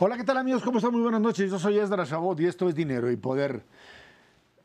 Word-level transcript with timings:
Hola, 0.00 0.16
¿qué 0.16 0.22
tal 0.22 0.36
amigos? 0.36 0.62
¿Cómo 0.62 0.78
están? 0.78 0.92
Muy 0.92 1.02
buenas 1.02 1.20
noches. 1.20 1.50
Yo 1.50 1.58
soy 1.58 1.76
Esdras 1.76 2.08
Chabot 2.08 2.38
y 2.38 2.46
esto 2.46 2.68
es 2.68 2.74
Dinero 2.76 3.10
y 3.10 3.16
Poder. 3.16 3.64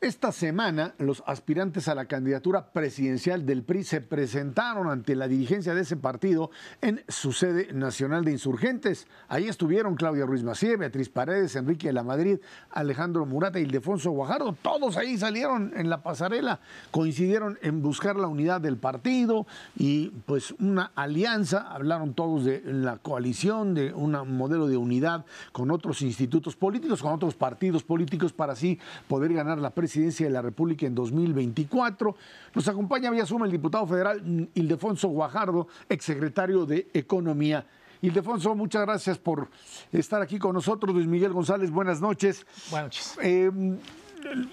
Esta 0.03 0.33
semana 0.33 0.95
los 0.97 1.23
aspirantes 1.27 1.87
a 1.87 1.95
la 1.95 2.07
candidatura 2.07 2.73
presidencial 2.73 3.45
del 3.45 3.63
PRI 3.63 3.85
se 3.85 4.01
presentaron 4.01 4.89
ante 4.89 5.15
la 5.15 5.29
dirigencia 5.29 5.73
de 5.73 5.83
ese 5.83 5.95
partido 5.95 6.51
en 6.81 7.05
su 7.07 7.31
sede 7.31 7.71
nacional 7.71 8.25
de 8.25 8.31
insurgentes. 8.31 9.07
Ahí 9.29 9.47
estuvieron 9.47 9.95
Claudia 9.95 10.25
Ruiz 10.25 10.43
Macié, 10.43 10.75
Beatriz 10.75 11.07
Paredes, 11.07 11.55
Enrique 11.55 11.87
de 11.87 11.93
la 11.93 12.03
Madrid, 12.03 12.39
Alejandro 12.71 13.25
Murata 13.25 13.61
y 13.61 13.63
Ildefonso 13.63 14.11
Guajardo. 14.11 14.57
Todos 14.61 14.97
ahí 14.97 15.17
salieron 15.17 15.71
en 15.73 15.89
la 15.89 16.03
pasarela, 16.03 16.59
coincidieron 16.91 17.57
en 17.61 17.81
buscar 17.81 18.17
la 18.17 18.27
unidad 18.27 18.59
del 18.59 18.75
partido 18.75 19.47
y 19.77 20.09
pues 20.25 20.51
una 20.59 20.91
alianza. 20.95 21.71
Hablaron 21.71 22.13
todos 22.13 22.43
de 22.43 22.61
la 22.65 22.97
coalición, 22.97 23.73
de 23.73 23.93
un 23.93 24.11
modelo 24.35 24.67
de 24.67 24.75
unidad 24.75 25.25
con 25.53 25.71
otros 25.71 26.01
institutos 26.01 26.57
políticos, 26.57 27.01
con 27.01 27.13
otros 27.13 27.35
partidos 27.35 27.83
políticos 27.83 28.33
para 28.33 28.51
así 28.51 28.77
poder 29.07 29.31
ganar 29.31 29.59
la 29.59 29.69
presidencia 29.69 29.92
presidencia 29.93 30.25
de 30.25 30.31
la 30.33 30.41
República 30.41 30.87
en 30.87 30.95
2024. 30.95 32.15
Nos 32.55 32.67
acompaña 32.67 33.11
vía 33.11 33.27
Suma 33.27 33.45
el 33.45 33.51
diputado 33.51 33.85
federal 33.85 34.49
Ildefonso 34.55 35.07
Guajardo, 35.09 35.67
exsecretario 35.87 36.65
de 36.65 36.87
Economía. 36.95 37.67
Ildefonso, 38.01 38.55
muchas 38.55 38.81
gracias 38.81 39.19
por 39.19 39.49
estar 39.91 40.19
aquí 40.19 40.39
con 40.39 40.55
nosotros. 40.55 40.95
Luis 40.95 41.05
Miguel 41.05 41.31
González, 41.31 41.69
buenas 41.69 42.01
noches. 42.01 42.43
Buenas 42.71 42.85
noches. 42.85 43.17
Eh, 43.21 43.51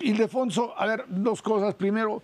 Ildefonso, 0.01 0.79
a 0.79 0.87
ver, 0.87 1.05
dos 1.09 1.43
cosas. 1.43 1.75
Primero, 1.75 2.23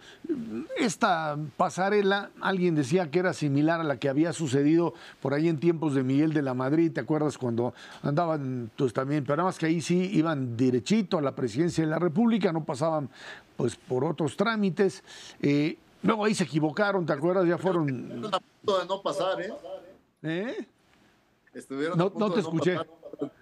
esta 0.76 1.36
pasarela, 1.56 2.30
alguien 2.40 2.74
decía 2.74 3.10
que 3.10 3.18
era 3.18 3.32
similar 3.32 3.80
a 3.80 3.84
la 3.84 3.98
que 3.98 4.08
había 4.08 4.32
sucedido 4.32 4.94
por 5.20 5.34
ahí 5.34 5.48
en 5.48 5.58
tiempos 5.58 5.94
de 5.94 6.02
Miguel 6.02 6.32
de 6.32 6.42
la 6.42 6.54
Madrid, 6.54 6.92
¿te 6.92 7.00
acuerdas 7.00 7.38
cuando 7.38 7.74
andaban 8.02 8.70
pues 8.76 8.92
también, 8.92 9.24
pero 9.24 9.36
nada 9.36 9.48
más 9.48 9.58
que 9.58 9.66
ahí 9.66 9.80
sí 9.80 10.10
iban 10.12 10.56
derechito 10.56 11.18
a 11.18 11.22
la 11.22 11.34
presidencia 11.34 11.84
de 11.84 11.90
la 11.90 11.98
República, 11.98 12.52
no 12.52 12.64
pasaban 12.64 13.08
pues 13.56 13.76
por 13.76 14.04
otros 14.04 14.36
trámites. 14.36 15.02
Eh, 15.40 15.76
luego 16.02 16.24
ahí 16.24 16.34
se 16.34 16.44
equivocaron, 16.44 17.06
¿te 17.06 17.12
acuerdas? 17.12 17.46
Ya 17.46 17.58
fueron... 17.58 17.88
Estuvieron 17.88 18.34
a 18.34 18.40
punto 18.40 18.78
de 18.78 18.86
no 18.86 19.02
pasar, 19.02 19.40
¿eh? 19.40 19.52
¿Eh? 20.22 20.66
Estuvieron 21.54 21.96
No, 21.98 22.04
a 22.04 22.10
punto 22.10 22.28
no 22.28 22.34
te 22.34 22.36
de 22.36 22.40
escuché. 22.42 22.76
pasar. 22.76 23.32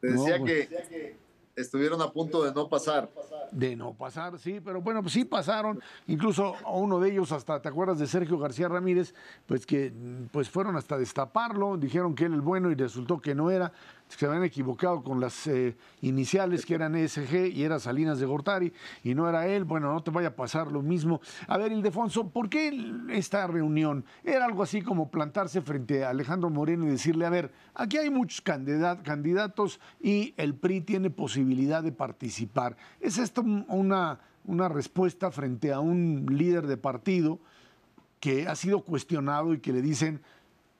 Te 0.00 0.06
decía 0.06 0.38
No, 0.38 0.44
que 0.44 1.16
estuvieron 1.60 2.00
a 2.02 2.10
punto 2.10 2.42
de 2.42 2.52
no 2.52 2.68
pasar. 2.68 3.10
De 3.50 3.74
no 3.76 3.94
pasar, 3.94 4.38
sí, 4.38 4.60
pero 4.60 4.80
bueno, 4.80 5.02
pues 5.02 5.12
sí 5.12 5.24
pasaron. 5.24 5.80
Incluso 6.06 6.54
uno 6.72 7.00
de 7.00 7.10
ellos, 7.10 7.32
hasta, 7.32 7.60
¿te 7.60 7.68
acuerdas 7.68 7.98
de 7.98 8.06
Sergio 8.06 8.38
García 8.38 8.68
Ramírez? 8.68 9.14
Pues 9.46 9.66
que 9.66 9.92
pues 10.30 10.48
fueron 10.48 10.76
hasta 10.76 10.96
destaparlo, 10.98 11.76
dijeron 11.76 12.14
que 12.14 12.24
era 12.26 12.34
el 12.34 12.40
bueno 12.40 12.70
y 12.70 12.74
resultó 12.74 13.20
que 13.20 13.34
no 13.34 13.50
era, 13.50 13.72
se 14.16 14.26
habían 14.26 14.44
equivocado 14.44 15.02
con 15.02 15.20
las 15.20 15.46
eh, 15.46 15.76
iniciales 16.02 16.66
que 16.66 16.74
eran 16.74 16.94
ESG 16.96 17.46
y 17.52 17.62
era 17.62 17.78
Salinas 17.78 18.18
de 18.18 18.26
Gortari 18.26 18.72
y 19.04 19.14
no 19.14 19.28
era 19.28 19.46
él. 19.46 19.64
Bueno, 19.64 19.92
no 19.92 20.02
te 20.02 20.10
vaya 20.10 20.28
a 20.28 20.36
pasar 20.36 20.70
lo 20.72 20.82
mismo. 20.82 21.20
A 21.46 21.56
ver, 21.56 21.72
Ildefonso, 21.72 22.28
¿por 22.28 22.48
qué 22.48 22.72
esta 23.10 23.46
reunión? 23.46 24.04
Era 24.24 24.44
algo 24.44 24.62
así 24.62 24.82
como 24.82 25.10
plantarse 25.10 25.60
frente 25.62 26.04
a 26.04 26.10
Alejandro 26.10 26.50
Moreno 26.50 26.86
y 26.86 26.90
decirle, 26.90 27.24
a 27.24 27.30
ver, 27.30 27.52
aquí 27.74 27.96
hay 27.98 28.10
muchos 28.10 28.42
candidat- 28.44 29.02
candidatos 29.02 29.80
y 30.00 30.34
el 30.36 30.54
PRI 30.54 30.80
tiene 30.80 31.10
posibilidad 31.10 31.82
de 31.82 31.92
participar. 31.92 32.76
¿Es 33.00 33.16
esto 33.18 33.42
una, 33.42 34.18
una 34.44 34.68
respuesta 34.68 35.30
frente 35.30 35.72
a 35.72 35.80
un 35.80 36.26
líder 36.28 36.66
de 36.66 36.76
partido 36.76 37.38
que 38.18 38.48
ha 38.48 38.54
sido 38.56 38.82
cuestionado 38.82 39.54
y 39.54 39.60
que 39.60 39.72
le 39.72 39.80
dicen, 39.80 40.20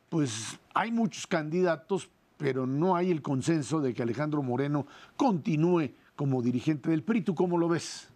pues 0.08 0.58
hay 0.74 0.90
muchos 0.92 1.26
candidatos, 1.26 2.10
pero 2.40 2.66
no 2.66 2.96
hay 2.96 3.10
el 3.10 3.20
consenso 3.20 3.80
de 3.80 3.92
que 3.92 4.02
Alejandro 4.02 4.42
Moreno 4.42 4.86
continúe 5.16 5.90
como 6.16 6.40
dirigente 6.42 6.88
del 6.90 7.02
PRI. 7.04 7.20
¿Tú 7.20 7.34
cómo 7.34 7.58
lo 7.58 7.68
ves? 7.68 8.08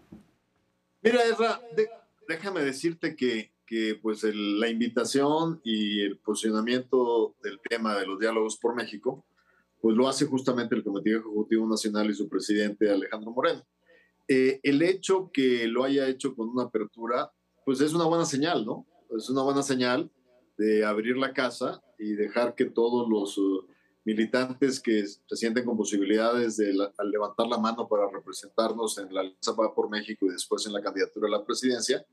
Mira, 1.03 1.23
Ezra, 1.25 1.61
de- 1.77 1.91
déjame 2.27 2.63
decirte 2.63 3.15
que, 3.15 3.53
que, 3.67 3.99
pues 4.01 4.25
la 4.25 4.69
invitación 4.69 5.61
y 5.63 6.01
el 6.01 6.17
posicionamiento 6.19 7.37
del 7.43 7.61
tema 7.61 7.95
de 7.99 8.07
los 8.07 8.19
diálogos 8.19 8.57
por 8.57 8.75
México, 8.75 9.27
pues 9.83 9.95
lo 9.95 10.09
hace 10.09 10.25
justamente 10.25 10.75
el 10.75 10.83
Comité 10.83 11.11
Ejecutivo 11.11 11.69
Nacional 11.69 12.09
y 12.11 12.15
su 12.15 12.27
presidente 12.27 12.91
Alejandro 12.91 13.31
Moreno. 13.33 13.63
Eh, 14.27 14.59
el 14.63 14.81
hecho 14.81 15.31
que 15.31 15.67
lo 15.69 15.85
haya 15.85 16.09
hecho 16.09 16.35
con 16.35 16.49
una 16.49 16.63
apertura, 16.65 17.31
pues 17.67 17.83
es 17.83 17.93
una 17.93 18.07
buena 18.07 18.25
señal, 18.25 18.65
¿no? 18.65 18.87
Es 19.15 19.29
una 19.29 19.43
buena 19.43 19.63
señal 19.63 20.11
de 20.57 20.83
abrir 20.87 21.19
la 21.19 21.35
casa 21.35 21.83
y 21.99 22.15
dejar 22.15 22.55
que 22.55 22.65
todos 22.65 23.07
los 23.11 23.39
militantes 24.05 24.81
que 24.81 25.07
se 25.07 25.37
sienten 25.37 25.65
con 25.65 25.77
posibilidades 25.77 26.59
de 26.59 26.77
al 26.99 27.11
levantar 27.11 27.47
la 27.47 27.59
mano 27.59 27.89
para 27.89 28.09
representarnos 28.11 28.99
en 28.99 29.13
la 29.13 29.21
Alianza 29.21 29.53
Va 29.53 29.75
por 29.75 29.89
México 29.89 30.27
y 30.27 30.33
después 30.33 30.67
en 30.67 30.75
la 30.75 30.83
candidatura 30.83 31.29
a 31.29 31.31
la 31.31 31.45
presidencia, 31.45 32.05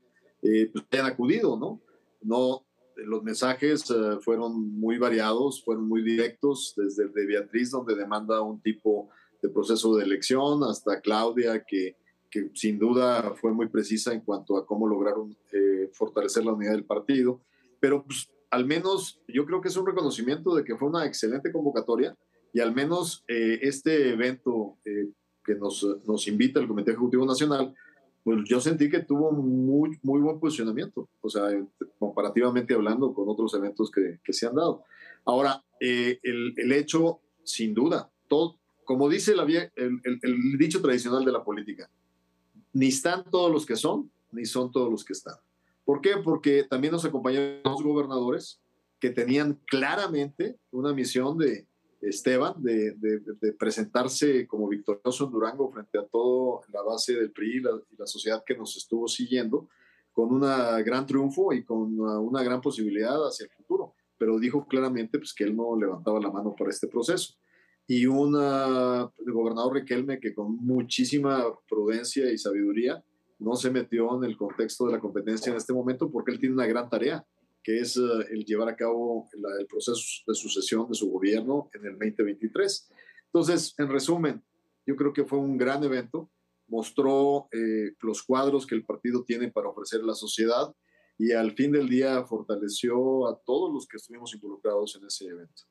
eh, 0.42 0.70
pues 0.72 0.84
hayan 0.90 1.06
acudido, 1.06 1.56
¿no? 1.56 1.80
No, 2.22 2.64
los 2.96 3.22
mensajes 3.22 3.90
eh, 3.90 4.18
fueron 4.20 4.72
muy 4.78 4.98
variados, 4.98 5.62
fueron 5.64 5.88
muy 5.88 6.02
directos, 6.02 6.74
desde 6.76 7.04
el 7.04 7.12
de 7.12 7.26
Beatriz, 7.26 7.70
donde 7.70 7.94
demanda 7.94 8.40
un 8.40 8.60
tipo 8.60 9.08
de 9.42 9.48
proceso 9.48 9.94
de 9.96 10.04
elección, 10.04 10.62
hasta 10.64 11.00
Claudia, 11.00 11.64
que, 11.66 11.96
que 12.30 12.50
sin 12.54 12.78
duda 12.78 13.34
fue 13.34 13.52
muy 13.52 13.68
precisa 13.68 14.12
en 14.12 14.20
cuanto 14.20 14.56
a 14.56 14.64
cómo 14.64 14.88
lograron 14.88 15.36
eh, 15.52 15.90
fortalecer 15.92 16.44
la 16.44 16.52
unidad 16.52 16.72
del 16.72 16.84
partido. 16.84 17.40
Pero 17.80 18.04
pues, 18.04 18.30
al 18.52 18.66
menos 18.66 19.18
yo 19.26 19.46
creo 19.46 19.62
que 19.62 19.68
es 19.68 19.76
un 19.78 19.86
reconocimiento 19.86 20.54
de 20.54 20.62
que 20.62 20.76
fue 20.76 20.88
una 20.88 21.06
excelente 21.06 21.50
convocatoria 21.50 22.16
y 22.52 22.60
al 22.60 22.74
menos 22.74 23.24
eh, 23.26 23.58
este 23.62 24.10
evento 24.10 24.76
eh, 24.84 25.08
que 25.42 25.54
nos, 25.54 25.84
nos 26.06 26.28
invita 26.28 26.60
el 26.60 26.68
Comité 26.68 26.90
Ejecutivo 26.90 27.24
Nacional, 27.24 27.74
pues 28.22 28.40
yo 28.44 28.60
sentí 28.60 28.90
que 28.90 29.00
tuvo 29.00 29.32
muy, 29.32 29.98
muy 30.02 30.20
buen 30.20 30.38
posicionamiento, 30.38 31.08
o 31.22 31.30
sea, 31.30 31.44
comparativamente 31.98 32.74
hablando 32.74 33.14
con 33.14 33.26
otros 33.26 33.54
eventos 33.54 33.90
que, 33.90 34.32
se 34.32 34.46
han 34.46 34.54
dado. 34.54 34.84
Ahora, 35.24 35.64
eh, 35.80 36.20
el, 36.22 36.52
el, 36.58 36.72
hecho, 36.72 37.20
sin 37.42 37.72
duda, 37.72 38.12
como 38.84 39.08
dice 39.08 39.34
la, 39.34 39.44
el, 39.44 40.00
el, 40.04 40.18
el 40.22 40.58
dicho 40.58 40.82
tradicional 40.82 41.24
de 41.24 41.32
la 41.32 41.42
política, 41.42 41.88
ni 42.74 42.88
están 42.88 43.24
todos 43.30 43.50
los 43.50 43.64
que 43.64 43.76
son, 43.76 44.10
ni 44.30 44.44
son 44.44 44.70
todos 44.70 44.90
los 44.90 45.06
que 45.06 45.14
están. 45.14 45.36
¿Por 45.84 46.00
qué? 46.00 46.16
Porque 46.22 46.64
también 46.64 46.92
nos 46.92 47.04
acompañaron 47.04 47.62
dos 47.64 47.82
gobernadores 47.82 48.60
que 49.00 49.10
tenían 49.10 49.60
claramente 49.66 50.58
una 50.70 50.92
misión 50.92 51.36
de 51.36 51.66
Esteban 52.00 52.54
de, 52.62 52.94
presentarse 53.58 54.46
como 54.46 54.68
victorioso 54.68 55.24
en 55.24 55.30
Durango 55.30 55.70
frente 55.70 55.98
a 55.98 56.04
toda 56.04 56.60
la 56.72 56.82
base 56.82 57.14
del 57.14 57.30
PRI 57.30 57.58
y 57.58 57.60
la, 57.60 58.06
sociedad 58.06 58.42
que 58.44 58.56
nos 58.56 58.76
estuvo 58.76 59.06
siguiendo, 59.08 59.68
con 60.12 60.32
un 60.32 60.40
gran 60.84 61.06
triunfo 61.06 61.52
y 61.52 61.64
con 61.64 61.98
una, 61.98 62.18
una, 62.18 62.42
gran 62.42 62.60
posibilidad 62.60 63.16
hacia 63.26 63.44
el 63.44 63.50
futuro. 63.50 63.94
Pero 64.18 64.38
dijo 64.38 64.66
claramente 64.66 65.18
pues, 65.18 65.32
que 65.32 65.44
él 65.44 65.56
no 65.56 65.76
levantaba 65.76 66.20
la 66.20 66.30
mano 66.30 66.54
para 66.56 66.70
este 66.70 66.86
proceso. 66.86 67.34
Y 67.86 68.06
un 68.06 68.32
gobernador 68.32 69.74
Riquelme 69.74 70.20
que 70.20 70.34
con 70.34 70.56
muchísima 70.56 71.44
prudencia 71.68 72.30
y 72.30 72.38
sabiduría 72.38 73.02
no 73.42 73.56
se 73.56 73.70
metió 73.70 74.16
en 74.16 74.24
el 74.24 74.36
contexto 74.36 74.86
de 74.86 74.92
la 74.92 75.00
competencia 75.00 75.50
en 75.50 75.56
este 75.56 75.72
momento 75.72 76.10
porque 76.10 76.30
él 76.30 76.38
tiene 76.38 76.54
una 76.54 76.66
gran 76.66 76.88
tarea, 76.88 77.24
que 77.62 77.80
es 77.80 77.96
uh, 77.96 78.20
el 78.30 78.44
llevar 78.44 78.68
a 78.68 78.76
cabo 78.76 79.28
el 79.58 79.66
proceso 79.66 80.00
de 80.26 80.34
sucesión 80.34 80.88
de 80.88 80.94
su 80.94 81.10
gobierno 81.10 81.68
en 81.74 81.86
el 81.86 81.92
2023. 81.92 82.90
Entonces, 83.26 83.74
en 83.78 83.88
resumen, 83.88 84.42
yo 84.86 84.96
creo 84.96 85.12
que 85.12 85.24
fue 85.24 85.38
un 85.38 85.56
gran 85.56 85.82
evento, 85.84 86.30
mostró 86.68 87.48
eh, 87.52 87.94
los 88.00 88.22
cuadros 88.22 88.66
que 88.66 88.74
el 88.74 88.84
partido 88.84 89.24
tiene 89.24 89.50
para 89.50 89.68
ofrecer 89.68 90.00
a 90.00 90.06
la 90.06 90.14
sociedad 90.14 90.74
y 91.18 91.32
al 91.32 91.52
fin 91.52 91.72
del 91.72 91.88
día 91.88 92.24
fortaleció 92.24 93.28
a 93.28 93.38
todos 93.44 93.72
los 93.72 93.86
que 93.86 93.96
estuvimos 93.96 94.34
involucrados 94.34 94.96
en 94.96 95.06
ese 95.06 95.26
evento. 95.26 95.62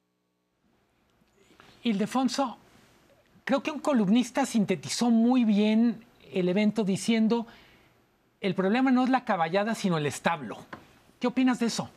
Ildefonso, 1.83 2.57
creo 3.43 3.63
que 3.63 3.71
un 3.71 3.79
columnista 3.79 4.45
sintetizó 4.45 5.09
muy 5.09 5.43
bien 5.43 6.05
el 6.31 6.47
evento 6.47 6.83
diciendo, 6.83 7.47
el 8.41 8.55
problema 8.55 8.91
no 8.91 9.03
es 9.03 9.09
la 9.09 9.23
caballada, 9.23 9.75
sino 9.75 9.97
el 9.99 10.07
establo. 10.07 10.57
¿Qué 11.19 11.27
opinas 11.27 11.59
de 11.59 11.67
eso? 11.67 11.89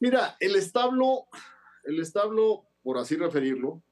Mira, 0.00 0.36
el 0.40 0.56
establo, 0.56 1.26
el 1.84 2.00
establo, 2.00 2.64
por 2.82 2.98
así 2.98 3.16
referirlo, 3.16 3.82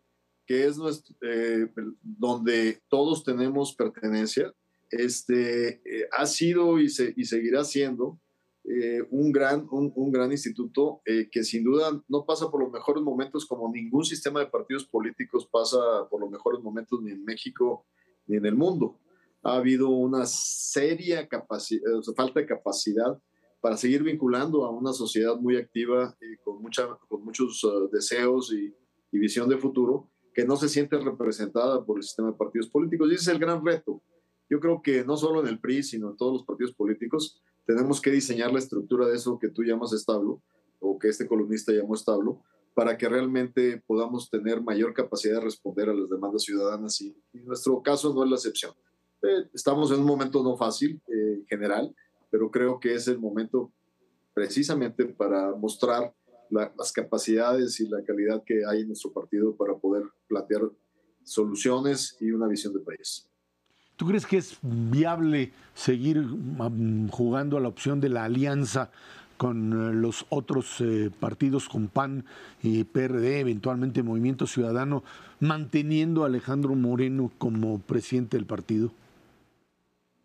que 0.46 0.66
es 0.66 0.76
nuestro, 0.76 1.14
eh, 1.22 1.68
donde 2.02 2.82
todos 2.88 3.24
tenemos 3.24 3.74
pertenencia, 3.74 4.52
este, 4.90 5.80
eh, 5.84 6.08
ha 6.12 6.26
sido 6.26 6.78
y, 6.78 6.88
se, 6.90 7.14
y 7.16 7.24
seguirá 7.24 7.64
siendo 7.64 8.18
eh, 8.64 9.02
un, 9.10 9.32
gran, 9.32 9.66
un, 9.70 10.12
gran 10.12 10.32
instituto 10.32 11.02
que 11.04 11.44
sin 11.44 11.64
duda 11.64 12.02
no 12.08 12.24
pasa 12.24 12.50
por 12.50 12.62
los 12.62 12.72
mejores 12.72 13.02
momentos 13.02 13.46
como 13.46 13.70
ningún 13.70 14.04
sistema 14.04 14.40
de 14.40 14.46
partidos 14.46 14.86
políticos 14.86 15.46
pasa 15.50 15.78
por 16.10 16.20
los 16.20 16.30
mejores 16.30 16.62
momentos 16.62 17.02
ni 17.02 17.12
en 17.12 17.24
México 17.24 17.86
ni 18.26 18.36
en 18.36 18.46
el 18.46 18.54
mundo. 18.54 18.98
Ha 19.44 19.56
habido 19.56 19.90
una 19.90 20.26
seria 20.26 21.28
capacidad, 21.28 21.82
falta 22.16 22.40
de 22.40 22.46
capacidad 22.46 23.18
para 23.60 23.76
seguir 23.76 24.02
vinculando 24.02 24.64
a 24.64 24.70
una 24.70 24.92
sociedad 24.92 25.36
muy 25.36 25.56
activa 25.56 26.16
y 26.20 26.36
con, 26.42 26.60
mucha, 26.60 26.88
con 27.08 27.24
muchos 27.24 27.62
uh, 27.64 27.88
deseos 27.90 28.52
y, 28.52 28.74
y 29.12 29.18
visión 29.18 29.48
de 29.48 29.58
futuro 29.58 30.10
que 30.34 30.44
no 30.44 30.56
se 30.56 30.68
siente 30.68 30.98
representada 30.98 31.84
por 31.84 31.98
el 31.98 32.02
sistema 32.02 32.32
de 32.32 32.36
partidos 32.36 32.68
políticos. 32.68 33.08
Y 33.10 33.14
ese 33.14 33.22
es 33.22 33.28
el 33.28 33.38
gran 33.38 33.64
reto. 33.64 34.02
Yo 34.50 34.60
creo 34.60 34.82
que 34.82 35.04
no 35.04 35.16
solo 35.16 35.40
en 35.40 35.46
el 35.46 35.60
PRI, 35.60 35.82
sino 35.82 36.10
en 36.10 36.16
todos 36.16 36.32
los 36.32 36.44
partidos 36.44 36.74
políticos, 36.74 37.40
tenemos 37.64 38.00
que 38.00 38.10
diseñar 38.10 38.52
la 38.52 38.58
estructura 38.58 39.06
de 39.06 39.14
eso 39.14 39.38
que 39.38 39.48
tú 39.48 39.62
llamas 39.62 39.92
establo 39.92 40.42
o 40.80 40.98
que 40.98 41.08
este 41.08 41.26
columnista 41.26 41.72
llamó 41.72 41.94
establo, 41.94 42.42
para 42.74 42.98
que 42.98 43.08
realmente 43.08 43.82
podamos 43.86 44.28
tener 44.28 44.60
mayor 44.60 44.92
capacidad 44.92 45.36
de 45.36 45.40
responder 45.40 45.88
a 45.88 45.94
las 45.94 46.10
demandas 46.10 46.42
ciudadanas 46.42 47.00
y, 47.00 47.16
en 47.32 47.46
nuestro 47.46 47.80
caso 47.80 48.12
no 48.12 48.24
es 48.24 48.30
la 48.30 48.36
excepción. 48.36 48.74
Eh, 49.24 49.48
estamos 49.54 49.90
en 49.90 50.00
un 50.00 50.06
momento 50.06 50.42
no 50.42 50.56
fácil 50.56 51.00
eh, 51.08 51.38
en 51.40 51.46
general, 51.46 51.94
pero 52.30 52.50
creo 52.50 52.78
que 52.78 52.94
es 52.94 53.08
el 53.08 53.18
momento 53.18 53.72
precisamente 54.34 55.06
para 55.06 55.54
mostrar 55.54 56.12
las 56.50 56.92
capacidades 56.92 57.80
y 57.80 57.88
la 57.88 58.04
calidad 58.04 58.42
que 58.44 58.62
hay 58.68 58.82
en 58.82 58.88
nuestro 58.88 59.12
partido 59.12 59.56
para 59.56 59.74
poder 59.74 60.04
plantear 60.28 60.62
soluciones 61.24 62.16
y 62.20 62.30
una 62.30 62.46
visión 62.46 62.72
de 62.74 62.80
país. 62.80 63.28
¿Tú 63.96 64.06
crees 64.06 64.26
que 64.26 64.38
es 64.38 64.58
viable 64.62 65.52
seguir 65.74 66.20
mm, 66.20 67.08
jugando 67.08 67.56
a 67.56 67.60
la 67.60 67.68
opción 67.68 68.00
de 68.00 68.08
la 68.08 68.24
alianza 68.24 68.90
con 69.36 69.72
eh, 69.72 69.94
los 69.94 70.26
otros 70.30 70.80
eh, 70.80 71.10
partidos, 71.20 71.68
con 71.68 71.88
PAN 71.88 72.24
y 72.62 72.84
PRD, 72.84 73.40
eventualmente 73.40 74.02
Movimiento 74.02 74.46
Ciudadano, 74.46 75.04
manteniendo 75.40 76.24
a 76.24 76.26
Alejandro 76.26 76.74
Moreno 76.74 77.30
como 77.38 77.78
presidente 77.78 78.36
del 78.36 78.46
partido? 78.46 78.92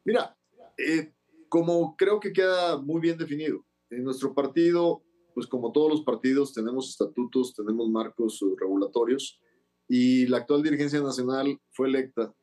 Mira, 0.05 0.37
eh, 0.77 1.13
como 1.47 1.95
creo 1.95 2.19
que 2.19 2.33
queda 2.33 2.77
muy 2.77 3.01
bien 3.01 3.17
definido, 3.17 3.65
en 3.89 4.03
nuestro 4.03 4.33
partido, 4.33 5.03
pues 5.33 5.47
como 5.47 5.71
todos 5.71 5.91
los 5.91 6.03
partidos, 6.03 6.53
tenemos 6.53 6.89
estatutos, 6.89 7.55
tenemos 7.55 7.89
marcos 7.89 8.39
regulatorios 8.59 9.39
y 9.87 10.27
la 10.27 10.37
actual 10.37 10.61
dirigencia 10.61 11.01
nacional 11.01 11.59
fue 11.71 11.87
electa 11.87 12.33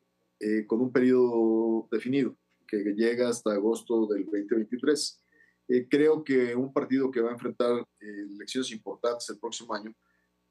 con 0.66 0.82
un 0.82 0.92
periodo 0.92 1.88
definido 1.90 2.36
que 2.68 2.78
llega 2.94 3.30
hasta 3.30 3.52
agosto 3.52 4.06
del 4.06 4.24
2023 4.24 5.22
eh, 5.68 5.88
creo 5.88 6.22
que 6.22 6.54
un 6.54 6.72
partido 6.72 7.10
que 7.10 7.20
va 7.20 7.30
a 7.30 7.32
enfrentar 7.32 7.80
eh, 8.00 8.26
elecciones 8.34 8.70
importantes 8.70 9.28
el 9.30 9.38
próximo 9.38 9.74
año 9.74 9.92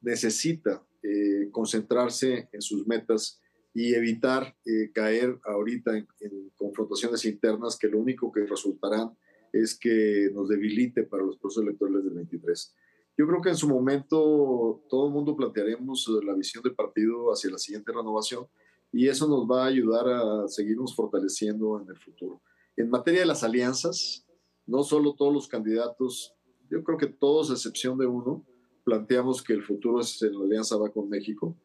necesita 0.02 0.86
eh, 1.02 1.50
concentrarse 1.52 2.50
en 2.52 2.62
sus 2.62 2.86
metas 2.86 3.42
y 3.76 3.94
evitar 3.94 4.56
caer 4.94 5.38
ahorita 5.44 5.98
en, 5.98 6.08
confrontaciones 6.56 7.26
internas 7.26 7.78
que 7.78 7.90
lo 7.90 8.00
único 8.00 8.32
que 8.32 8.46
resultarán 8.46 9.12
es 9.52 9.78
que 9.78 10.30
nos 10.34 10.48
debilite 10.48 11.04
para 11.04 11.24
los 11.24 11.38
procesos 11.38 11.66
electorales 11.66 12.06
del 12.06 12.14
23. 12.14 12.74
Yo 13.18 13.28
creo 13.28 13.42
que 13.42 13.50
en 13.50 13.58
su 13.58 13.68
momento 13.68 14.82
todo 14.90 15.08
el 15.08 15.14
mundo 15.14 15.36
plantearemos 15.36 16.10
la 16.26 16.34
visión 16.34 16.64
del 16.64 16.74
partido 16.74 17.32
hacia 17.32 17.52
la 17.52 17.58
siguiente 17.58 17.92
renovación 17.92 18.48
y 18.94 19.10
eso 19.10 19.28
nos 19.28 19.46
va 19.46 19.64
a 19.64 19.68
ayudar 19.68 20.08
a 20.08 20.48
seguirnos 20.48 20.96
fortaleciendo 20.96 21.80
en 21.82 21.90
el 21.90 21.98
futuro. 21.98 22.42
En 22.78 22.90
materia 22.90 23.20
de 23.20 23.26
las 23.26 23.44
alianzas, 23.44 24.26
no 24.66 24.84
solo 24.84 25.16
todos 25.16 25.34
los 25.34 25.50
candidatos, 25.50 26.34
yo 26.70 26.82
creo 26.84 26.98
que 26.98 27.08
todos, 27.08 27.50
a 27.52 27.54
excepción 27.54 27.98
de 27.98 28.06
uno, 28.06 28.46
planteamos 28.86 29.44
que 29.44 29.54
el 29.54 29.64
futuro 29.64 30.00
es 30.00 30.22
en 30.22 30.38
la 30.38 30.46
alianza 30.46 30.78
va 30.78 30.90
con 30.92 31.10
México. 31.10 31.58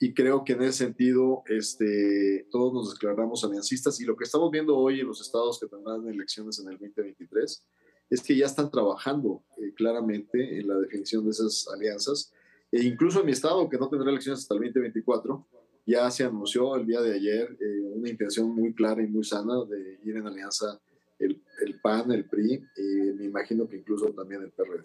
Y 0.00 0.14
creo 0.14 0.44
que 0.44 0.52
en 0.52 0.62
ese 0.62 0.84
sentido 0.84 1.42
este, 1.46 2.46
todos 2.50 2.72
nos 2.72 2.94
declaramos 2.94 3.42
aliancistas. 3.44 4.00
Y 4.00 4.04
lo 4.04 4.16
que 4.16 4.24
estamos 4.24 4.50
viendo 4.50 4.76
hoy 4.76 5.00
en 5.00 5.08
los 5.08 5.20
estados 5.20 5.58
que 5.58 5.66
tendrán 5.66 6.06
elecciones 6.08 6.58
en 6.60 6.68
el 6.68 6.78
2023 6.78 7.64
es 8.10 8.22
que 8.22 8.36
ya 8.36 8.46
están 8.46 8.70
trabajando 8.70 9.42
eh, 9.58 9.72
claramente 9.74 10.60
en 10.60 10.68
la 10.68 10.76
definición 10.78 11.24
de 11.24 11.30
esas 11.30 11.66
alianzas. 11.74 12.32
E 12.70 12.84
incluso 12.84 13.20
en 13.20 13.26
mi 13.26 13.32
estado, 13.32 13.68
que 13.68 13.78
no 13.78 13.88
tendrá 13.88 14.10
elecciones 14.10 14.40
hasta 14.40 14.54
el 14.54 14.60
2024, 14.60 15.46
ya 15.86 16.10
se 16.10 16.24
anunció 16.24 16.76
el 16.76 16.86
día 16.86 17.00
de 17.00 17.14
ayer 17.14 17.56
eh, 17.60 17.80
una 17.94 18.08
intención 18.08 18.54
muy 18.54 18.74
clara 18.74 19.02
y 19.02 19.06
muy 19.06 19.24
sana 19.24 19.64
de 19.64 19.98
ir 20.04 20.16
en 20.16 20.26
alianza 20.26 20.78
el, 21.18 21.40
PAN, 21.82 22.12
el 22.12 22.24
PRI 22.24 22.62
y 22.76 22.82
me 23.16 23.24
imagino 23.24 23.68
que 23.68 23.76
incluso 23.76 24.06
también 24.12 24.42
el 24.42 24.50
PRD. 24.50 24.84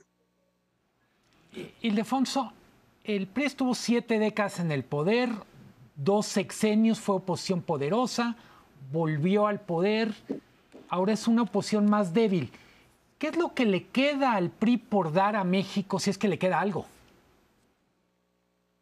Ildefonso, 1.81 2.51
el 3.03 3.27
PRI 3.27 3.45
estuvo 3.45 3.75
siete 3.75 4.19
décadas 4.19 4.59
en 4.59 4.71
el 4.71 4.83
poder, 4.83 5.29
dos 5.95 6.25
sexenios 6.25 6.99
fue 6.99 7.15
oposición 7.15 7.61
poderosa, 7.61 8.37
volvió 8.91 9.47
al 9.47 9.59
poder, 9.59 10.13
ahora 10.89 11.13
es 11.13 11.27
una 11.27 11.43
oposición 11.43 11.89
más 11.89 12.13
débil. 12.13 12.51
¿Qué 13.19 13.27
es 13.27 13.37
lo 13.37 13.53
que 13.53 13.65
le 13.65 13.87
queda 13.87 14.33
al 14.33 14.49
PRI 14.49 14.77
por 14.77 15.13
dar 15.13 15.35
a 15.35 15.43
México 15.43 15.99
si 15.99 16.09
es 16.09 16.17
que 16.17 16.27
le 16.27 16.39
queda 16.39 16.59
algo? 16.59 16.85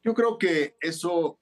Yo 0.04 0.14
creo 0.14 0.38
que 0.38 0.76
eso, 0.82 1.38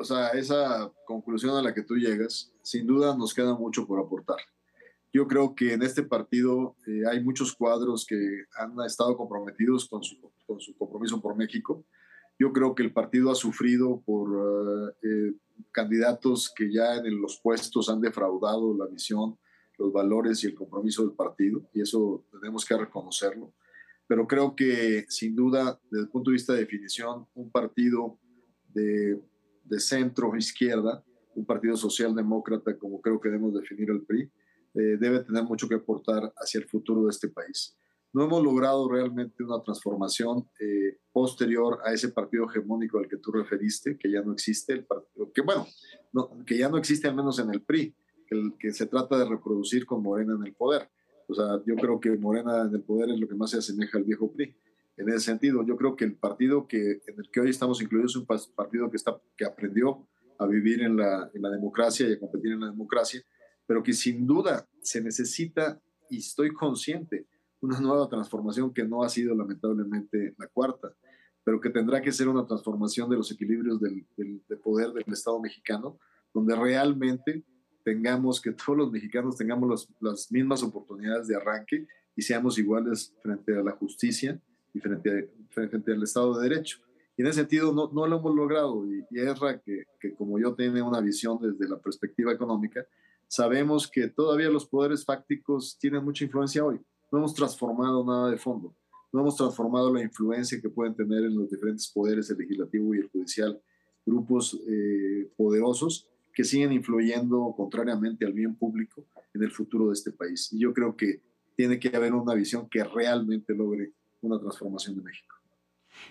o 0.00 0.04
sea, 0.04 0.28
esa 0.30 0.90
conclusión 1.04 1.56
a 1.56 1.62
la 1.62 1.74
que 1.74 1.82
tú 1.82 1.96
llegas, 1.96 2.52
sin 2.62 2.86
duda 2.86 3.16
nos 3.16 3.34
queda 3.34 3.54
mucho 3.54 3.86
por 3.86 4.00
aportar. 4.00 4.38
Yo 5.12 5.26
creo 5.26 5.54
que 5.54 5.72
en 5.72 5.82
este 5.82 6.02
partido 6.02 6.76
eh, 6.86 7.02
hay 7.10 7.22
muchos 7.22 7.54
cuadros 7.54 8.06
que 8.06 8.44
han 8.56 8.74
estado 8.86 9.16
comprometidos 9.16 9.88
con 9.88 10.02
su, 10.02 10.18
compromiso 10.78 11.20
por 11.20 11.36
México. 11.36 11.84
Yo 12.38 12.52
creo 12.52 12.74
que 12.74 12.82
el 12.82 12.92
partido 12.92 13.30
ha 13.30 13.34
sufrido 13.34 14.00
por 14.04 14.28
eh, 14.30 14.94
eh, 15.02 15.34
candidatos 15.72 16.52
que 16.54 16.72
ya 16.72 16.96
en 16.96 17.20
los 17.20 17.40
puestos 17.42 17.88
han 17.88 18.00
defraudado 18.00 18.76
la 18.76 18.86
visión, 18.86 19.38
los 19.76 19.92
valores 19.92 20.42
y 20.42 20.46
el 20.46 20.54
compromiso 20.54 21.02
del 21.02 21.16
partido, 21.16 21.68
y 21.72 21.80
eso 21.80 22.24
tenemos 22.32 22.64
que 22.64 22.76
reconocerlo. 22.76 23.52
Pero 24.06 24.26
creo 24.26 24.54
que 24.56 25.04
sin 25.08 25.34
duda, 25.34 25.80
desde 25.90 26.04
el 26.04 26.10
punto 26.10 26.30
de 26.30 26.34
vista 26.34 26.52
de 26.52 26.60
definición, 26.60 27.26
un 27.34 27.50
partido 27.50 28.18
de, 28.68 29.20
de 29.64 29.80
centro 29.80 30.34
izquierda, 30.36 31.04
un 31.34 31.44
partido 31.44 31.76
socialdemócrata, 31.76 32.76
como 32.78 33.00
creo 33.00 33.20
que 33.20 33.28
debemos 33.28 33.54
definir 33.54 33.90
el 33.90 34.02
PRI, 34.02 34.30
eh, 34.74 34.96
debe 34.98 35.24
tener 35.24 35.44
mucho 35.44 35.68
que 35.68 35.76
aportar 35.76 36.32
hacia 36.36 36.60
el 36.60 36.68
futuro 36.68 37.04
de 37.04 37.10
este 37.10 37.28
país. 37.28 37.76
No 38.12 38.24
hemos 38.24 38.42
logrado 38.42 38.88
realmente 38.88 39.44
una 39.44 39.62
transformación 39.62 40.48
eh, 40.60 40.98
posterior 41.12 41.78
a 41.84 41.92
ese 41.92 42.08
partido 42.08 42.46
hegemónico 42.48 42.98
al 42.98 43.08
que 43.08 43.18
tú 43.18 43.30
referiste, 43.32 43.98
que 43.98 44.10
ya 44.10 44.22
no 44.22 44.32
existe, 44.32 44.72
el 44.72 44.84
partido, 44.84 45.30
que 45.32 45.42
bueno, 45.42 45.66
que 46.46 46.56
ya 46.56 46.68
no 46.68 46.78
existe 46.78 47.06
al 47.06 47.14
menos 47.14 47.38
en 47.38 47.52
el 47.52 47.62
PRI, 47.62 47.94
el 48.30 48.54
que 48.58 48.72
se 48.72 48.86
trata 48.86 49.18
de 49.18 49.26
reproducir 49.26 49.84
con 49.84 50.02
Morena 50.02 50.34
en 50.34 50.46
el 50.46 50.54
poder. 50.54 50.88
O 51.26 51.34
sea, 51.34 51.60
yo 51.66 51.76
creo 51.76 52.00
que 52.00 52.16
Morena 52.16 52.62
en 52.62 52.74
el 52.74 52.82
poder 52.82 53.10
es 53.10 53.20
lo 53.20 53.28
que 53.28 53.34
más 53.34 53.50
se 53.50 53.58
asemeja 53.58 53.98
al 53.98 54.04
viejo 54.04 54.32
PRI. 54.32 54.56
En 54.96 55.08
ese 55.10 55.20
sentido, 55.20 55.64
yo 55.64 55.76
creo 55.76 55.94
que 55.94 56.04
el 56.04 56.16
partido 56.16 56.66
que, 56.66 57.02
en 57.06 57.18
el 57.18 57.30
que 57.30 57.40
hoy 57.40 57.50
estamos 57.50 57.80
incluidos 57.82 58.12
es 58.12 58.16
un 58.16 58.26
partido 58.26 58.90
que, 58.90 58.96
está, 58.96 59.20
que 59.36 59.44
aprendió 59.44 60.08
a 60.38 60.46
vivir 60.46 60.82
en 60.82 60.96
la, 60.96 61.30
en 61.34 61.42
la 61.42 61.50
democracia 61.50 62.08
y 62.08 62.12
a 62.14 62.18
competir 62.18 62.52
en 62.52 62.60
la 62.60 62.70
democracia, 62.70 63.22
pero 63.66 63.82
que 63.82 63.92
sin 63.92 64.26
duda 64.26 64.66
se 64.80 65.00
necesita, 65.00 65.80
y 66.10 66.18
estoy 66.18 66.52
consciente, 66.52 67.26
una 67.60 67.80
nueva 67.80 68.08
transformación 68.08 68.72
que 68.72 68.84
no 68.84 69.02
ha 69.02 69.08
sido 69.08 69.34
lamentablemente 69.34 70.34
la 70.38 70.46
cuarta, 70.46 70.94
pero 71.44 71.60
que 71.60 71.70
tendrá 71.70 72.00
que 72.00 72.12
ser 72.12 72.28
una 72.28 72.46
transformación 72.46 73.08
de 73.08 73.16
los 73.16 73.30
equilibrios 73.30 73.80
del, 73.80 74.04
poder 74.62 74.92
del 74.92 75.12
Estado 75.12 75.40
mexicano, 75.40 75.98
donde 76.32 76.54
realmente 76.54 77.42
tengamos 77.84 78.40
que 78.40 78.52
todos 78.52 78.76
los 78.76 78.92
mexicanos 78.92 79.36
tengamos 79.36 79.88
las 80.00 80.30
mismas 80.30 80.62
oportunidades 80.62 81.26
de 81.26 81.36
arranque 81.36 81.86
y 82.14 82.22
seamos 82.22 82.58
iguales 82.58 83.14
frente 83.22 83.56
a 83.56 83.62
la 83.62 83.72
justicia 83.72 84.40
y 84.74 84.80
frente, 84.80 85.30
frente 85.48 85.92
al 85.92 86.02
Estado 86.02 86.38
de 86.38 86.48
Derecho. 86.48 86.80
Y 87.16 87.22
en 87.22 87.28
ese 87.28 87.40
sentido 87.40 87.72
no, 87.72 87.90
no 87.92 88.06
lo 88.06 88.18
hemos 88.18 88.34
logrado 88.34 88.86
y, 88.86 89.04
y 89.10 89.18
es 89.18 89.40
que, 89.64 89.84
que 89.98 90.14
como 90.14 90.38
yo 90.38 90.54
tiene 90.54 90.82
una 90.82 91.00
visión 91.00 91.38
desde 91.40 91.68
la 91.68 91.78
perspectiva 91.78 92.32
económica, 92.32 92.86
sabemos 93.26 93.88
que 93.90 94.08
todavía 94.08 94.50
los 94.50 94.66
poderes 94.66 95.04
fácticos 95.04 95.78
tienen 95.78 96.04
mucha 96.04 96.24
influencia 96.24 96.64
hoy. 96.64 96.80
No 97.10 97.18
hemos 97.18 97.34
transformado 97.34 98.04
nada 98.04 98.30
de 98.30 98.36
fondo. 98.36 98.74
No 99.12 99.20
hemos 99.20 99.36
transformado 99.36 99.92
la 99.92 100.02
influencia 100.02 100.60
que 100.60 100.68
pueden 100.68 100.94
tener 100.94 101.24
en 101.24 101.34
los 101.34 101.50
diferentes 101.50 101.88
poderes, 101.88 102.28
el 102.30 102.38
legislativo 102.38 102.94
y 102.94 102.98
el 102.98 103.08
judicial, 103.08 103.60
grupos 104.04 104.58
eh, 104.68 105.30
poderosos 105.36 106.08
que 106.34 106.44
siguen 106.44 106.72
influyendo 106.72 107.54
contrariamente 107.56 108.24
al 108.24 108.32
bien 108.32 108.54
público 108.54 109.04
en 109.34 109.42
el 109.42 109.50
futuro 109.50 109.88
de 109.88 109.94
este 109.94 110.12
país. 110.12 110.52
Y 110.52 110.60
yo 110.60 110.72
creo 110.72 110.96
que 110.96 111.20
tiene 111.56 111.78
que 111.80 111.88
haber 111.96 112.14
una 112.14 112.34
visión 112.34 112.68
que 112.68 112.84
realmente 112.84 113.54
logre 113.54 113.92
una 114.20 114.38
transformación 114.38 114.96
de 114.96 115.02
México. 115.02 115.37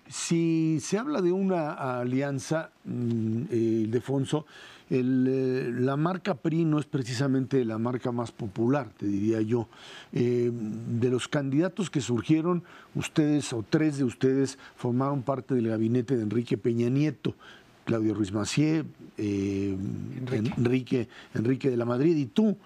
Si 0.09 0.79
se 0.81 0.97
habla 0.97 1.21
de 1.21 1.31
una 1.31 1.99
alianza, 1.99 2.71
mm, 2.85 3.41
eh, 3.49 3.85
Defonso, 3.89 4.45
eh, 4.89 5.03
la 5.03 5.97
marca 5.97 6.35
PRI 6.35 6.63
no 6.63 6.79
es 6.79 6.85
precisamente 6.85 7.65
la 7.65 7.77
marca 7.77 8.11
más 8.11 8.31
popular, 8.31 8.89
te 8.97 9.05
diría 9.05 9.41
yo. 9.41 9.67
Eh, 10.13 10.49
de 10.51 11.09
los 11.09 11.27
candidatos 11.27 11.89
que 11.89 11.99
surgieron, 11.99 12.63
ustedes 12.95 13.51
o 13.51 13.65
tres 13.69 13.97
de 13.97 14.05
ustedes 14.05 14.57
formaron 14.77 15.23
parte 15.23 15.55
del 15.55 15.67
gabinete 15.67 16.15
de 16.15 16.23
Enrique 16.23 16.57
Peña 16.57 16.89
Nieto. 16.89 17.35
Claudio 17.83 18.13
Ruiz 18.13 18.33
Macié, 18.33 18.83
Enrique. 19.17 21.07
Enrique. 21.33 21.69
de 21.69 21.77
la 21.77 21.85
Madrid 21.85 22.17
y 22.17 22.25
tú. 22.25 22.57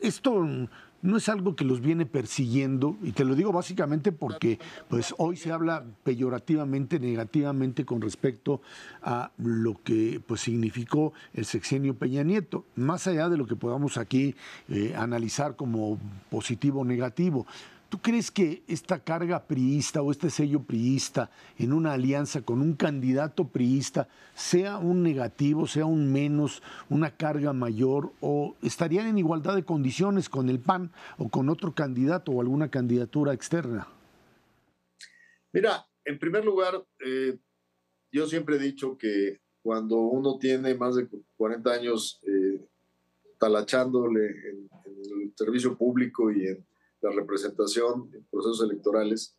esto 0.00 0.46
no 1.04 1.18
es 1.18 1.28
algo 1.28 1.54
que 1.54 1.66
los 1.66 1.82
viene 1.82 2.06
persiguiendo, 2.06 2.96
y 3.02 3.12
te 3.12 3.26
lo 3.26 3.34
digo 3.34 3.52
básicamente 3.52 4.10
porque 4.10 4.58
pues 4.88 5.14
hoy 5.18 5.36
se 5.36 5.52
habla 5.52 5.84
peyorativamente, 6.02 6.98
negativamente 6.98 7.84
con 7.84 8.00
respecto 8.00 8.62
a 9.02 9.30
lo 9.36 9.74
que 9.82 10.22
pues 10.26 10.40
significó 10.40 11.12
el 11.34 11.44
sexenio 11.44 11.94
Peña 11.94 12.22
Nieto, 12.22 12.64
más 12.74 13.06
allá 13.06 13.28
de 13.28 13.36
lo 13.36 13.46
que 13.46 13.54
podamos 13.54 13.98
aquí 13.98 14.34
eh, 14.70 14.94
analizar 14.96 15.56
como 15.56 15.98
positivo 16.30 16.80
o 16.80 16.84
negativo. 16.86 17.46
¿Tú 17.88 18.00
crees 18.00 18.30
que 18.30 18.62
esta 18.66 18.98
carga 18.98 19.44
priista 19.46 20.02
o 20.02 20.10
este 20.10 20.30
sello 20.30 20.62
priista 20.62 21.30
en 21.58 21.72
una 21.72 21.92
alianza 21.92 22.42
con 22.42 22.60
un 22.60 22.74
candidato 22.74 23.46
priista 23.46 24.08
sea 24.34 24.78
un 24.78 25.02
negativo, 25.02 25.66
sea 25.66 25.84
un 25.84 26.12
menos, 26.12 26.62
una 26.88 27.16
carga 27.16 27.52
mayor 27.52 28.12
o 28.20 28.56
estarían 28.62 29.06
en 29.06 29.18
igualdad 29.18 29.54
de 29.54 29.64
condiciones 29.64 30.28
con 30.28 30.48
el 30.48 30.58
PAN 30.58 30.90
o 31.18 31.28
con 31.28 31.48
otro 31.48 31.74
candidato 31.74 32.32
o 32.32 32.40
alguna 32.40 32.68
candidatura 32.68 33.32
externa? 33.32 33.86
Mira, 35.52 35.86
en 36.04 36.18
primer 36.18 36.44
lugar, 36.44 36.84
eh, 37.04 37.38
yo 38.10 38.26
siempre 38.26 38.56
he 38.56 38.58
dicho 38.58 38.98
que 38.98 39.40
cuando 39.62 39.96
uno 39.98 40.36
tiene 40.38 40.74
más 40.74 40.96
de 40.96 41.08
40 41.36 41.70
años 41.70 42.20
eh, 42.26 42.66
talachándole 43.38 44.26
en 44.26 44.68
el 44.84 45.32
servicio 45.36 45.76
público 45.76 46.30
y 46.30 46.48
en 46.48 46.66
la 47.04 47.10
representación 47.10 48.10
en 48.14 48.24
procesos 48.30 48.62
electorales, 48.62 49.36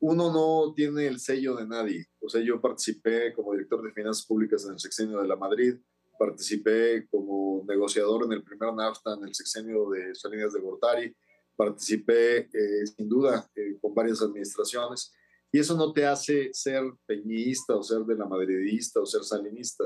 uno 0.00 0.32
no 0.32 0.74
tiene 0.74 1.06
el 1.06 1.20
sello 1.20 1.54
de 1.54 1.66
nadie. 1.66 2.06
O 2.20 2.28
sea, 2.28 2.40
yo 2.40 2.60
participé 2.60 3.32
como 3.34 3.52
director 3.52 3.82
de 3.82 3.92
finanzas 3.92 4.26
públicas 4.26 4.64
en 4.64 4.72
el 4.72 4.80
sexenio 4.80 5.20
de 5.20 5.28
la 5.28 5.36
Madrid, 5.36 5.76
participé 6.18 7.06
como 7.08 7.64
negociador 7.68 8.24
en 8.24 8.32
el 8.32 8.42
primer 8.42 8.74
NAFTA 8.74 9.14
en 9.14 9.28
el 9.28 9.34
sexenio 9.34 9.88
de 9.90 10.14
Salinas 10.14 10.52
de 10.52 10.60
Gortari, 10.60 11.14
participé 11.56 12.48
eh, 12.52 12.86
sin 12.96 13.08
duda 13.08 13.48
eh, 13.54 13.78
con 13.80 13.94
varias 13.94 14.20
administraciones 14.20 15.12
y 15.52 15.60
eso 15.60 15.76
no 15.76 15.92
te 15.92 16.04
hace 16.04 16.50
ser 16.52 16.82
peñista 17.06 17.76
o 17.76 17.82
ser 17.82 18.00
de 18.00 18.16
la 18.16 18.26
madridista 18.26 19.00
o 19.00 19.06
ser 19.06 19.22
salinista. 19.22 19.84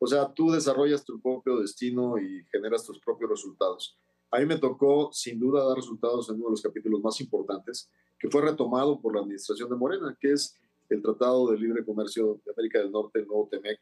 O 0.00 0.06
sea, 0.06 0.32
tú 0.32 0.50
desarrollas 0.50 1.04
tu 1.04 1.20
propio 1.20 1.58
destino 1.60 2.18
y 2.18 2.44
generas 2.52 2.84
tus 2.84 3.00
propios 3.00 3.30
resultados. 3.30 3.98
A 4.30 4.38
mí 4.38 4.46
me 4.46 4.58
tocó 4.58 5.10
sin 5.12 5.38
duda 5.38 5.64
dar 5.64 5.76
resultados 5.76 6.28
en 6.28 6.36
uno 6.36 6.46
de 6.46 6.50
los 6.50 6.62
capítulos 6.62 7.00
más 7.02 7.20
importantes, 7.20 7.90
que 8.18 8.28
fue 8.28 8.42
retomado 8.42 9.00
por 9.00 9.14
la 9.14 9.22
administración 9.22 9.70
de 9.70 9.76
Morena, 9.76 10.16
que 10.20 10.32
es 10.32 10.54
el 10.90 11.00
Tratado 11.02 11.50
de 11.50 11.58
Libre 11.58 11.84
Comercio 11.84 12.40
de 12.44 12.52
América 12.52 12.78
del 12.78 12.90
Norte, 12.90 13.20
el 13.20 13.26
nuevo 13.26 13.48
TEMEC, 13.50 13.78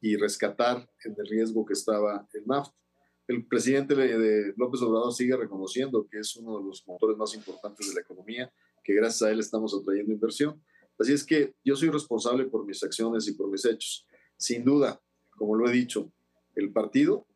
y 0.00 0.16
rescatar 0.16 0.88
en 1.04 1.14
el 1.18 1.26
riesgo 1.26 1.64
que 1.66 1.72
estaba 1.72 2.28
el 2.32 2.46
NAFTA. 2.46 2.76
El 3.26 3.46
presidente 3.46 3.94
de 3.94 4.54
López 4.56 4.80
Obrador 4.82 5.12
sigue 5.12 5.36
reconociendo 5.36 6.06
que 6.10 6.20
es 6.20 6.34
uno 6.36 6.58
de 6.58 6.64
los 6.64 6.86
motores 6.86 7.16
más 7.16 7.34
importantes 7.34 7.88
de 7.88 7.94
la 7.94 8.00
economía, 8.00 8.52
que 8.82 8.94
gracias 8.94 9.22
a 9.22 9.30
él 9.32 9.40
estamos 9.40 9.74
atrayendo 9.74 10.12
inversión. 10.12 10.62
Así 10.98 11.12
es 11.12 11.24
que 11.24 11.54
yo 11.64 11.76
soy 11.76 11.90
responsable 11.90 12.46
por 12.46 12.64
mis 12.64 12.82
acciones 12.82 13.28
y 13.28 13.34
por 13.34 13.50
mis 13.50 13.64
hechos. 13.64 14.06
Sin 14.36 14.64
duda, 14.64 15.00
como 15.36 15.56
lo 15.56 15.68
he 15.68 15.72
dicho, 15.72 16.10
el 16.54 16.72
partido 16.72 17.26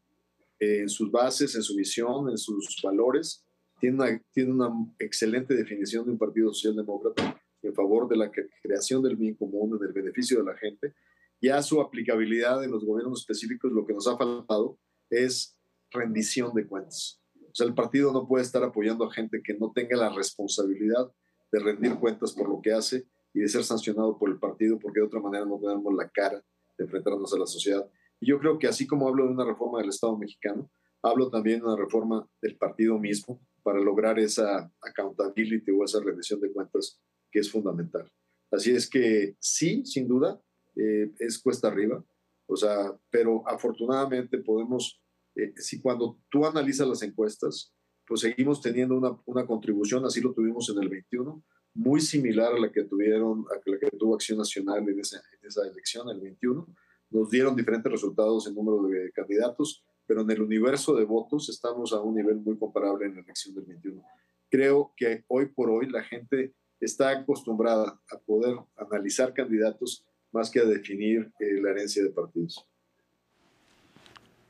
en 0.63 0.89
sus 0.89 1.11
bases, 1.11 1.57
en 1.57 1.63
su 1.63 1.75
visión, 1.75 2.31
en 2.31 2.39
sus 2.39 2.81
valores, 2.83 3.45
tiene 3.81 3.97
una, 3.97 4.23
tiene 4.33 4.53
una 4.53 4.71
excelente 5.01 5.55
definición 5.55 6.05
de 6.05 6.13
un 6.13 6.19
partido 6.19 6.53
socialdemócrata 6.53 7.37
en 7.63 7.75
favor 7.75 8.09
de 8.09 8.17
la 8.17 8.31
creación 8.63 9.03
del 9.03 9.17
bien 9.17 9.35
común, 9.35 9.77
del 9.79 9.93
beneficio 9.93 10.39
de 10.39 10.45
la 10.45 10.57
gente. 10.57 10.95
Ya 11.41 11.61
su 11.63 11.81
aplicabilidad 11.81 12.63
en 12.63 12.71
los 12.71 12.85
gobiernos 12.85 13.21
específicos, 13.21 13.73
lo 13.73 13.85
que 13.85 13.93
nos 13.93 14.07
ha 14.07 14.17
faltado 14.17 14.79
es 15.11 15.59
rendición 15.91 16.55
de 16.55 16.67
cuentas. 16.67 17.21
O 17.51 17.55
sea, 17.55 17.67
el 17.67 17.75
partido 17.75 18.13
no 18.13 18.29
puede 18.29 18.45
estar 18.45 18.63
apoyando 18.63 19.05
a 19.05 19.13
gente 19.13 19.43
que 19.43 19.55
no 19.55 19.73
tenga 19.75 19.97
la 19.97 20.11
responsabilidad 20.11 21.11
de 21.51 21.59
rendir 21.59 21.97
cuentas 21.97 22.33
por 22.33 22.49
lo 22.49 22.61
que 22.63 22.73
hace 22.73 23.05
y 23.35 23.41
de 23.41 23.49
ser 23.49 23.65
sancionado 23.65 24.17
por 24.17 24.31
el 24.31 24.39
partido, 24.39 24.79
porque 24.79 25.01
de 25.01 25.07
otra 25.07 25.21
manera 25.21 25.45
no 25.45 25.59
tenemos 25.59 25.93
la 25.93 26.09
cara 26.09 26.43
de 26.79 26.85
enfrentarnos 26.85 27.35
a 27.35 27.39
la 27.39 27.47
sociedad. 27.47 27.85
Y 28.23 28.29
yo 28.29 28.39
creo 28.39 28.57
que 28.57 28.69
así 28.69 28.87
como 28.87 29.09
hablo 29.09 29.25
de 29.27 29.33
una 29.33 29.45
reforma 29.45 29.81
del 29.81 29.89
Estado 29.89 30.17
mexicano, 30.17 30.71
hablo 31.03 31.29
también 31.29 31.59
de 31.59 31.67
una 31.67 31.77
reforma 31.77 32.25
del 32.41 32.57
partido 32.57 32.97
mismo 32.97 33.45
para 33.65 33.81
lograr 33.81 34.17
esa 34.21 34.73
accountability 34.81 35.73
o 35.73 35.85
esa 35.85 36.01
rendición 36.01 36.41
de 36.41 36.53
cuentas 36.53 37.01
que 37.33 37.41
es 37.41 37.51
fundamental. 37.51 38.09
Así 38.53 38.71
es 38.71 38.89
que 38.89 39.35
sí, 39.41 39.85
sin 39.85 40.07
duda, 40.07 40.41
eh, 40.77 41.11
es 41.19 41.43
cuesta 41.43 41.67
arriba, 41.67 42.05
o 42.47 42.57
sea, 42.57 42.97
pero 43.11 43.43
afortunadamente 43.49 44.39
podemos, 44.39 45.03
eh, 45.35 45.53
si 45.57 45.81
cuando 45.81 46.21
tú 46.31 46.47
analizas 46.47 46.87
las 46.87 47.03
encuestas, 47.03 47.75
pues 48.07 48.21
seguimos 48.21 48.61
teniendo 48.61 48.97
una, 48.97 49.19
una, 49.27 49.47
contribución, 49.47 50.05
así 50.05 50.21
lo 50.21 50.33
tuvimos 50.33 50.71
en 50.71 50.81
el 50.81 50.89
21, 50.89 51.43
muy 51.75 52.01
similar 52.01 52.55
a 52.55 52.61
la 52.61 52.71
que 52.71 52.85
tuvieron, 52.85 53.47
a 53.51 53.69
la 53.69 53.79
que 53.81 53.97
tuvo 53.97 54.15
Acción 54.15 54.39
Nacional 54.39 54.89
en 54.89 55.01
esa, 55.01 55.17
en 55.17 55.49
esa 55.49 55.67
elección, 55.67 56.09
el 56.09 56.21
21, 56.21 56.69
nos 57.13 57.31
dieron 57.31 57.55
diferentes 57.55 57.91
resultados 57.91 58.47
en 58.47 58.55
número 58.55 58.83
de 58.83 59.13
candidatos, 59.13 59.85
pero 60.07 60.23
en 60.23 60.31
el 60.31 60.43
universo 60.43 60.95
de 60.95 61.05
votos 61.05 61.49
estamos 61.49 61.93
a 61.93 62.01
un 62.01 62.15
nivel 62.15 62.37
muy 62.37 62.59
comparable 62.59 63.07
en 63.07 63.15
la 63.15 63.21
elección 63.21 63.55
del 63.55 63.65
21. 63.65 64.03
Creo 64.51 64.93
que 64.97 65.25
hoy 65.29 65.47
por 65.47 65.71
hoy 65.71 65.89
la 65.89 66.03
gente 66.03 66.55
está 66.81 67.11
acostumbrada 67.11 68.01
a 68.11 68.19
poder 68.19 68.57
analizar 68.77 69.33
candidatos 69.33 70.05
más 70.33 70.51
que 70.51 70.61
a 70.61 70.65
definir 70.65 71.33
eh, 71.39 71.61
la 71.61 71.71
herencia 71.71 72.03
de 72.03 72.11
partidos. 72.11 72.67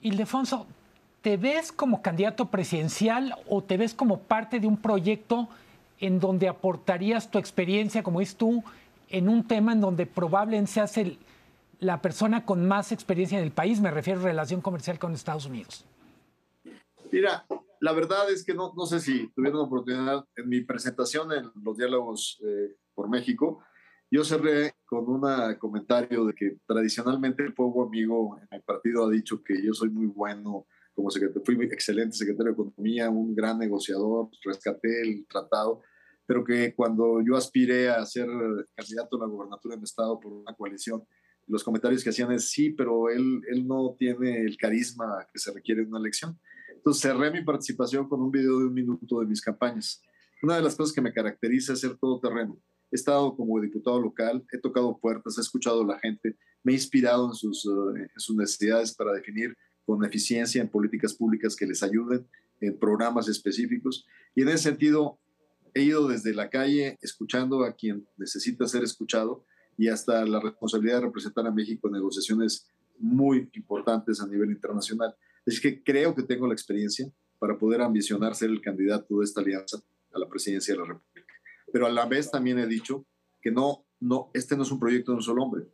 Ildefonso, 0.00 0.66
¿te 1.21 1.37
ves 1.37 1.71
como 1.71 2.02
candidato 2.02 2.50
presidencial 2.50 3.35
o 3.49 3.62
te 3.62 3.76
ves 3.76 3.95
como 3.95 4.21
parte 4.21 4.61
de 4.61 4.66
un 4.66 4.76
proyecto 4.76 5.49
en 6.00 6.19
donde 6.19 6.49
aportarías 6.49 7.31
tu 7.31 7.38
experiencia, 7.38 8.02
como 8.02 8.21
es 8.21 8.35
tú, 8.35 8.64
en 9.09 9.28
un 9.28 9.47
tema 9.47 9.73
en 9.73 9.81
donde 9.81 10.07
probablemente 10.07 10.73
seas 10.73 10.97
el, 10.97 11.19
la 11.82 12.00
persona 12.00 12.46
con 12.46 12.66
más 12.66 12.92
experiencia 12.92 13.38
en 13.38 13.44
el 13.44 13.50
país, 13.50 13.80
me 13.80 13.90
refiero 13.90 14.20
a 14.20 14.24
relación 14.24 14.60
comercial 14.60 15.00
con 15.00 15.12
Estados 15.12 15.46
Unidos? 15.46 15.84
Mira, 17.10 17.44
la 17.80 17.92
verdad 17.92 18.30
es 18.30 18.44
que 18.44 18.54
no, 18.54 18.72
no 18.76 18.86
sé 18.86 19.00
si 19.00 19.28
tuvieron 19.34 19.58
la 19.58 19.66
oportunidad 19.66 20.24
en 20.36 20.48
mi 20.48 20.60
presentación 20.60 21.32
en 21.32 21.50
los 21.62 21.76
diálogos 21.76 22.40
eh, 22.46 22.76
por 22.94 23.08
México, 23.10 23.64
yo 24.12 24.22
cerré 24.22 24.74
con 24.84 25.08
un 25.08 25.22
comentario 25.58 26.24
de 26.26 26.34
que 26.34 26.58
tradicionalmente 26.66 27.42
el 27.42 27.54
pueblo 27.54 27.88
amigo 27.88 28.38
en 28.38 28.48
el 28.58 28.62
partido 28.62 29.06
ha 29.06 29.10
dicho 29.10 29.42
que 29.42 29.60
yo 29.60 29.74
soy 29.74 29.90
muy 29.90 30.06
bueno 30.06 30.66
como 30.94 31.10
secretario, 31.10 31.42
fui 31.44 31.56
excelente 31.64 32.16
secretario 32.16 32.52
de 32.52 32.62
Economía, 32.62 33.10
un 33.10 33.34
gran 33.34 33.58
negociador, 33.58 34.28
rescaté 34.44 35.02
el 35.02 35.26
tratado, 35.26 35.80
pero 36.26 36.44
que 36.44 36.74
cuando 36.74 37.20
yo 37.26 37.36
aspiré 37.36 37.90
a 37.90 38.04
ser 38.06 38.28
candidato 38.76 39.16
a 39.16 39.20
la 39.20 39.26
gobernatura 39.26 39.74
de 39.74 39.80
mi 39.80 39.84
estado 39.84 40.20
por 40.20 40.32
una 40.32 40.54
coalición, 40.54 41.02
los 41.46 41.64
comentarios 41.64 42.02
que 42.02 42.11
hacían 42.11 42.32
es, 42.32 42.50
sí, 42.50 42.70
pero 42.70 43.08
él, 43.08 43.42
él 43.49 43.66
no 43.66 43.94
tiene 43.99 44.42
el 44.42 44.56
carisma 44.56 45.26
que 45.32 45.38
se 45.38 45.52
requiere 45.52 45.82
en 45.82 45.88
una 45.88 45.99
elección. 45.99 46.38
Entonces 46.75 47.02
cerré 47.02 47.30
mi 47.30 47.44
participación 47.44 48.08
con 48.08 48.20
un 48.20 48.30
video 48.30 48.58
de 48.58 48.66
un 48.66 48.75
minuto 48.75 49.20
de 49.20 49.26
mis 49.26 49.40
campañas. 49.40 50.02
Una 50.42 50.56
de 50.56 50.62
las 50.62 50.75
cosas 50.75 50.94
que 50.94 51.00
me 51.00 51.12
caracteriza 51.12 51.72
es 51.72 51.80
ser 51.80 51.96
todo 51.96 52.18
terreno. 52.20 52.61
He 52.90 52.96
estado 52.96 53.37
como 53.37 53.61
diputado 53.61 54.00
local, 54.00 54.44
he 54.52 54.58
tocado 54.58 54.99
puertas, 54.99 55.38
he 55.38 55.40
escuchado 55.40 55.82
a 55.82 55.87
la 55.87 55.99
gente, 56.00 56.37
me 56.64 56.72
he 56.72 56.75
inspirado 56.75 57.28
en 57.28 57.34
sus, 57.34 57.64
eh, 57.64 58.00
en 58.02 58.20
sus 58.20 58.37
necesidades 58.37 58.94
para 58.94 59.12
definir 59.12 59.56
con 59.84 60.04
eficiencia 60.04 60.61
en 60.61 60.68
políticas 60.68 61.14
públicas 61.14 61.56
que 61.56 61.66
les 61.66 61.82
ayuden 61.82 62.26
en 62.61 62.78
programas 62.78 63.28
específicos. 63.28 64.06
Y 64.34 64.42
en 64.42 64.49
ese 64.49 64.64
sentido, 64.64 65.18
he 65.75 65.82
ido 65.82 66.08
desde 66.08 66.34
la 66.34 66.50
calle 66.50 66.99
escuchando 67.00 67.64
a 67.64 67.75
quien 67.75 68.06
necesita 68.16 68.66
ser 68.66 68.82
escuchado 68.82 69.44
y 69.82 69.88
hasta 69.88 70.24
la 70.24 70.38
responsabilidad 70.38 70.98
de 70.98 71.06
representar 71.06 71.44
a 71.44 71.50
México 71.50 71.88
en 71.88 71.94
negociaciones 71.94 72.68
muy 73.00 73.50
importantes 73.54 74.20
a 74.20 74.28
nivel 74.28 74.52
internacional. 74.52 75.12
Es 75.44 75.60
que 75.60 75.82
creo 75.82 76.14
que 76.14 76.22
tengo 76.22 76.46
la 76.46 76.52
experiencia 76.52 77.12
para 77.40 77.58
poder 77.58 77.80
ambicionar 77.80 78.36
ser 78.36 78.50
el 78.50 78.60
candidato 78.60 79.18
de 79.18 79.24
esta 79.24 79.40
alianza 79.40 79.82
a 80.14 80.20
la 80.20 80.28
presidencia 80.28 80.72
de 80.72 80.78
la 80.78 80.86
República. 80.86 81.34
Pero 81.72 81.86
a 81.86 81.90
la 81.90 82.06
vez 82.06 82.30
también 82.30 82.60
he 82.60 82.66
dicho 82.68 83.04
que 83.40 83.50
no, 83.50 83.84
no, 83.98 84.30
este 84.34 84.56
no 84.56 84.62
es 84.62 84.70
un 84.70 84.78
proyecto 84.78 85.10
de 85.10 85.16
un 85.16 85.22
solo 85.24 85.42
hombre. 85.42 85.64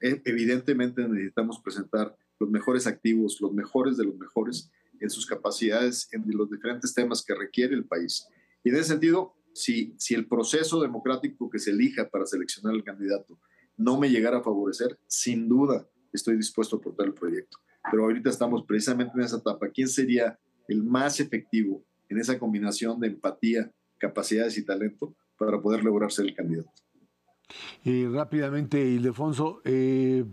E, 0.00 0.22
evidentemente 0.24 1.06
necesitamos 1.06 1.60
presentar 1.60 2.16
los 2.38 2.48
mejores 2.48 2.86
activos, 2.86 3.42
los 3.42 3.52
mejores 3.52 3.98
de 3.98 4.06
los 4.06 4.16
mejores 4.16 4.70
en 5.00 5.10
sus 5.10 5.26
capacidades 5.26 6.08
en 6.12 6.24
los 6.28 6.50
diferentes 6.50 6.94
temas 6.94 7.22
que 7.22 7.34
requiere 7.34 7.74
el 7.74 7.84
país. 7.84 8.26
Y 8.64 8.70
en 8.70 8.76
ese 8.76 8.84
sentido, 8.84 9.34
si, 9.52 9.94
si 9.98 10.14
el 10.14 10.26
proceso 10.26 10.80
democrático 10.80 11.50
que 11.50 11.58
se 11.58 11.72
elija 11.72 12.08
para 12.08 12.24
seleccionar 12.24 12.72
al 12.72 12.84
candidato 12.84 13.38
no 13.80 13.98
me 13.98 14.10
llegara 14.10 14.38
a 14.38 14.42
favorecer, 14.42 14.98
sin 15.06 15.48
duda 15.48 15.88
estoy 16.12 16.36
dispuesto 16.36 16.76
a 16.76 16.78
aportar 16.78 17.06
el 17.06 17.14
proyecto. 17.14 17.58
Pero 17.90 18.04
ahorita 18.04 18.28
estamos 18.28 18.64
precisamente 18.66 19.14
en 19.16 19.24
esa 19.24 19.38
etapa. 19.38 19.68
¿Quién 19.70 19.88
sería 19.88 20.38
el 20.68 20.84
más 20.84 21.18
efectivo 21.18 21.82
en 22.08 22.18
esa 22.18 22.38
combinación 22.38 23.00
de 23.00 23.08
empatía, 23.08 23.72
capacidades 23.98 24.58
y 24.58 24.64
talento 24.64 25.14
para 25.38 25.60
poder 25.60 25.82
lograr 25.82 26.12
ser 26.12 26.26
el 26.26 26.34
candidato? 26.34 26.70
Rápidamente, 28.12 28.84
Ildefonso, 28.84 29.62
eh, 29.64 30.24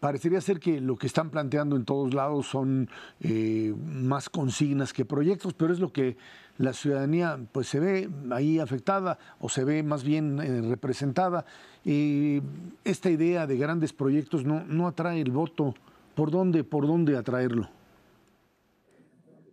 parecería 0.00 0.40
ser 0.40 0.58
que 0.58 0.80
lo 0.80 0.96
que 0.96 1.06
están 1.06 1.30
planteando 1.30 1.76
en 1.76 1.84
todos 1.84 2.14
lados 2.14 2.46
son 2.46 2.88
eh, 3.20 3.74
más 3.76 4.30
consignas 4.30 4.92
que 4.92 5.04
proyectos, 5.04 5.54
pero 5.54 5.72
es 5.72 5.80
lo 5.80 5.92
que 5.92 6.16
la 6.58 6.72
ciudadanía 6.72 7.38
pues 7.52 7.68
se 7.68 7.80
ve 7.80 8.10
ahí 8.30 8.58
afectada 8.58 9.18
o 9.40 9.48
se 9.48 9.64
ve 9.64 9.82
más 9.82 10.04
bien 10.04 10.38
eh, 10.40 10.60
representada. 10.62 11.46
esta 11.84 13.10
idea 13.10 13.46
de 13.46 13.56
grandes 13.56 13.92
proyectos 13.92 14.44
no, 14.44 14.64
no 14.64 14.86
atrae 14.86 15.20
el 15.20 15.30
voto. 15.30 15.74
¿Por 16.14 16.30
dónde, 16.30 16.64
por 16.64 16.86
dónde 16.86 17.16
atraerlo? 17.16 17.70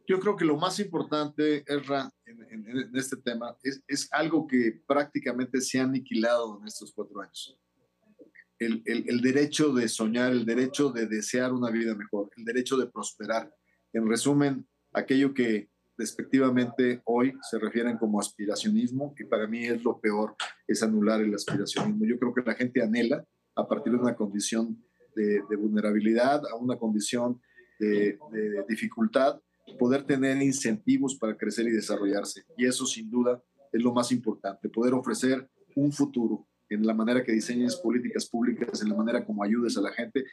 Yo 0.07 0.19
creo 0.19 0.35
que 0.35 0.45
lo 0.45 0.57
más 0.57 0.79
importante, 0.79 1.63
Erra, 1.67 2.11
en, 2.25 2.67
en, 2.67 2.95
este 2.95 3.17
tema 3.17 3.55
es, 3.63 3.83
es 3.87 4.07
algo 4.11 4.47
que 4.47 4.81
prácticamente 4.87 5.61
se 5.61 5.79
ha 5.79 5.83
aniquilado 5.83 6.59
en 6.59 6.67
estos 6.67 6.91
cuatro 6.93 7.21
años 7.21 7.57
el, 8.59 8.83
el, 8.85 9.21
derecho 9.21 9.73
de 9.73 9.87
soñar, 9.87 10.31
el 10.31 10.45
derecho 10.45 10.89
de 10.89 11.07
desear 11.07 11.51
una 11.53 11.69
vida 11.69 11.95
mejor, 11.95 12.29
el 12.37 12.45
derecho 12.45 12.77
de 12.77 12.87
prosperar. 12.87 13.53
En 13.93 14.07
resumen, 14.07 14.67
aquello 14.93 15.33
que 15.33 15.69
despectivamente 15.97 17.01
hoy 17.05 17.33
se 17.49 17.59
refieren 17.59 17.97
como 17.97 18.19
aspiracionismo, 18.19 19.13
y 19.17 19.25
para 19.25 19.47
mí 19.47 19.65
es 19.65 19.83
lo 19.83 19.99
peor, 19.99 20.35
es 20.67 20.83
anular 20.83 21.21
el 21.21 21.33
aspiracionismo. 21.33 22.05
Yo 22.05 22.19
creo 22.19 22.33
que 22.33 22.41
la 22.45 22.55
gente 22.55 22.81
anhela, 22.81 23.25
a 23.55 23.67
partir 23.67 23.93
de 23.93 23.99
una 23.99 24.15
condición 24.15 24.83
de, 25.15 25.41
vulnerabilidad, 25.55 26.41
a 26.51 26.55
una 26.55 26.77
condición 26.77 27.41
de, 27.79 28.17
dificultad, 28.67 29.39
poder 29.79 30.03
tener 30.03 30.41
incentivos 30.41 31.15
para 31.15 31.37
crecer 31.37 31.65
y 31.67 31.71
desarrollarse. 31.71 32.43
Y 32.57 32.65
eso 32.65 32.85
sin 32.85 33.09
duda 33.09 33.41
es 33.71 33.81
lo 33.81 33.93
más 33.93 34.11
importante, 34.11 34.69
poder 34.69 34.93
ofrecer 34.93 35.49
un 35.75 35.91
futuro, 35.91 36.47
en 36.69 36.85
la 36.85 36.93
manera 36.93 37.23
que 37.23 37.31
diseñes 37.31 37.75
políticas 37.75 38.25
públicas, 38.27 38.81
en 38.81 38.89
la 38.89 38.95
manera 38.95 39.25
como 39.25 39.43
ayudes 39.43 39.77
a 39.77 39.81
la 39.81 39.91
gente. 39.91 40.25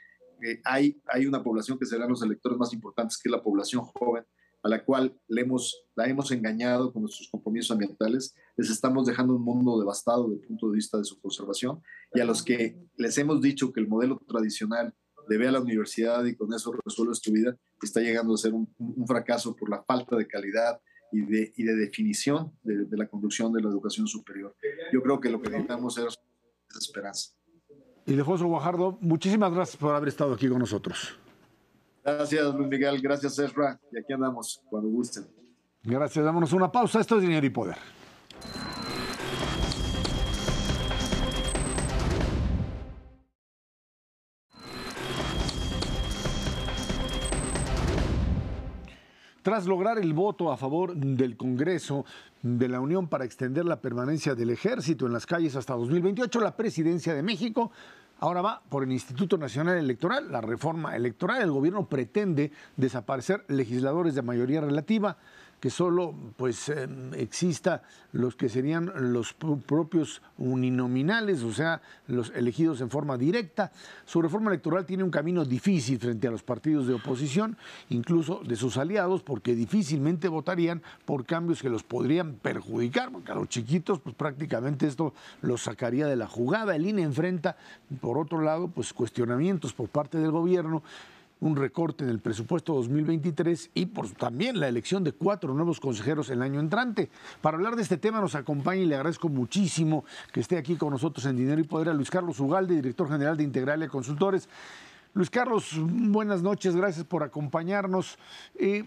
Eh, 0.42 0.60
hay, 0.64 1.00
hay 1.06 1.26
una 1.26 1.42
población 1.42 1.78
que 1.78 1.86
serán 1.86 2.08
los 2.08 2.22
electores 2.22 2.58
más 2.58 2.72
importantes, 2.72 3.18
que 3.18 3.28
es 3.28 3.32
la 3.32 3.42
población 3.42 3.82
joven, 3.82 4.24
a 4.62 4.68
la 4.68 4.84
cual 4.84 5.18
le 5.28 5.42
hemos, 5.42 5.84
la 5.94 6.06
hemos 6.06 6.30
engañado 6.30 6.92
con 6.92 7.02
nuestros 7.02 7.28
compromisos 7.30 7.70
ambientales. 7.70 8.34
Les 8.56 8.70
estamos 8.70 9.06
dejando 9.06 9.34
un 9.34 9.42
mundo 9.42 9.78
devastado 9.78 10.28
desde 10.28 10.42
el 10.42 10.48
punto 10.48 10.70
de 10.70 10.76
vista 10.76 10.98
de 10.98 11.04
su 11.04 11.20
conservación 11.20 11.82
y 12.14 12.20
a 12.20 12.24
los 12.24 12.42
que 12.42 12.78
les 12.96 13.18
hemos 13.18 13.40
dicho 13.40 13.72
que 13.72 13.80
el 13.80 13.88
modelo 13.88 14.20
tradicional 14.26 14.94
de 15.28 15.38
ve 15.38 15.48
a 15.48 15.52
la 15.52 15.60
universidad 15.60 16.24
y 16.24 16.34
con 16.34 16.52
eso 16.52 16.72
resuelves 16.84 17.20
tu 17.20 17.32
vida, 17.32 17.56
está 17.80 18.00
llegando 18.00 18.34
a 18.34 18.38
ser 18.38 18.54
un, 18.54 18.68
fracaso 19.06 19.54
por 19.54 19.70
la 19.70 19.82
falta 19.82 20.16
de 20.16 20.26
calidad, 20.26 20.80
y 21.12 21.20
de, 21.26 21.52
y 21.56 21.64
de 21.64 21.76
definición 21.76 22.52
de, 22.62 22.96
la 22.96 23.06
conducción 23.06 23.52
de 23.52 23.60
la 23.60 23.68
educación 23.68 24.06
superior. 24.06 24.56
Yo 24.92 25.02
creo 25.02 25.20
que 25.20 25.28
lo 25.28 25.42
que 25.42 25.50
necesitamos 25.50 25.98
es 25.98 26.18
esperanza. 26.80 27.32
Ildefonso 28.06 28.46
Guajardo, 28.46 28.98
muchísimas 29.00 29.52
gracias 29.52 29.76
por 29.76 29.94
haber 29.94 30.08
estado 30.08 30.32
aquí 30.32 30.48
con 30.48 30.58
nosotros. 30.58 31.18
Gracias, 32.04 32.54
Luis 32.54 32.68
Miguel. 32.68 33.00
Gracias, 33.00 33.38
Ezra. 33.38 33.78
Y 33.92 33.98
aquí 33.98 34.12
andamos, 34.12 34.60
cuando 34.68 34.88
gusten. 34.88 35.24
Gracias. 35.82 36.24
Dámonos 36.24 36.52
una 36.52 36.70
pausa. 36.70 37.00
Esto 37.00 37.16
es 37.16 37.22
Dinero 37.22 37.46
y 37.46 37.50
Poder. 37.50 37.76
Tras 49.42 49.66
lograr 49.66 49.98
el 49.98 50.12
voto 50.14 50.52
a 50.52 50.56
favor 50.56 50.94
del 50.94 51.36
Congreso 51.36 52.04
de 52.42 52.68
la 52.68 52.80
Unión 52.80 53.08
para 53.08 53.24
extender 53.24 53.64
la 53.64 53.80
permanencia 53.80 54.36
del 54.36 54.50
ejército 54.50 55.04
en 55.04 55.12
las 55.12 55.26
calles 55.26 55.56
hasta 55.56 55.74
2028, 55.74 56.40
la 56.40 56.56
presidencia 56.56 57.12
de 57.12 57.24
México 57.24 57.72
ahora 58.20 58.42
va 58.42 58.62
por 58.68 58.82
el 58.84 58.92
Instituto 58.92 59.36
Nacional 59.36 59.78
Electoral, 59.78 60.30
la 60.30 60.40
reforma 60.40 60.96
electoral. 60.96 61.42
El 61.42 61.50
gobierno 61.50 61.86
pretende 61.86 62.52
desaparecer 62.76 63.44
legisladores 63.48 64.14
de 64.14 64.22
mayoría 64.22 64.60
relativa 64.60 65.16
que 65.62 65.70
solo 65.70 66.12
pues 66.36 66.68
em, 66.70 67.14
exista 67.14 67.84
los 68.10 68.34
que 68.34 68.48
serían 68.48 68.90
los 69.12 69.32
propios 69.32 70.20
uninominales, 70.36 71.44
o 71.44 71.52
sea, 71.52 71.80
los 72.08 72.32
elegidos 72.34 72.80
en 72.80 72.90
forma 72.90 73.16
directa. 73.16 73.70
Su 74.04 74.20
reforma 74.20 74.50
electoral 74.50 74.84
tiene 74.84 75.04
un 75.04 75.12
camino 75.12 75.44
difícil 75.44 76.00
frente 76.00 76.26
a 76.26 76.32
los 76.32 76.42
partidos 76.42 76.88
de 76.88 76.94
oposición, 76.94 77.56
incluso 77.90 78.40
de 78.44 78.56
sus 78.56 78.76
aliados, 78.76 79.22
porque 79.22 79.54
difícilmente 79.54 80.26
votarían 80.26 80.82
por 81.04 81.24
cambios 81.24 81.62
que 81.62 81.70
los 81.70 81.84
podrían 81.84 82.34
perjudicar, 82.42 83.12
porque 83.12 83.30
a 83.30 83.36
los 83.36 83.48
chiquitos 83.48 84.00
pues 84.00 84.16
prácticamente 84.16 84.88
esto 84.88 85.14
los 85.42 85.62
sacaría 85.62 86.08
de 86.08 86.16
la 86.16 86.26
jugada. 86.26 86.74
El 86.74 86.88
INE 86.88 87.02
enfrenta, 87.02 87.56
por 88.00 88.18
otro 88.18 88.40
lado, 88.40 88.66
pues 88.66 88.92
cuestionamientos 88.92 89.72
por 89.72 89.88
parte 89.88 90.18
del 90.18 90.32
gobierno 90.32 90.82
un 91.42 91.56
recorte 91.56 92.04
en 92.04 92.10
el 92.10 92.20
presupuesto 92.20 92.72
2023 92.74 93.70
y 93.74 93.86
por 93.86 94.08
también 94.10 94.60
la 94.60 94.68
elección 94.68 95.02
de 95.02 95.12
cuatro 95.12 95.52
nuevos 95.54 95.80
consejeros 95.80 96.30
el 96.30 96.40
año 96.40 96.60
entrante. 96.60 97.10
Para 97.40 97.56
hablar 97.56 97.74
de 97.74 97.82
este 97.82 97.98
tema 97.98 98.20
nos 98.20 98.36
acompaña 98.36 98.80
y 98.80 98.86
le 98.86 98.94
agradezco 98.94 99.28
muchísimo 99.28 100.04
que 100.32 100.38
esté 100.38 100.56
aquí 100.56 100.76
con 100.76 100.90
nosotros 100.90 101.26
en 101.26 101.36
Dinero 101.36 101.60
y 101.60 101.64
Poder 101.64 101.88
a 101.88 101.94
Luis 101.94 102.10
Carlos 102.10 102.38
Ugalde, 102.38 102.76
director 102.76 103.08
general 103.08 103.36
de 103.36 103.42
Integralia 103.42 103.88
Consultores. 103.88 104.48
Luis 105.14 105.28
Carlos, 105.28 105.78
buenas 105.78 106.42
noches, 106.42 106.74
gracias 106.74 107.04
por 107.04 107.22
acompañarnos. 107.22 108.18
Eh, 108.54 108.82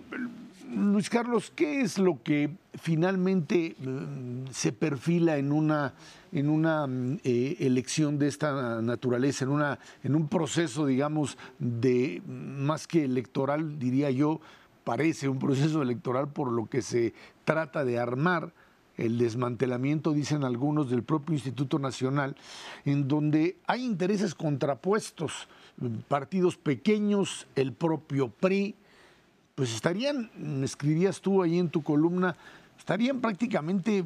Luis 0.71 1.07
Carlos, 1.07 1.53
¿qué 1.55 1.81
es 1.81 1.99
lo 1.99 2.23
que 2.23 2.49
finalmente 2.73 3.75
mm, 3.77 4.47
se 4.49 4.71
perfila 4.71 5.37
en 5.37 5.51
una, 5.51 5.93
en 6.31 6.49
una 6.49 6.87
mm, 6.87 7.19
eh, 7.23 7.57
elección 7.59 8.17
de 8.17 8.27
esta 8.27 8.81
naturaleza, 8.81 9.45
en, 9.45 9.51
una, 9.51 9.77
en 10.03 10.15
un 10.15 10.27
proceso, 10.27 10.87
digamos, 10.87 11.37
de 11.59 12.23
más 12.25 12.87
que 12.87 13.03
electoral, 13.03 13.77
diría 13.77 14.09
yo, 14.09 14.41
parece 14.83 15.29
un 15.29 15.37
proceso 15.37 15.83
electoral 15.83 16.29
por 16.29 16.51
lo 16.51 16.65
que 16.65 16.81
se 16.81 17.13
trata 17.43 17.85
de 17.85 17.99
armar? 17.99 18.51
el 18.97 19.17
desmantelamiento, 19.17 20.13
dicen 20.13 20.45
algunos, 20.45 20.89
del 20.89 21.03
propio 21.03 21.33
Instituto 21.33 21.79
Nacional, 21.79 22.37
en 22.85 23.09
donde 23.09 23.57
hay 23.67 23.83
intereses 23.83 24.33
contrapuestos 24.33 25.49
partidos 26.07 26.57
pequeños, 26.57 27.47
el 27.55 27.73
propio 27.73 28.29
PRI, 28.29 28.75
pues 29.55 29.73
estarían, 29.73 30.29
escribías 30.63 31.21
tú 31.21 31.41
ahí 31.41 31.59
en 31.59 31.69
tu 31.69 31.81
columna, 31.81 32.35
estarían 32.77 33.21
prácticamente 33.21 34.03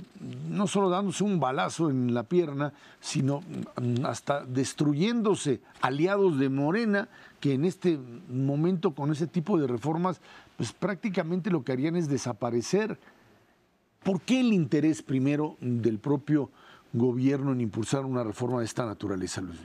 no 0.49 0.67
solo 0.67 0.89
dándose 0.89 1.23
un 1.23 1.39
balazo 1.39 1.89
en 1.89 2.13
la 2.13 2.23
pierna, 2.23 2.73
sino 2.99 3.41
hasta 4.05 4.45
destruyéndose 4.45 5.59
aliados 5.81 6.37
de 6.39 6.49
Morena, 6.49 7.09
que 7.39 7.53
en 7.53 7.65
este 7.65 7.99
momento 8.29 8.91
con 8.91 9.11
ese 9.11 9.27
tipo 9.27 9.57
de 9.57 9.67
reformas, 9.67 10.21
pues 10.57 10.71
prácticamente 10.71 11.49
lo 11.49 11.63
que 11.63 11.71
harían 11.71 11.95
es 11.95 12.07
desaparecer. 12.07 12.99
¿Por 14.03 14.21
qué 14.21 14.39
el 14.39 14.53
interés 14.53 15.01
primero 15.01 15.57
del 15.59 15.99
propio 15.99 16.49
gobierno 16.93 17.51
en 17.51 17.61
impulsar 17.61 18.05
una 18.05 18.23
reforma 18.23 18.59
de 18.59 18.65
esta 18.65 18.85
naturaleza, 18.85 19.41
Luis? 19.41 19.59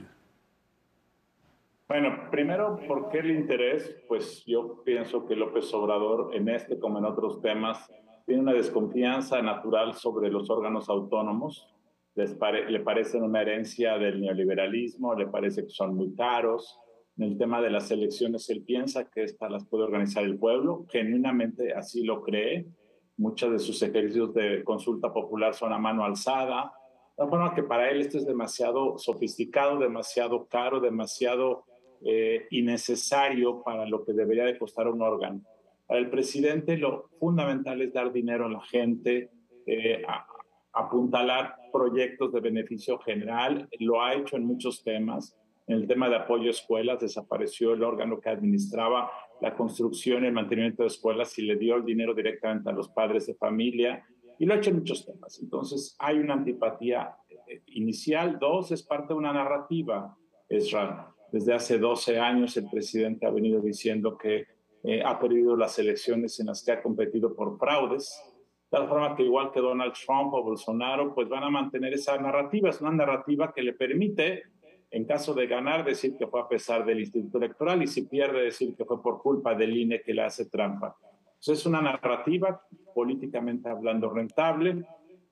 Bueno, 1.87 2.31
primero, 2.31 2.79
¿por 2.87 3.09
qué 3.09 3.19
el 3.19 3.29
interés? 3.29 3.95
Pues 4.07 4.43
yo 4.47 4.81
pienso 4.83 5.27
que 5.27 5.35
López 5.35 5.71
Obrador 5.71 6.33
en 6.33 6.49
este 6.49 6.79
como 6.79 6.97
en 6.97 7.05
otros 7.05 7.41
temas 7.41 7.87
tiene 8.25 8.41
una 8.41 8.53
desconfianza 8.53 9.39
natural 9.43 9.93
sobre 9.93 10.31
los 10.31 10.49
órganos 10.49 10.89
autónomos. 10.89 11.71
Les 12.15 12.35
le 12.69 12.79
parecen 12.79 13.21
una 13.21 13.43
herencia 13.43 13.99
del 13.99 14.19
neoliberalismo, 14.19 15.13
le 15.13 15.27
parece 15.27 15.61
que 15.61 15.69
son 15.69 15.95
muy 15.95 16.15
caros. 16.15 16.79
En 17.17 17.25
el 17.25 17.37
tema 17.37 17.61
de 17.61 17.69
las 17.69 17.91
elecciones, 17.91 18.49
él 18.49 18.63
piensa 18.63 19.07
que 19.11 19.21
estas 19.21 19.51
las 19.51 19.67
puede 19.67 19.83
organizar 19.83 20.23
el 20.23 20.39
pueblo, 20.39 20.87
genuinamente 20.89 21.71
así 21.75 22.03
lo 22.03 22.23
cree. 22.23 22.65
Muchos 23.15 23.51
de 23.51 23.59
sus 23.59 23.79
ejercicios 23.83 24.33
de 24.33 24.63
consulta 24.63 25.13
popular 25.13 25.53
son 25.53 25.71
a 25.71 25.77
mano 25.77 26.03
alzada. 26.03 26.73
De 27.15 27.27
forma 27.27 27.53
que 27.53 27.61
para 27.61 27.91
él 27.91 28.01
esto 28.01 28.17
es 28.17 28.25
demasiado 28.25 28.97
sofisticado, 28.97 29.77
demasiado 29.77 30.47
caro, 30.47 30.79
demasiado 30.79 31.63
eh, 32.07 32.45
innecesario 32.51 33.63
para 33.63 33.87
lo 33.87 34.05
que 34.05 34.13
debería 34.13 34.45
de 34.45 34.59
costar 34.59 34.87
un 34.87 35.01
órgano. 35.01 35.41
Para 35.87 35.99
el 35.99 36.11
presidente 36.11 36.77
lo 36.77 37.09
fundamental 37.19 37.81
es 37.81 37.91
dar 37.93 38.11
dinero 38.11 38.45
a 38.45 38.49
la 38.49 38.61
gente, 38.61 39.31
eh, 39.65 40.03
apuntalar 40.71 41.55
proyectos 41.73 42.31
de 42.31 42.41
beneficio 42.41 42.99
general, 42.99 43.67
lo 43.79 44.03
ha 44.03 44.13
hecho 44.13 44.35
en 44.37 44.45
muchos 44.45 44.83
temas. 44.83 45.35
En 45.67 45.77
el 45.77 45.87
tema 45.87 46.07
de 46.07 46.17
apoyo 46.17 46.47
a 46.47 46.51
escuelas 46.51 46.99
desapareció 46.99 47.73
el 47.73 47.83
órgano 47.83 48.19
que 48.19 48.29
administraba 48.29 49.09
la 49.41 49.55
construcción 49.55 50.23
y 50.23 50.27
el 50.27 50.33
mantenimiento 50.33 50.83
de 50.83 50.87
escuelas 50.87 51.35
y 51.39 51.41
le 51.41 51.55
dio 51.55 51.75
el 51.75 51.85
dinero 51.85 52.13
directamente 52.13 52.69
a 52.69 52.73
los 52.73 52.89
padres 52.89 53.25
de 53.25 53.33
familia 53.33 54.05
y 54.37 54.45
lo 54.45 54.53
ha 54.53 54.57
hecho 54.57 54.69
en 54.69 54.77
muchos 54.77 55.05
temas. 55.05 55.39
Entonces 55.41 55.95
hay 55.97 56.19
una 56.19 56.35
antipatía 56.35 57.15
eh, 57.47 57.63
inicial. 57.67 58.37
Dos, 58.37 58.71
es 58.71 58.83
parte 58.83 59.13
de 59.13 59.17
una 59.17 59.33
narrativa, 59.33 60.15
Israel. 60.49 61.14
Desde 61.31 61.53
hace 61.53 61.77
12 61.77 62.19
años 62.19 62.55
el 62.57 62.69
presidente 62.69 63.25
ha 63.25 63.31
venido 63.31 63.61
diciendo 63.61 64.17
que 64.17 64.45
eh, 64.83 65.01
ha 65.03 65.19
perdido 65.19 65.55
las 65.55 65.77
elecciones 65.79 66.39
en 66.39 66.47
las 66.47 66.63
que 66.63 66.71
ha 66.71 66.81
competido 66.81 67.35
por 67.35 67.57
fraudes, 67.57 68.21
de 68.71 68.77
tal 68.77 68.87
forma 68.87 69.15
que 69.15 69.23
igual 69.23 69.51
que 69.51 69.59
Donald 69.59 69.93
Trump 69.93 70.33
o 70.33 70.43
Bolsonaro, 70.43 71.13
pues 71.13 71.27
van 71.27 71.43
a 71.43 71.49
mantener 71.49 71.93
esa 71.93 72.17
narrativa. 72.17 72.69
Es 72.69 72.81
una 72.81 72.91
narrativa 72.91 73.53
que 73.53 73.63
le 73.63 73.73
permite 73.73 74.43
En 74.91 75.03
caso 75.03 75.33
de 75.33 75.47
ganar, 75.47 75.83
decir 75.83 76.15
que 76.15 76.27
fue 76.27 76.39
a 76.39 76.47
pesar 76.47 76.85
del 76.85 76.99
Instituto 76.99 77.37
Electoral 77.37 77.81
y 77.83 77.87
si 77.87 78.03
pierde, 78.03 78.43
decir 78.43 78.75
que 78.77 78.85
fue 78.85 79.01
por 79.01 79.21
culpa 79.21 79.53
del 79.53 79.75
INE 79.75 80.01
que 80.01 80.13
le 80.13 80.21
hace 80.21 80.45
trampa. 80.45 80.95
Es 81.45 81.65
una 81.65 81.81
narrativa 81.81 82.61
políticamente 82.93 83.67
hablando 83.67 84.09
rentable 84.09 84.85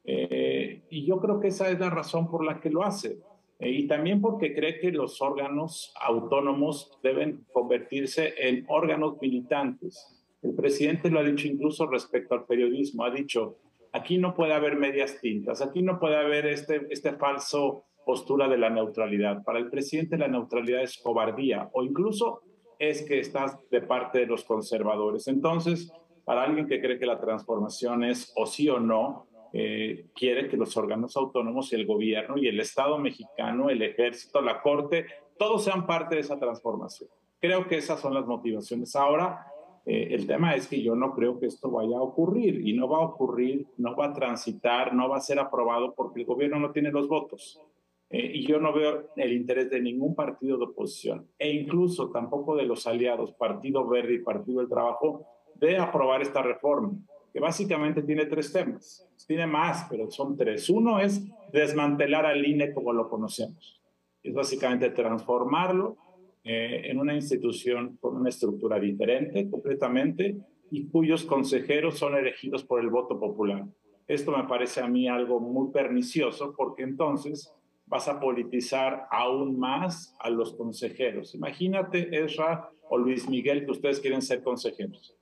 eh, 0.04 0.84
y 0.90 1.06
yo 1.06 1.20
creo 1.20 1.40
que 1.40 1.48
esa 1.48 1.70
es 1.70 1.80
la 1.80 1.90
razón 1.90 2.30
por 2.30 2.44
la 2.44 2.60
que 2.60 2.70
lo 2.70 2.84
hace. 2.84 3.20
Eh, 3.64 3.72
y 3.72 3.88
también 3.88 4.20
porque 4.20 4.54
cree 4.54 4.78
que 4.78 4.92
los 4.92 5.22
órganos 5.22 5.94
autónomos 6.02 7.00
deben 7.02 7.46
convertirse 7.54 8.34
en 8.38 8.66
órganos 8.68 9.16
militantes. 9.22 10.06
El 10.42 10.54
presidente 10.54 11.10
lo 11.10 11.20
ha 11.20 11.24
dicho 11.24 11.48
incluso 11.48 11.88
respecto 11.88 12.36
al 12.36 12.46
periodismo, 12.46 13.06
ha 13.06 13.10
dicho, 13.10 13.56
aquí 13.94 14.18
no 14.18 14.36
puede 14.36 14.54
haber 14.54 14.76
medias 14.76 15.18
tintas, 15.22 15.62
aquí 15.62 15.82
no 15.82 15.98
puede 15.98 16.18
haber 16.18 16.46
este, 16.48 16.88
este 16.90 17.14
falso 17.14 17.86
postura 18.06 18.50
de 18.50 18.58
la 18.58 18.70
neutralidad. 18.70 19.46
Para 19.46 19.60
el 19.60 19.70
presidente 19.70 20.18
la 20.18 20.28
neutralidad 20.28 20.82
es 20.82 20.98
cobardía 20.98 21.70
o 21.72 21.84
incluso 21.84 22.42
es 22.80 23.04
que 23.04 23.20
estás 23.20 23.58
de 23.70 23.80
parte 23.80 24.20
de 24.20 24.26
los 24.26 24.44
conservadores. 24.44 25.30
Entonces, 25.30 25.90
para 26.26 26.44
alguien 26.44 26.68
que 26.68 26.82
cree 26.82 27.00
que 27.00 27.06
la 27.06 27.22
transformación 27.22 28.04
es 28.04 28.34
o 28.36 28.46
sí 28.46 28.68
o 28.68 28.82
no, 28.82 29.28
eh, 29.54 30.08
quiere 30.16 30.50
que 30.50 30.58
los 30.58 30.76
órganos 30.76 31.16
autónomos 31.16 31.72
y 31.72 31.76
el 31.76 31.86
gobierno 31.86 32.38
y 32.38 32.48
el 32.48 32.60
Estado 32.60 32.98
mexicano, 32.98 33.70
el 33.70 33.84
ejército, 33.84 34.42
la 34.42 34.62
corte, 34.62 35.06
todos 35.38 35.64
sean 35.64 35.86
parte 35.86 36.16
de 36.16 36.22
esa 36.22 36.40
transformación. 36.40 37.10
Creo 37.40 37.68
que 37.68 37.78
esas 37.78 38.00
son 38.00 38.16
las 38.16 38.26
motivaciones. 38.26 38.96
Ahora, 38.96 39.46
eh, 39.86 40.08
el 40.12 40.26
tema 40.26 40.56
es 40.56 40.68
que 40.68 40.82
yo 40.82 40.96
no 40.96 41.14
creo 41.14 41.40
que 41.40 41.46
esto 41.46 41.70
vaya 41.70 41.98
a 41.98 42.02
ocurrir 42.02 42.68
y 42.68 42.74
no 42.74 42.88
va 42.88 42.98
a 42.98 43.06
ocurrir, 43.06 43.68
no 43.78 43.96
va 43.96 44.08
a 44.08 44.14
transitar, 44.14 44.94
no 44.94 45.08
va 45.08 45.18
a 45.18 45.22
ser 45.22 45.38
aprobado 45.40 45.94
porque 45.94 46.22
el 46.22 46.26
gobierno 46.26 46.60
no 46.60 46.72
tiene 46.72 46.92
los 46.92 47.08
votos. 47.08 47.62
Eh, 48.10 48.32
y 48.36 48.48
yo 48.48 48.60
no 48.60 48.74
veo 48.74 49.10
el 49.16 49.34
interés 49.34 49.70
de 49.70 49.82
ningún 49.82 50.16
partido 50.16 50.58
de 50.58 50.66
oposición 50.66 51.28
e 51.38 51.52
incluso 51.52 52.10
tampoco 52.12 52.56
de 52.56 52.64
los 52.64 52.88
aliados, 52.88 53.34
Partido 53.34 53.88
Verde 53.88 54.16
y 54.16 54.20
Partido 54.20 54.60
del 54.60 54.70
Trabajo, 54.70 55.26
de 55.56 55.78
aprobar 55.78 56.22
esta 56.22 56.42
reforma, 56.42 56.92
que 57.34 57.40
básicamente 57.40 58.04
tiene 58.04 58.28
tres 58.28 58.54
temas. 58.54 59.06
Tiene 59.26 59.48
más, 59.48 59.88
pero 59.90 60.12
son 60.12 60.38
tres. 60.38 60.70
Uno 60.70 61.00
es 61.00 61.24
desmantelar 61.52 62.28
al 62.28 62.46
INE 62.46 62.74
como 62.74 62.94
lo 62.94 63.10
conocemos. 63.10 63.82
Es 64.22 64.34
básicamente 64.34 64.92
transformarlo 64.92 65.98
eh, 66.44 66.84
en 66.86 67.00
una 67.00 67.16
institución 67.16 67.98
con 68.00 68.18
una 68.18 68.30
estructura 68.30 68.80
diferente 68.80 69.50
completamente 69.50 70.38
y 70.70 70.88
cuyos 70.88 71.24
consejeros 71.24 71.98
son 71.98 72.16
elegidos 72.16 72.64
por 72.64 72.80
el 72.80 72.90
voto 72.90 73.20
popular. 73.20 73.66
Esto 74.08 74.36
me 74.36 74.44
parece 74.44 74.82
a 74.82 74.88
mí 74.88 75.08
algo 75.08 75.40
muy 75.40 75.72
pernicioso 75.72 76.54
porque 76.56 76.84
entonces 76.84 77.52
vas 77.88 78.08
a 78.08 78.20
politizar 78.20 79.08
aún 79.10 79.58
más 79.58 80.16
a 80.20 80.30
los 80.30 80.54
consejeros. 80.54 81.34
Imagínate, 81.34 82.24
Ezra 82.24 82.70
o 82.90 82.98
Luis 82.98 83.28
Miguel, 83.28 83.66
que 83.66 83.72
ustedes 83.72 84.00
quieren 84.00 84.22
ser 84.22 84.44
consejeros. 84.44 85.16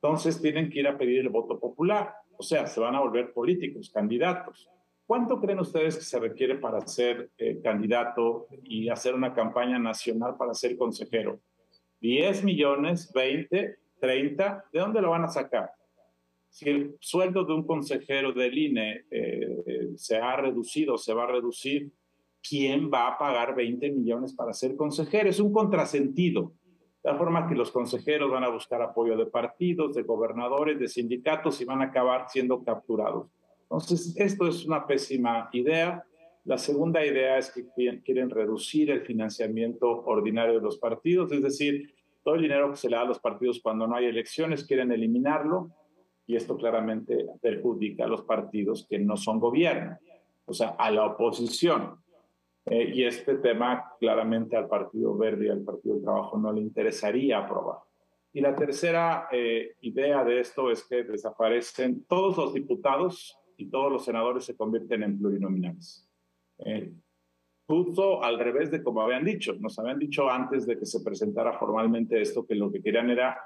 Entonces 0.00 0.40
tienen 0.40 0.70
que 0.70 0.80
ir 0.80 0.88
a 0.88 0.96
pedir 0.96 1.20
el 1.20 1.28
voto 1.28 1.58
popular, 1.58 2.14
o 2.36 2.42
sea, 2.42 2.66
se 2.66 2.78
van 2.78 2.94
a 2.94 3.00
volver 3.00 3.32
políticos, 3.32 3.90
candidatos. 3.92 4.70
¿Cuánto 5.06 5.40
creen 5.40 5.58
ustedes 5.58 5.96
que 5.96 6.04
se 6.04 6.20
requiere 6.20 6.56
para 6.56 6.86
ser 6.86 7.30
eh, 7.38 7.60
candidato 7.62 8.46
y 8.62 8.88
hacer 8.90 9.14
una 9.14 9.34
campaña 9.34 9.78
nacional 9.78 10.36
para 10.36 10.54
ser 10.54 10.76
consejero? 10.76 11.40
¿10 12.00 12.44
millones? 12.44 13.12
¿20? 13.12 13.76
¿30? 14.00 14.64
¿De 14.72 14.78
dónde 14.78 15.00
lo 15.00 15.10
van 15.10 15.24
a 15.24 15.28
sacar? 15.28 15.70
Si 16.48 16.68
el 16.68 16.96
sueldo 17.00 17.44
de 17.44 17.54
un 17.54 17.66
consejero 17.66 18.32
del 18.32 18.56
INE 18.56 19.04
eh, 19.10 19.92
se 19.96 20.16
ha 20.16 20.36
reducido, 20.36 20.96
se 20.96 21.12
va 21.12 21.24
a 21.24 21.32
reducir, 21.32 21.90
¿quién 22.46 22.90
va 22.92 23.08
a 23.08 23.18
pagar 23.18 23.56
20 23.56 23.90
millones 23.90 24.32
para 24.34 24.52
ser 24.52 24.76
consejero? 24.76 25.28
Es 25.28 25.40
un 25.40 25.52
contrasentido. 25.52 26.52
La 27.02 27.16
forma 27.16 27.46
que 27.46 27.54
los 27.54 27.70
consejeros 27.70 28.30
van 28.30 28.44
a 28.44 28.48
buscar 28.48 28.82
apoyo 28.82 29.16
de 29.16 29.26
partidos, 29.26 29.94
de 29.94 30.02
gobernadores, 30.02 30.78
de 30.78 30.88
sindicatos 30.88 31.60
y 31.60 31.64
van 31.64 31.82
a 31.82 31.86
acabar 31.86 32.26
siendo 32.28 32.62
capturados. 32.62 33.28
Entonces, 33.62 34.14
esto 34.16 34.48
es 34.48 34.66
una 34.66 34.86
pésima 34.86 35.48
idea. 35.52 36.04
La 36.44 36.58
segunda 36.58 37.04
idea 37.04 37.38
es 37.38 37.52
que 37.52 37.66
quieren 38.02 38.30
reducir 38.30 38.90
el 38.90 39.02
financiamiento 39.02 39.88
ordinario 40.06 40.54
de 40.54 40.62
los 40.62 40.78
partidos, 40.78 41.30
es 41.32 41.42
decir, 41.42 41.94
todo 42.24 42.34
el 42.34 42.42
dinero 42.42 42.70
que 42.70 42.76
se 42.76 42.88
le 42.88 42.96
da 42.96 43.02
a 43.02 43.06
los 43.06 43.20
partidos 43.20 43.60
cuando 43.62 43.86
no 43.86 43.96
hay 43.96 44.06
elecciones 44.06 44.64
quieren 44.64 44.92
eliminarlo 44.92 45.70
y 46.26 46.36
esto 46.36 46.56
claramente 46.56 47.26
perjudica 47.40 48.04
a 48.04 48.08
los 48.08 48.22
partidos 48.22 48.86
que 48.88 48.98
no 48.98 49.16
son 49.16 49.40
gobierno, 49.40 49.98
o 50.44 50.52
sea, 50.52 50.76
a 50.78 50.90
la 50.90 51.06
oposición. 51.06 51.96
Eh, 52.70 52.92
y 52.94 53.04
este 53.04 53.36
tema 53.36 53.92
claramente 53.98 54.56
al 54.56 54.68
Partido 54.68 55.16
Verde 55.16 55.46
y 55.46 55.50
al 55.50 55.62
Partido 55.62 55.94
del 55.94 56.04
Trabajo 56.04 56.38
no 56.38 56.52
le 56.52 56.60
interesaría 56.60 57.38
aprobar. 57.38 57.78
Y 58.32 58.40
la 58.40 58.54
tercera 58.54 59.28
eh, 59.32 59.76
idea 59.80 60.22
de 60.22 60.40
esto 60.40 60.70
es 60.70 60.84
que 60.84 61.02
desaparecen 61.02 62.04
todos 62.04 62.36
los 62.36 62.52
diputados 62.52 63.38
y 63.56 63.70
todos 63.70 63.90
los 63.90 64.04
senadores 64.04 64.44
se 64.44 64.56
convierten 64.56 65.02
en 65.02 65.18
plurinominales. 65.18 66.08
Eh, 66.58 66.92
justo 67.66 68.22
al 68.22 68.38
revés 68.38 68.70
de 68.70 68.82
como 68.82 69.02
habían 69.02 69.24
dicho. 69.24 69.54
Nos 69.58 69.78
habían 69.78 69.98
dicho 69.98 70.28
antes 70.28 70.66
de 70.66 70.78
que 70.78 70.86
se 70.86 71.00
presentara 71.00 71.58
formalmente 71.58 72.20
esto 72.20 72.46
que 72.46 72.54
lo 72.54 72.70
que 72.70 72.82
querían 72.82 73.10
era 73.10 73.38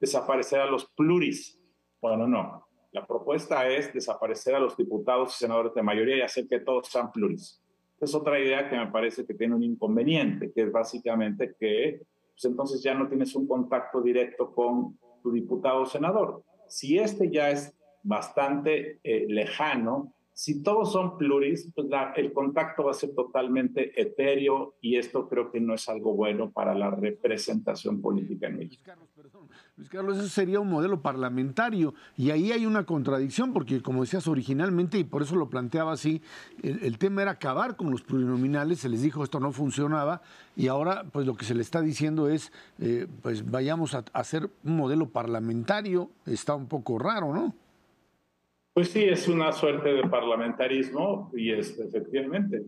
desaparecer 0.00 0.60
a 0.60 0.66
los 0.66 0.86
pluris. 0.86 1.60
Bueno, 2.00 2.26
no. 2.26 2.66
La 2.92 3.06
propuesta 3.06 3.68
es 3.68 3.92
desaparecer 3.92 4.54
a 4.54 4.58
los 4.58 4.76
diputados 4.76 5.34
y 5.34 5.38
senadores 5.38 5.74
de 5.74 5.82
mayoría 5.82 6.16
y 6.16 6.22
hacer 6.22 6.48
que 6.48 6.60
todos 6.60 6.88
sean 6.88 7.12
pluris. 7.12 7.62
Es 8.00 8.14
otra 8.14 8.40
idea 8.40 8.68
que 8.68 8.76
me 8.76 8.86
parece 8.86 9.26
que 9.26 9.34
tiene 9.34 9.54
un 9.54 9.62
inconveniente, 9.62 10.52
que 10.52 10.62
es 10.62 10.72
básicamente 10.72 11.54
que 11.58 12.00
pues 12.32 12.44
entonces 12.50 12.82
ya 12.82 12.94
no 12.94 13.06
tienes 13.06 13.34
un 13.34 13.46
contacto 13.46 14.00
directo 14.00 14.54
con 14.54 14.98
tu 15.22 15.30
diputado 15.30 15.82
o 15.82 15.86
senador. 15.86 16.42
Si 16.68 16.98
este 16.98 17.30
ya 17.30 17.50
es 17.50 17.74
bastante 18.02 19.00
eh, 19.04 19.26
lejano. 19.28 20.14
Si 20.32 20.62
todos 20.62 20.92
son 20.92 21.18
pluris, 21.18 21.70
pues 21.74 21.88
el 22.16 22.32
contacto 22.32 22.84
va 22.84 22.92
a 22.92 22.94
ser 22.94 23.14
totalmente 23.14 24.00
etéreo 24.00 24.74
y 24.80 24.96
esto 24.96 25.28
creo 25.28 25.50
que 25.50 25.60
no 25.60 25.74
es 25.74 25.88
algo 25.88 26.14
bueno 26.14 26.50
para 26.50 26.74
la 26.74 26.90
representación 26.90 28.00
política 28.00 28.46
en 28.46 28.56
México. 28.56 28.82
Luis 28.82 28.86
Carlos, 28.86 29.08
perdón. 29.14 29.48
Luis 29.76 29.88
Carlos, 29.90 30.18
ese 30.18 30.28
sería 30.28 30.60
un 30.60 30.70
modelo 30.70 31.02
parlamentario 31.02 31.94
y 32.16 32.30
ahí 32.30 32.52
hay 32.52 32.64
una 32.64 32.84
contradicción 32.84 33.52
porque, 33.52 33.82
como 33.82 34.02
decías 34.02 34.28
originalmente, 34.28 34.98
y 34.98 35.04
por 35.04 35.22
eso 35.22 35.36
lo 35.36 35.50
planteaba 35.50 35.92
así, 35.92 36.22
el, 36.62 36.98
tema 36.98 37.22
era 37.22 37.32
acabar 37.32 37.76
con 37.76 37.90
los 37.90 38.02
plurinominales, 38.02 38.80
se 38.80 38.88
les 38.88 39.02
dijo 39.02 39.24
esto 39.24 39.40
no 39.40 39.52
funcionaba 39.52 40.22
y 40.56 40.68
ahora 40.68 41.04
pues 41.12 41.26
lo 41.26 41.34
que 41.34 41.44
se 41.44 41.54
le 41.54 41.62
está 41.62 41.82
diciendo 41.82 42.28
es, 42.28 42.52
eh, 42.78 43.06
pues 43.22 43.50
vayamos 43.50 43.94
a 43.94 44.04
hacer 44.12 44.50
un 44.64 44.76
modelo 44.76 45.08
parlamentario, 45.08 46.10
está 46.26 46.54
un 46.54 46.66
poco 46.66 46.98
raro, 46.98 47.32
¿no? 47.32 47.54
Pues 48.80 48.92
sí, 48.92 49.04
es 49.04 49.28
una 49.28 49.52
suerte 49.52 49.92
de 49.92 50.08
parlamentarismo 50.08 51.30
y 51.34 51.52
es 51.52 51.78
efectivamente 51.78 52.62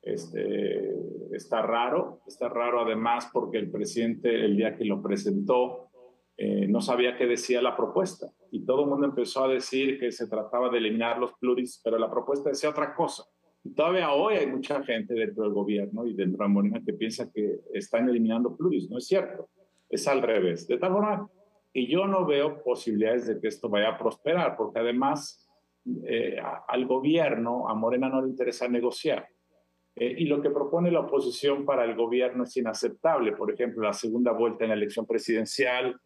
este, 0.00 0.94
está 1.32 1.62
raro, 1.62 2.20
está 2.28 2.48
raro 2.48 2.82
además 2.82 3.28
porque 3.32 3.58
el 3.58 3.68
presidente 3.68 4.32
el 4.32 4.56
día 4.56 4.76
que 4.76 4.84
lo 4.84 5.02
presentó 5.02 5.90
eh, 6.36 6.68
no 6.68 6.80
sabía 6.80 7.16
qué 7.16 7.26
decía 7.26 7.60
la 7.60 7.76
propuesta 7.76 8.28
y 8.52 8.64
todo 8.64 8.84
el 8.84 8.90
mundo 8.90 9.06
empezó 9.06 9.42
a 9.42 9.48
decir 9.48 9.98
que 9.98 10.12
se 10.12 10.28
trataba 10.28 10.70
de 10.70 10.78
eliminar 10.78 11.18
los 11.18 11.32
pluris, 11.40 11.80
pero 11.82 11.98
la 11.98 12.08
propuesta 12.08 12.50
decía 12.50 12.70
otra 12.70 12.94
cosa. 12.94 13.24
Y 13.64 13.74
todavía 13.74 14.12
hoy 14.12 14.36
hay 14.36 14.46
mucha 14.46 14.80
gente 14.84 15.12
dentro 15.12 15.42
del 15.42 15.54
gobierno 15.54 16.06
y 16.06 16.14
dentro 16.14 16.44
de 16.44 16.52
Morena 16.52 16.80
que 16.86 16.92
piensa 16.92 17.32
que 17.32 17.62
están 17.74 18.08
eliminando 18.08 18.56
pluris, 18.56 18.88
no 18.88 18.98
es 18.98 19.08
cierto, 19.08 19.48
es 19.90 20.06
al 20.06 20.22
revés. 20.22 20.68
De 20.68 20.78
tal 20.78 20.92
forma 20.92 21.28
y 21.72 21.86
yo 21.86 22.06
no 22.06 22.26
veo 22.26 22.62
posibilidades 22.62 23.26
de 23.26 23.40
que 23.40 23.48
esto 23.48 23.68
vaya 23.68 23.90
a 23.90 23.98
prosperar, 23.98 24.56
porque 24.56 24.78
además 24.78 25.47
eh, 26.04 26.38
al 26.68 26.86
gobierno, 26.86 27.68
a 27.68 27.74
Morena 27.74 28.08
no 28.08 28.22
le 28.22 28.28
interesa 28.28 28.68
negociar. 28.68 29.28
Eh, 29.96 30.14
y 30.18 30.26
lo 30.26 30.40
que 30.40 30.50
propone 30.50 30.90
la 30.90 31.00
oposición 31.00 31.64
para 31.64 31.84
el 31.84 31.96
gobierno 31.96 32.44
es 32.44 32.56
inaceptable. 32.56 33.32
Por 33.32 33.50
ejemplo, 33.50 33.82
la 33.82 33.92
segunda 33.92 34.32
vuelta 34.32 34.64
en 34.64 34.70
la 34.70 34.76
elección 34.76 35.06
presidencial 35.06 35.98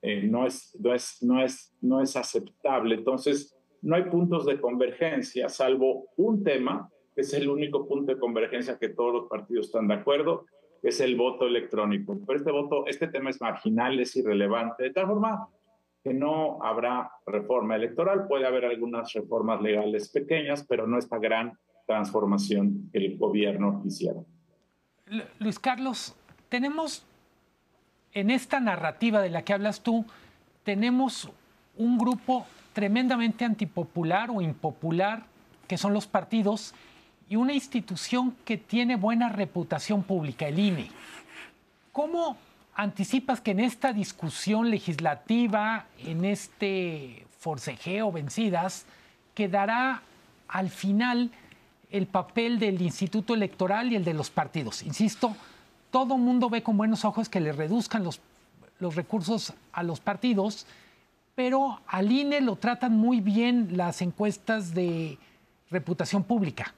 eh, 0.00 0.22
no, 0.22 0.46
es, 0.46 0.76
no, 0.80 0.94
es, 0.94 1.22
no, 1.22 1.42
es, 1.42 1.74
no 1.80 2.00
es 2.00 2.16
aceptable. 2.16 2.94
Entonces, 2.94 3.56
no 3.80 3.96
hay 3.96 4.04
puntos 4.04 4.46
de 4.46 4.60
convergencia, 4.60 5.48
salvo 5.48 6.08
un 6.16 6.44
tema, 6.44 6.88
que 7.14 7.22
es 7.22 7.32
el 7.34 7.48
único 7.48 7.86
punto 7.88 8.14
de 8.14 8.20
convergencia 8.20 8.78
que 8.78 8.90
todos 8.90 9.12
los 9.12 9.28
partidos 9.28 9.66
están 9.66 9.88
de 9.88 9.94
acuerdo, 9.94 10.46
es 10.82 11.00
el 11.00 11.16
voto 11.16 11.46
electrónico. 11.46 12.18
Pero 12.26 12.38
este 12.38 12.52
voto, 12.52 12.86
este 12.86 13.08
tema 13.08 13.30
es 13.30 13.40
marginal, 13.40 13.98
es 13.98 14.14
irrelevante, 14.16 14.84
de 14.84 14.90
tal 14.90 15.06
forma 15.06 15.48
que 16.02 16.12
no 16.12 16.62
habrá 16.62 17.12
reforma 17.26 17.76
electoral, 17.76 18.26
puede 18.26 18.46
haber 18.46 18.64
algunas 18.64 19.12
reformas 19.12 19.60
legales 19.62 20.08
pequeñas, 20.08 20.64
pero 20.68 20.86
no 20.86 20.98
esta 20.98 21.18
gran 21.18 21.58
transformación 21.86 22.90
que 22.92 22.98
el 22.98 23.18
gobierno 23.18 23.80
quisiera. 23.82 24.20
Luis 25.38 25.58
Carlos, 25.58 26.14
tenemos 26.48 27.04
en 28.12 28.30
esta 28.30 28.60
narrativa 28.60 29.20
de 29.22 29.30
la 29.30 29.42
que 29.42 29.52
hablas 29.52 29.82
tú, 29.82 30.04
tenemos 30.64 31.30
un 31.76 31.98
grupo 31.98 32.46
tremendamente 32.72 33.44
antipopular 33.44 34.30
o 34.30 34.40
impopular, 34.40 35.24
que 35.66 35.78
son 35.78 35.92
los 35.92 36.06
partidos, 36.06 36.74
y 37.28 37.36
una 37.36 37.52
institución 37.52 38.36
que 38.44 38.58
tiene 38.58 38.96
buena 38.96 39.28
reputación 39.28 40.02
pública, 40.02 40.48
el 40.48 40.58
INE. 40.58 40.90
¿Cómo 41.92 42.36
anticipas 42.74 43.40
que 43.40 43.50
en 43.52 43.60
esta 43.60 43.92
discusión 43.92 44.70
legislativa, 44.70 45.86
en 45.98 46.24
este 46.24 47.26
forcejeo 47.38 48.12
vencidas, 48.12 48.86
quedará 49.34 50.02
al 50.48 50.70
final 50.70 51.30
el 51.90 52.06
papel 52.06 52.58
del 52.58 52.80
Instituto 52.80 53.34
Electoral 53.34 53.92
y 53.92 53.96
el 53.96 54.04
de 54.04 54.14
los 54.14 54.30
partidos? 54.30 54.82
Insisto, 54.82 55.36
todo 55.90 56.16
mundo 56.16 56.48
ve 56.48 56.62
con 56.62 56.76
buenos 56.76 57.04
ojos 57.04 57.28
que 57.28 57.40
le 57.40 57.52
reduzcan 57.52 58.02
los, 58.02 58.20
los 58.78 58.96
recursos 58.96 59.52
a 59.72 59.82
los 59.82 60.00
partidos, 60.00 60.66
pero 61.34 61.80
al 61.86 62.10
INE 62.10 62.40
lo 62.40 62.56
tratan 62.56 62.96
muy 62.96 63.20
bien 63.20 63.76
las 63.76 64.02
encuestas 64.02 64.74
de 64.74 65.18
reputación 65.70 66.24
pública. 66.24 66.74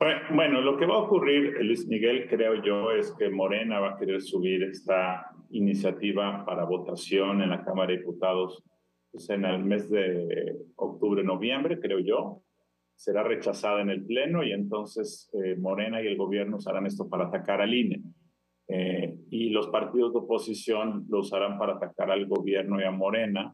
Bueno, 0.00 0.60
lo 0.60 0.76
que 0.76 0.86
va 0.86 0.94
a 0.94 0.98
ocurrir, 0.98 1.56
Luis 1.60 1.84
Miguel, 1.88 2.28
creo 2.28 2.62
yo, 2.62 2.92
es 2.92 3.12
que 3.18 3.30
Morena 3.30 3.80
va 3.80 3.94
a 3.94 3.96
querer 3.96 4.22
subir 4.22 4.62
esta 4.62 5.26
iniciativa 5.50 6.44
para 6.44 6.64
votación 6.64 7.42
en 7.42 7.50
la 7.50 7.64
Cámara 7.64 7.90
de 7.90 7.98
Diputados 7.98 8.62
pues, 9.10 9.28
en 9.30 9.44
el 9.44 9.64
mes 9.64 9.90
de 9.90 10.56
octubre, 10.76 11.24
noviembre, 11.24 11.80
creo 11.80 11.98
yo. 11.98 12.42
Será 12.94 13.24
rechazada 13.24 13.80
en 13.80 13.90
el 13.90 14.06
Pleno 14.06 14.44
y 14.44 14.52
entonces 14.52 15.30
eh, 15.32 15.56
Morena 15.56 16.00
y 16.00 16.06
el 16.06 16.16
gobierno 16.16 16.58
usarán 16.58 16.86
esto 16.86 17.08
para 17.08 17.26
atacar 17.26 17.60
al 17.60 17.74
INE. 17.74 18.00
Eh, 18.68 19.16
y 19.30 19.50
los 19.50 19.66
partidos 19.68 20.12
de 20.12 20.20
oposición 20.20 21.06
lo 21.08 21.20
usarán 21.20 21.58
para 21.58 21.74
atacar 21.74 22.12
al 22.12 22.26
gobierno 22.26 22.80
y 22.80 22.84
a 22.84 22.92
Morena 22.92 23.52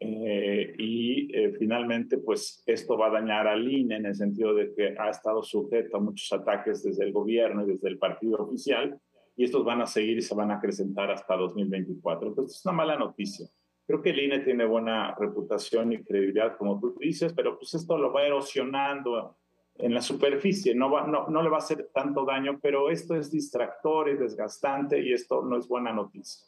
eh, 0.00 0.74
y 0.78 1.36
eh, 1.36 1.52
finalmente, 1.58 2.18
pues 2.18 2.62
esto 2.66 2.96
va 2.96 3.08
a 3.08 3.20
dañar 3.20 3.48
al 3.48 3.70
INE 3.70 3.96
en 3.96 4.06
el 4.06 4.14
sentido 4.14 4.54
de 4.54 4.72
que 4.74 4.94
ha 4.98 5.10
estado 5.10 5.42
sujeto 5.42 5.96
a 5.96 6.00
muchos 6.00 6.32
ataques 6.32 6.84
desde 6.84 7.04
el 7.04 7.12
gobierno 7.12 7.64
y 7.64 7.72
desde 7.72 7.88
el 7.88 7.98
partido 7.98 8.38
oficial, 8.38 9.00
y 9.36 9.44
estos 9.44 9.64
van 9.64 9.80
a 9.82 9.86
seguir 9.86 10.18
y 10.18 10.22
se 10.22 10.34
van 10.34 10.50
a 10.50 10.56
acrecentar 10.56 11.10
hasta 11.10 11.36
2024. 11.36 12.28
Entonces, 12.28 12.58
es 12.58 12.64
una 12.64 12.74
mala 12.74 12.96
noticia. 12.96 13.48
Creo 13.86 14.02
que 14.02 14.10
el 14.10 14.20
INE 14.20 14.40
tiene 14.40 14.64
buena 14.66 15.14
reputación 15.14 15.92
y 15.92 16.02
credibilidad, 16.02 16.56
como 16.56 16.78
tú 16.78 16.94
dices, 16.98 17.32
pero 17.32 17.58
pues 17.58 17.74
esto 17.74 17.96
lo 17.96 18.12
va 18.12 18.26
erosionando 18.26 19.36
en 19.78 19.94
la 19.94 20.02
superficie, 20.02 20.74
no, 20.74 20.90
va, 20.90 21.06
no, 21.06 21.28
no 21.28 21.42
le 21.42 21.48
va 21.48 21.56
a 21.56 21.60
hacer 21.60 21.88
tanto 21.94 22.24
daño, 22.24 22.58
pero 22.60 22.90
esto 22.90 23.14
es 23.14 23.30
distractor, 23.30 24.08
es 24.08 24.18
desgastante 24.18 25.00
y 25.00 25.12
esto 25.12 25.42
no 25.42 25.56
es 25.56 25.68
buena 25.68 25.92
noticia. 25.92 26.46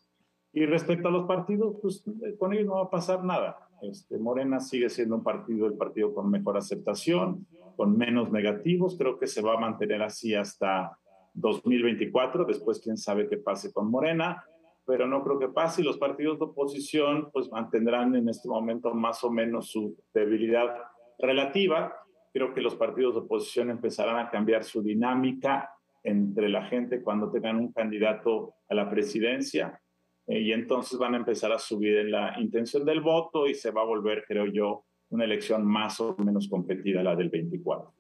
Y 0.53 0.67
respecto 0.67 1.09
a 1.09 1.13
los 1.13 1.27
partidos, 1.27 1.77
pues 1.81 2.05
con 2.39 2.53
ellos 2.53 2.67
no 2.67 2.75
va 2.75 2.83
a 2.83 2.91
pasar 2.91 3.25
nada. 3.25 3.69
Este, 3.83 4.19
Morena 4.19 4.61
sigue 4.61 4.91
siendo 4.91 5.17
un 5.17 5.23
partido, 5.23 5.67
el 5.67 5.75
partido 5.75 6.13
con 6.13 6.31
mejor 6.31 6.57
aceptación, 6.57 7.47
con 7.77 7.97
menos 7.97 8.33
negativos. 8.33 8.97
Creo 8.99 9.19
que 9.19 9.27
se 9.27 9.43
va 9.43 9.55
a 9.55 9.61
mantener 9.61 10.03
así 10.03 10.35
hasta 10.35 10.99
2024. 11.35 12.45
Después, 12.45 12.81
quién 12.81 12.97
sabe 12.97 13.29
qué 13.29 13.37
pase 13.37 13.73
con 13.73 13.91
Morena, 13.91 14.45
pero 14.85 15.07
no 15.07 15.23
creo 15.23 15.39
que 15.39 15.49
pase. 15.49 15.83
Y 15.83 15.85
los 15.85 15.99
partidos 15.99 16.39
de 16.41 16.47
oposición, 16.47 17.31
pues 17.33 17.51
mantendrán 17.51 18.17
en 18.17 18.29
este 18.29 18.49
momento 18.49 18.93
más 18.93 19.23
o 19.23 19.31
menos 19.31 19.71
su 19.71 19.97
debilidad 20.13 20.69
relativa. 21.19 21.95
Creo 22.33 22.53
que 22.55 22.61
los 22.61 22.75
partidos 22.75 23.15
de 23.15 23.21
oposición 23.21 23.71
empezarán 23.71 24.19
a 24.19 24.31
cambiar 24.31 24.65
su 24.65 24.83
dinámica 24.83 25.71
entre 26.03 26.49
la 26.49 26.65
gente 26.65 27.03
cuando 27.03 27.31
tengan 27.31 27.57
un 27.57 27.73
candidato 27.73 28.55
a 28.69 28.75
la 28.75 28.91
presidencia 28.91 29.81
eh, 30.27 30.41
y 30.41 30.53
entonces 30.53 30.99
van 30.99 31.15
a 31.15 31.19
empezar 31.19 31.53
a 31.53 31.59
subir 31.59 31.97
en 31.97 32.11
la 32.11 32.39
intención 32.41 32.85
del 32.85 33.01
voto 33.01 33.47
y 33.47 33.55
se 33.55 33.71
va 33.71 33.83
a 33.83 33.87
volver, 33.87 34.25
creo 34.27 34.47
yo, 34.47 34.85
una 35.11 35.25
elección 35.25 35.67
más 35.67 36.01
o 36.01 36.17
menos 36.19 36.49
competida 36.49 37.03
la 37.03 37.17
del 37.17 37.31
24. 37.31 37.93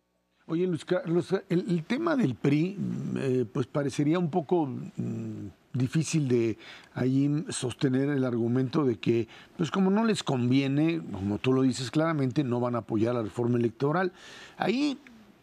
Oye, 0.47 0.67
Luis 0.67 0.85
Carlos, 0.85 1.33
el, 1.49 1.85
tema 1.85 2.17
del 2.17 2.35
PRI, 2.35 2.77
eh, 3.19 3.45
pues 3.53 3.69
parecería 3.69 4.19
un 4.19 4.31
poco 4.31 4.67
mm, 4.67 5.47
difícil 5.73 6.27
de 6.27 6.59
ahí 6.95 7.45
sostener 7.51 8.09
el 8.09 8.25
argumento 8.25 8.85
de 8.85 8.99
que, 8.99 9.29
pues 9.57 9.71
como 9.71 9.91
no 9.91 10.05
les 10.05 10.25
conviene, 10.25 11.01
como 11.13 11.39
tú 11.39 11.53
lo 11.53 11.63
dices 11.63 11.93
claramente, 11.93 12.43
no 12.43 12.59
van 12.59 12.75
a 12.75 12.79
apoyar 12.79 13.15
la 13.15 13.23
reforma 13.23 13.59
electoral. 13.59 14.13
Ahí, 14.57 14.99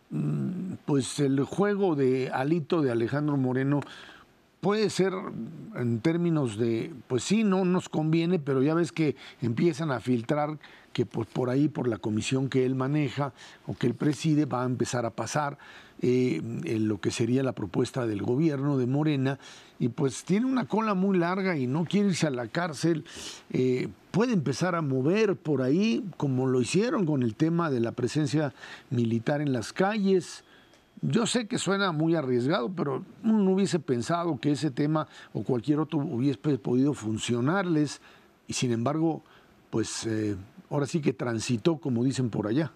mm, 0.10 0.74
pues 0.86 1.20
el 1.20 1.42
juego 1.44 1.96
de 1.96 2.30
alito 2.30 2.82
de 2.82 2.92
Alejandro 2.92 3.38
Moreno, 3.38 3.80
puede 4.62 4.90
ser 4.90 5.14
en 5.76 6.00
términos 6.00 6.58
de, 6.58 6.94
pues 7.08 7.24
sí, 7.24 7.44
no 7.44 7.66
nos 7.66 7.90
conviene, 7.90 8.40
pero 8.40 8.64
ya 8.64 8.74
ves 8.74 8.92
que 8.92 9.16
empiezan 9.42 9.92
a 9.92 10.00
filtrar 10.00 10.58
que 10.94 11.06
por, 11.06 11.28
por 11.28 11.50
ahí, 11.50 11.68
por 11.68 11.88
la 11.88 11.98
comisión 11.98 12.50
que 12.50 12.66
él 12.66 12.74
maneja 12.74 13.34
o 13.68 13.76
que 13.76 13.88
él 13.88 13.94
preside, 13.94 14.46
va 14.46 14.64
a 14.64 14.66
empezar 14.66 15.06
a 15.06 15.12
pasar 15.12 15.58
eh, 16.02 16.42
lo 16.80 17.00
que 17.00 17.10
sería 17.10 17.42
la 17.42 17.54
propuesta 17.54 18.06
del 18.06 18.22
gobierno 18.22 18.78
de 18.78 18.86
Morena, 18.86 19.40
y 19.80 19.90
pues 19.90 20.24
tiene 20.24 20.46
una 20.46 20.68
cola 20.68 20.94
muy 20.94 21.18
larga 21.18 21.58
y 21.58 21.66
no 21.66 21.86
quiere 21.86 22.10
irse 22.10 22.28
a 22.28 22.32
la 22.32 22.48
cárcel, 22.48 23.04
eh, 23.52 23.90
puede 24.12 24.34
empezar 24.34 24.76
a 24.76 24.82
mover 24.82 25.36
por 25.36 25.62
ahí, 25.62 26.04
como 26.18 26.48
lo 26.48 26.62
hicieron 26.62 27.06
con 27.06 27.24
el 27.24 27.36
tema 27.36 27.72
de 27.72 27.80
la 27.80 27.92
presencia 27.94 28.54
militar 28.90 29.42
en 29.42 29.54
las 29.54 29.74
calles, 29.74 30.44
yo 31.02 31.26
sé 31.26 31.48
que 31.48 31.58
suena 31.58 31.92
muy 31.92 32.16
arriesgado, 32.16 32.72
pero 32.76 33.04
no 33.24 33.52
hubiese 33.52 33.80
pensado 33.80 34.40
que 34.40 34.52
ese 34.52 34.72
tema 34.72 35.08
o 35.34 35.44
cualquier 35.44 35.80
otro 35.80 36.00
hubiese 36.00 36.40
podido 36.58 36.94
funcionarles 36.94 38.02
y 38.48 38.54
sin 38.54 38.72
embargo, 38.72 39.22
pues 39.70 40.06
eh, 40.08 40.36
ahora 40.70 40.86
sí 40.86 41.02
que 41.02 41.14
transitó, 41.14 41.78
como 41.78 42.04
dicen 42.04 42.30
por 42.30 42.48
allá. 42.48 42.72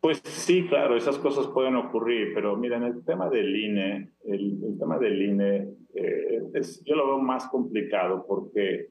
Pues 0.00 0.20
sí, 0.24 0.66
claro, 0.66 0.96
esas 0.96 1.18
cosas 1.18 1.46
pueden 1.48 1.76
ocurrir, 1.76 2.34
pero 2.34 2.56
miren, 2.56 2.82
el 2.82 3.04
tema 3.04 3.30
del 3.30 3.56
INE, 3.56 4.10
el, 4.24 4.76
tema 4.78 4.98
del 4.98 5.22
INE, 5.22 5.68
eh, 5.94 6.42
es, 6.52 6.84
yo 6.84 6.94
lo 6.94 7.06
veo 7.06 7.18
más 7.18 7.48
complicado 7.48 8.26
porque 8.28 8.74
eh, 8.74 8.90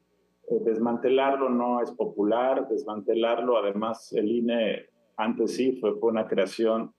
desmantelarlo 0.66 1.50
no 1.50 1.82
es 1.82 1.92
popular, 1.92 2.68
desmantelarlo, 2.68 3.58
además 3.58 4.12
el 4.14 4.32
INE 4.32 4.88
antes 5.16 5.56
sí 5.56 5.78
fue, 5.80 5.94
fue 6.00 6.10
una 6.10 6.28
creación 6.28 6.92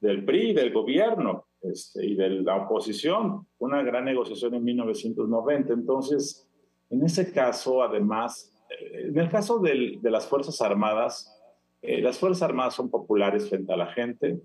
del 0.00 0.24
PRI, 0.24 0.54
del 0.54 0.72
gobierno 0.72 1.44
este, 1.62 2.06
y 2.06 2.14
de 2.14 2.30
la 2.30 2.56
oposición. 2.56 3.46
Una 3.58 3.82
gran 3.82 4.04
negociación 4.04 4.54
en 4.54 4.64
1990. 4.64 5.72
Entonces, 5.72 6.48
en 6.88 7.04
ese 7.04 7.32
caso, 7.32 7.82
además, 7.82 8.52
eh, 8.70 9.08
en 9.08 9.18
el 9.18 9.28
caso 9.28 9.58
de 9.58 9.98
las 10.02 10.26
Fuerzas 10.26 10.60
Armadas, 10.62 11.36
eh, 11.82 12.00
las 12.00 12.18
Fuerzas 12.18 12.42
Armadas 12.42 12.74
son 12.74 12.90
populares 12.90 13.48
frente 13.48 13.72
a 13.72 13.76
la 13.76 13.86
gente, 13.86 14.40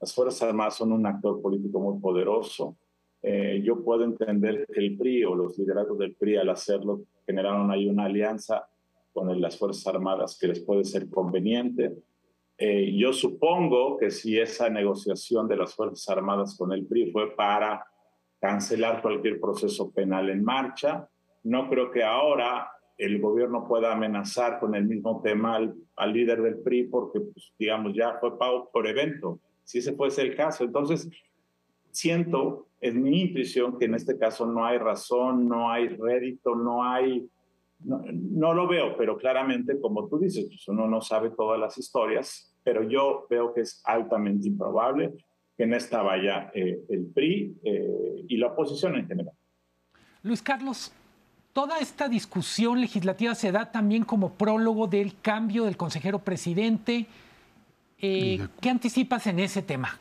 las 0.00 0.14
Fuerzas 0.14 0.42
Armadas 0.42 0.74
son 0.74 0.92
un 0.92 1.06
actor 1.06 1.40
político 1.40 1.80
muy 1.80 1.98
poderoso. 1.98 2.76
Eh, 3.22 3.62
yo 3.64 3.82
puedo 3.82 4.04
entender 4.04 4.66
que 4.70 4.80
el 4.80 4.98
PRI 4.98 5.24
o 5.24 5.34
los 5.34 5.58
lideratos 5.58 5.96
del 5.98 6.14
PRI 6.14 6.36
al 6.36 6.50
hacerlo 6.50 7.02
generaron 7.24 7.70
ahí 7.70 7.88
una 7.88 8.04
alianza 8.04 8.68
con 9.14 9.40
las 9.40 9.56
Fuerzas 9.56 9.86
Armadas 9.86 10.36
que 10.38 10.48
les 10.48 10.60
puede 10.60 10.84
ser 10.84 11.08
conveniente 11.08 11.94
eh, 12.56 12.94
yo 12.96 13.12
supongo 13.12 13.96
que 13.96 14.10
si 14.10 14.38
esa 14.38 14.68
negociación 14.68 15.48
de 15.48 15.56
las 15.56 15.74
Fuerzas 15.74 16.08
Armadas 16.08 16.56
con 16.56 16.72
el 16.72 16.86
PRI 16.86 17.10
fue 17.10 17.34
para 17.34 17.84
cancelar 18.40 19.02
cualquier 19.02 19.40
proceso 19.40 19.90
penal 19.90 20.30
en 20.30 20.44
marcha, 20.44 21.08
no 21.42 21.68
creo 21.68 21.90
que 21.90 22.04
ahora 22.04 22.70
el 22.96 23.20
gobierno 23.20 23.66
pueda 23.66 23.92
amenazar 23.92 24.60
con 24.60 24.74
el 24.74 24.84
mismo 24.84 25.20
tema 25.22 25.56
al, 25.56 26.12
líder 26.12 26.42
del 26.42 26.58
PRI 26.58 26.84
porque, 26.84 27.20
pues, 27.20 27.52
digamos, 27.58 27.92
ya 27.94 28.18
fue 28.20 28.38
pago 28.38 28.70
por 28.72 28.86
evento, 28.86 29.40
si 29.64 29.78
ese 29.78 29.94
fuese 29.94 30.22
el 30.22 30.36
caso. 30.36 30.62
Entonces, 30.62 31.10
siento, 31.90 32.68
es 32.80 32.94
mi 32.94 33.22
intuición, 33.22 33.78
que 33.78 33.86
en 33.86 33.94
este 33.94 34.16
caso 34.16 34.46
no 34.46 34.64
hay 34.64 34.78
razón, 34.78 35.48
no 35.48 35.70
hay 35.70 35.88
rédito, 35.88 36.54
no 36.54 36.84
hay 36.84 37.28
no, 37.84 38.54
lo 38.54 38.66
veo, 38.66 38.96
pero 38.96 39.16
claramente, 39.16 39.80
como 39.80 40.08
tú 40.08 40.18
dices, 40.18 40.46
pues 40.46 40.66
uno 40.68 40.88
no 40.88 41.00
sabe 41.00 41.30
todas 41.30 41.58
las 41.60 41.76
historias, 41.78 42.54
pero 42.62 42.82
yo 42.82 43.26
veo 43.28 43.52
que 43.52 43.62
es 43.62 43.82
altamente 43.84 44.48
improbable 44.48 45.12
que 45.56 45.64
en 45.64 45.74
esta 45.74 46.02
vaya 46.02 46.50
eh, 46.54 46.80
el 46.88 47.06
PRI 47.06 47.56
eh, 47.62 48.24
y 48.28 48.36
la 48.36 48.48
oposición 48.48 48.96
en 48.96 49.06
general. 49.06 49.34
Luis 50.22 50.42
Carlos, 50.42 50.92
toda 51.52 51.78
esta 51.78 52.08
discusión 52.08 52.80
legislativa 52.80 53.34
se 53.34 53.52
da 53.52 53.70
también 53.70 54.04
como 54.04 54.32
prólogo 54.32 54.86
del 54.86 55.20
cambio 55.20 55.64
del 55.64 55.76
consejero 55.76 56.18
presidente. 56.18 57.06
Eh, 57.98 58.46
¿Qué 58.60 58.70
anticipas 58.70 59.26
en 59.26 59.38
ese 59.38 59.62
tema? 59.62 59.98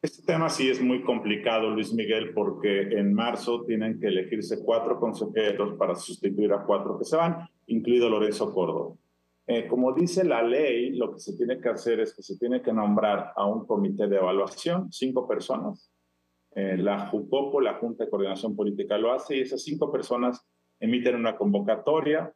Este 0.00 0.22
tema 0.22 0.48
sí 0.48 0.70
es 0.70 0.80
muy 0.80 1.02
complicado, 1.02 1.70
Luis 1.70 1.92
Miguel, 1.92 2.32
porque 2.32 2.82
en 2.82 3.12
marzo 3.12 3.64
tienen 3.64 3.98
que 3.98 4.06
elegirse 4.06 4.62
cuatro 4.64 5.00
consejeros 5.00 5.76
para 5.76 5.96
sustituir 5.96 6.52
a 6.52 6.62
cuatro 6.64 6.96
que 6.96 7.04
se 7.04 7.16
van, 7.16 7.48
incluido 7.66 8.08
Lorenzo 8.08 8.54
Córdoba. 8.54 8.94
Eh, 9.48 9.66
como 9.66 9.92
dice 9.92 10.22
la 10.22 10.40
ley, 10.40 10.90
lo 10.90 11.12
que 11.12 11.18
se 11.18 11.36
tiene 11.36 11.58
que 11.58 11.70
hacer 11.70 11.98
es 11.98 12.14
que 12.14 12.22
se 12.22 12.38
tiene 12.38 12.62
que 12.62 12.72
nombrar 12.72 13.32
a 13.34 13.44
un 13.46 13.66
comité 13.66 14.06
de 14.06 14.18
evaluación, 14.18 14.92
cinco 14.92 15.26
personas. 15.26 15.90
Eh, 16.54 16.76
la 16.76 17.08
JUCOPO, 17.08 17.60
la 17.60 17.74
Junta 17.74 18.04
de 18.04 18.10
Coordinación 18.10 18.54
Política, 18.54 18.98
lo 18.98 19.12
hace 19.12 19.38
y 19.38 19.40
esas 19.40 19.64
cinco 19.64 19.90
personas 19.90 20.46
emiten 20.78 21.16
una 21.16 21.36
convocatoria, 21.36 22.32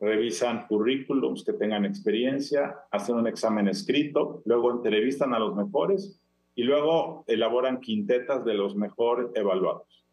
revisan 0.00 0.66
currículums 0.66 1.44
que 1.44 1.54
tengan 1.54 1.86
experiencia, 1.86 2.76
hacen 2.90 3.16
un 3.16 3.26
examen 3.26 3.68
escrito, 3.68 4.42
luego 4.44 4.70
entrevistan 4.70 5.32
a 5.32 5.38
los 5.38 5.56
mejores 5.56 6.20
y 6.54 6.62
luego 6.62 7.24
elaboran 7.26 7.80
quintetas 7.80 8.44
de 8.44 8.54
los 8.54 8.76
mejor 8.76 9.32
evaluados. 9.34 10.04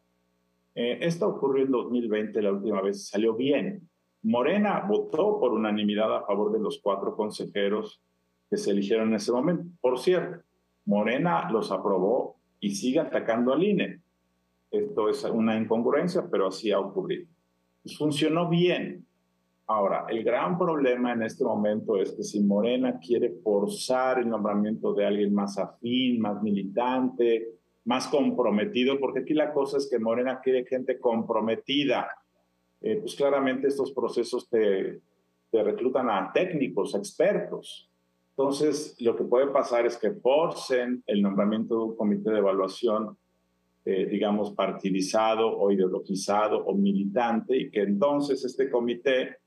Eh, 0.76 1.00
esto 1.02 1.28
ocurrió 1.28 1.66
en 1.66 1.72
2020, 1.72 2.42
la 2.42 2.54
última 2.54 2.82
vez 2.82 3.08
salió 3.08 3.36
bien. 3.36 3.88
Morena 4.24 4.86
votó 4.88 5.40
por 5.40 5.54
unanimidad 5.54 6.16
a 6.16 6.26
favor 6.26 6.52
de 6.52 6.60
los 6.60 6.80
cuatro 6.82 7.16
consejeros 7.16 8.02
que 8.50 8.58
se 8.58 8.72
eligieron 8.72 9.10
en 9.10 9.16
ese 9.16 9.32
momento. 9.32 9.66
Por 9.82 10.00
cierto, 10.00 10.44
Morena 10.86 11.50
los 11.52 11.72
aprobó 11.72 12.38
y 12.60 12.72
sigue 12.72 13.00
atacando 13.00 13.54
al 13.54 13.64
INE. 13.64 14.02
Esto 14.70 15.10
es 15.10 15.24
una 15.26 15.58
incongruencia, 15.58 16.28
pero 16.30 16.48
así 16.48 16.72
ha 16.72 16.80
ocurrido. 16.80 17.28
Pues 17.84 17.98
funcionó 17.98 18.48
bien. 18.48 19.06
Ahora, 19.74 20.06
el 20.10 20.22
gran 20.24 20.58
problema 20.58 21.14
en 21.14 21.24
este 21.24 21.46
momento 21.46 21.96
es 21.96 22.12
que 22.12 22.24
si 22.24 22.42
Morena 22.42 23.00
quiere 23.00 23.30
forzar 23.42 24.20
el 24.20 24.28
nombramiento 24.28 24.94
de 24.94 25.06
alguien 25.06 25.34
más 25.34 25.58
afín, 25.58 26.20
más 26.20 26.44
militante, 26.44 27.54
más 27.86 28.08
comprometido, 28.08 29.00
porque 29.00 29.20
aquí 29.20 29.34
la 29.34 29.54
cosa 29.54 29.78
es 29.78 29.90
que 29.90 29.98
Morena 29.98 30.42
quiere 30.42 30.66
gente 30.66 31.00
comprometida. 31.00 32.10
Eh, 32.82 32.98
pues 32.98 33.16
claramente 33.16 33.70
estos 33.70 33.94
procesos 33.94 34.50
te, 34.50 35.00
te 35.50 35.64
reclutan 35.64 36.10
a 36.10 36.34
técnicos, 36.34 36.94
expertos. 36.94 37.90
Entonces, 38.32 38.98
lo 39.00 39.16
que 39.16 39.24
puede 39.24 39.48
pasar 39.48 39.86
es 39.86 39.96
que 39.96 40.12
forcen 40.12 41.02
el 41.08 41.22
nombramiento 41.22 41.78
de 41.78 41.84
un 41.84 41.96
comité 41.96 42.30
de 42.32 42.40
evaluación 42.40 43.18
eh, 43.84 44.06
digamos, 44.06 44.52
partidizado 44.52 45.58
o 45.58 45.72
ideologizado 45.72 46.64
o 46.64 46.76
militante 46.76 47.58
y 47.58 47.72
que 47.72 47.82
entonces 47.82 48.46
este 48.46 48.70
comité 48.70 49.38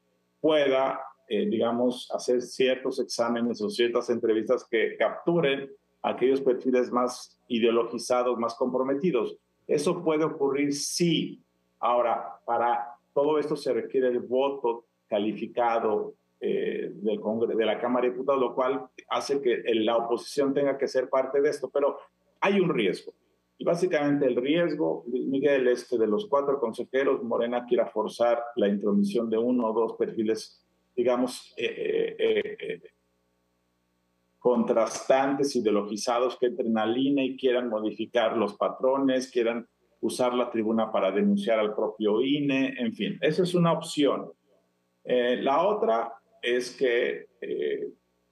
pueda, 0.44 1.00
eh, 1.26 1.46
digamos, 1.46 2.10
hacer 2.12 2.42
ciertos 2.42 3.00
exámenes 3.00 3.62
o 3.62 3.70
ciertas 3.70 4.10
entrevistas 4.10 4.66
que 4.70 4.94
capturen 4.98 5.70
aquellos 6.02 6.42
perfiles 6.42 6.92
más 6.92 7.40
ideologizados, 7.48 8.38
más 8.38 8.54
comprometidos. 8.54 9.38
Eso 9.66 10.04
puede 10.04 10.22
ocurrir 10.24 10.74
sí. 10.74 11.40
Ahora, 11.80 12.38
para 12.44 12.94
todo 13.14 13.38
esto 13.38 13.56
se 13.56 13.72
requiere 13.72 14.08
el 14.08 14.18
voto 14.18 14.84
calificado 15.08 16.12
eh, 16.40 16.92
del 16.92 17.20
de 17.56 17.64
la 17.64 17.78
Cámara 17.78 18.04
de 18.04 18.12
Diputados, 18.12 18.42
lo 18.42 18.54
cual 18.54 18.86
hace 19.08 19.40
que 19.40 19.62
la 19.76 19.96
oposición 19.96 20.52
tenga 20.52 20.76
que 20.76 20.88
ser 20.88 21.08
parte 21.08 21.40
de 21.40 21.48
esto, 21.48 21.70
pero 21.72 21.96
hay 22.42 22.60
un 22.60 22.68
riesgo. 22.68 23.14
Y 23.56 23.64
básicamente 23.64 24.26
el 24.26 24.36
riesgo, 24.36 25.04
Miguel, 25.06 25.68
es 25.68 25.88
que 25.88 25.96
de 25.96 26.08
los 26.08 26.26
cuatro 26.26 26.58
consejeros, 26.58 27.22
Morena 27.22 27.64
quiera 27.66 27.86
forzar 27.86 28.42
la 28.56 28.68
intromisión 28.68 29.30
de 29.30 29.38
uno 29.38 29.68
o 29.68 29.72
dos 29.72 29.96
perfiles, 29.96 30.64
digamos, 30.96 31.54
eh, 31.56 32.16
eh, 32.18 32.56
eh, 32.60 32.82
contrastantes, 34.40 35.54
ideologizados, 35.54 36.36
que 36.38 36.46
entren 36.46 36.76
al 36.76 36.98
INE 36.98 37.24
y 37.26 37.36
quieran 37.36 37.68
modificar 37.68 38.36
los 38.36 38.54
patrones, 38.54 39.30
quieran 39.30 39.68
usar 40.00 40.34
la 40.34 40.50
tribuna 40.50 40.90
para 40.90 41.12
denunciar 41.12 41.58
al 41.60 41.74
propio 41.74 42.20
INE, 42.20 42.74
en 42.78 42.92
fin, 42.92 43.18
esa 43.22 43.42
es 43.42 43.54
una 43.54 43.72
opción. 43.72 44.32
la 45.04 45.66
otra 45.66 46.12
es 46.42 46.76
que 46.76 47.28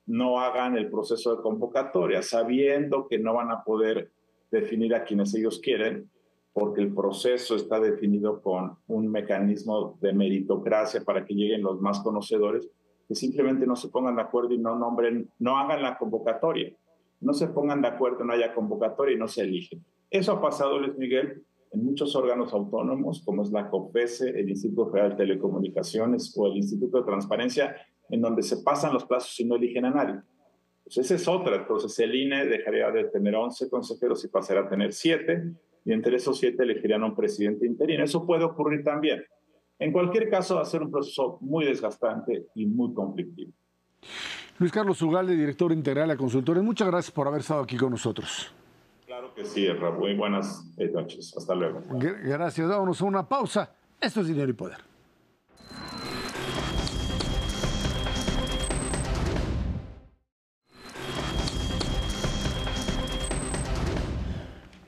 no 0.06 0.40
hagan 0.40 0.76
el 0.76 0.90
proceso 0.90 1.36
de 1.36 1.42
convocatoria, 1.42 2.22
sabiendo 2.22 3.08
que 3.08 3.18
no 3.18 3.32
van 3.32 3.50
a 3.50 3.64
poder 3.64 4.10
definir 4.52 4.94
a 4.94 5.02
quienes 5.02 5.34
ellos 5.34 5.58
quieren, 5.58 6.08
porque 6.52 6.82
el 6.82 6.94
proceso 6.94 7.56
está 7.56 7.80
definido 7.80 8.42
con 8.42 8.76
un 8.86 9.10
mecanismo 9.10 9.98
de 10.00 10.12
meritocracia 10.12 11.02
para 11.02 11.24
que 11.24 11.34
lleguen 11.34 11.62
los 11.62 11.80
más 11.80 12.00
conocedores, 12.00 12.68
que 13.08 13.14
simplemente 13.14 13.66
no 13.66 13.74
se 13.74 13.88
pongan 13.88 14.16
de 14.16 14.22
acuerdo 14.22 14.52
y 14.52 14.58
no 14.58 14.78
nombren, 14.78 15.30
no 15.38 15.56
hagan 15.56 15.82
la 15.82 15.96
convocatoria, 15.96 16.72
no 17.20 17.32
se 17.32 17.48
pongan 17.48 17.80
de 17.80 17.88
acuerdo, 17.88 18.24
no 18.24 18.34
haya 18.34 18.54
convocatoria 18.54 19.16
y 19.16 19.18
no 19.18 19.28
se 19.28 19.42
eligen. 19.42 19.84
Eso 20.10 20.32
ha 20.32 20.40
pasado, 20.42 20.78
Luis 20.78 20.96
Miguel, 20.98 21.42
en 21.72 21.84
muchos 21.84 22.14
órganos 22.14 22.52
autónomos, 22.52 23.22
como 23.24 23.42
es 23.42 23.50
la 23.50 23.70
COPESE, 23.70 24.28
el 24.28 24.50
Instituto 24.50 24.90
Federal 24.90 25.10
de 25.12 25.16
Telecomunicaciones 25.16 26.34
o 26.36 26.46
el 26.46 26.58
Instituto 26.58 26.98
de 26.98 27.04
Transparencia, 27.04 27.74
en 28.10 28.20
donde 28.20 28.42
se 28.42 28.58
pasan 28.58 28.92
los 28.92 29.06
plazos 29.06 29.40
y 29.40 29.46
no 29.46 29.56
eligen 29.56 29.86
a 29.86 29.90
nadie. 29.90 30.20
Pues 30.84 30.98
esa 30.98 31.14
es 31.14 31.28
otra. 31.28 31.56
Entonces 31.56 31.98
el 32.00 32.14
INE 32.14 32.46
dejaría 32.46 32.90
de 32.90 33.04
tener 33.04 33.34
11 33.34 33.70
consejeros 33.70 34.24
y 34.24 34.28
pasará 34.28 34.62
a 34.62 34.68
tener 34.68 34.92
7, 34.92 35.44
y 35.84 35.92
entre 35.92 36.16
esos 36.16 36.38
7 36.38 36.62
elegirían 36.62 37.02
a 37.02 37.06
un 37.06 37.16
presidente 37.16 37.66
interino. 37.66 38.04
Eso 38.04 38.26
puede 38.26 38.44
ocurrir 38.44 38.84
también. 38.84 39.24
En 39.78 39.92
cualquier 39.92 40.30
caso, 40.30 40.56
va 40.56 40.62
a 40.62 40.64
ser 40.64 40.82
un 40.82 40.92
proceso 40.92 41.38
muy 41.40 41.64
desgastante 41.64 42.46
y 42.54 42.66
muy 42.66 42.94
conflictivo. 42.94 43.52
Luis 44.58 44.70
Carlos 44.70 45.02
Ugalde, 45.02 45.34
director 45.34 45.72
integral 45.72 46.08
de 46.08 46.16
Consultores, 46.16 46.62
muchas 46.62 46.86
gracias 46.86 47.10
por 47.10 47.26
haber 47.26 47.40
estado 47.40 47.62
aquí 47.62 47.76
con 47.76 47.90
nosotros. 47.90 48.52
Claro 49.06 49.34
que 49.34 49.44
sí, 49.44 49.66
Raúl. 49.68 49.98
Muy 49.98 50.14
buenas 50.14 50.64
noches. 50.92 51.34
Hasta 51.36 51.54
luego. 51.54 51.82
Gracias. 51.90 52.68
Vámonos 52.68 53.02
a 53.02 53.04
una 53.04 53.28
pausa. 53.28 53.74
Esto 54.00 54.20
es 54.20 54.28
Dinero 54.28 54.50
y 54.50 54.54
Poder. 54.54 54.91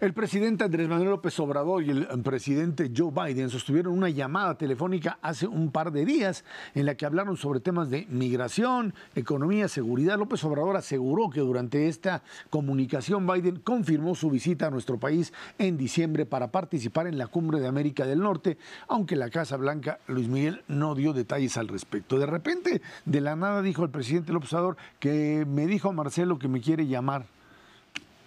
El 0.05 0.13
presidente 0.13 0.65
Andrés 0.65 0.87
Manuel 0.87 1.09
López 1.09 1.41
Obrador 1.41 1.83
y 1.83 1.89
el 1.89 2.07
presidente 2.23 2.93
Joe 2.95 3.11
Biden 3.11 3.49
sostuvieron 3.49 3.95
una 3.95 4.11
llamada 4.11 4.59
telefónica 4.59 5.19
hace 5.23 5.47
un 5.47 5.71
par 5.71 5.93
de 5.93 6.05
días 6.05 6.45
en 6.75 6.85
la 6.85 6.95
que 6.95 7.07
hablaron 7.07 7.39
sobre 7.39 7.61
temas 7.61 7.89
de 7.89 8.07
migración, 8.11 8.93
economía, 9.15 9.67
seguridad. 9.67 10.19
López 10.19 10.45
Obrador 10.45 10.77
aseguró 10.77 11.31
que 11.31 11.41
durante 11.41 11.89
esta 11.89 12.23
comunicación 12.51 13.27
Biden 13.27 13.61
confirmó 13.61 14.15
su 14.15 14.29
visita 14.29 14.67
a 14.67 14.71
nuestro 14.71 14.99
país 14.99 15.33
en 15.57 15.79
diciembre 15.79 16.27
para 16.27 16.49
participar 16.49 17.07
en 17.07 17.17
la 17.17 17.29
cumbre 17.29 17.59
de 17.59 17.69
América 17.69 18.05
del 18.05 18.21
Norte, 18.21 18.59
aunque 18.89 19.17
la 19.17 19.31
Casa 19.31 19.57
Blanca, 19.57 20.01
Luis 20.07 20.29
Miguel, 20.29 20.65
no 20.69 20.95
dio 20.95 21.15
detalles 21.15 21.57
al 21.57 21.69
respecto. 21.69 22.19
De 22.19 22.27
repente, 22.27 22.83
de 23.07 23.21
la 23.23 23.37
nada 23.37 23.63
dijo 23.63 23.83
el 23.85 23.91
presidente 23.91 24.35
López 24.35 24.53
Obrador 24.53 24.77
que 25.01 25.47
me 25.49 25.67
dijo 25.67 25.89
a 25.89 25.93
Marcelo 25.93 26.39
que 26.39 26.49
me 26.49 26.61
quiere 26.61 26.87
llamar 26.87 27.25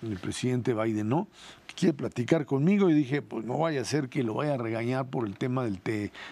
el 0.01 0.17
presidente 0.17 0.73
Biden, 0.73 1.09
¿no? 1.09 1.27
Quiere 1.77 1.93
platicar 1.93 2.45
conmigo. 2.45 2.89
Y 2.89 2.93
dije, 2.93 3.21
pues 3.21 3.45
no 3.45 3.59
vaya 3.59 3.81
a 3.81 3.85
ser 3.85 4.09
que 4.09 4.23
lo 4.23 4.33
vaya 4.33 4.55
a 4.55 4.57
regañar 4.57 5.09
por 5.09 5.25
el 5.27 5.37
tema 5.37 5.63
del 5.63 5.79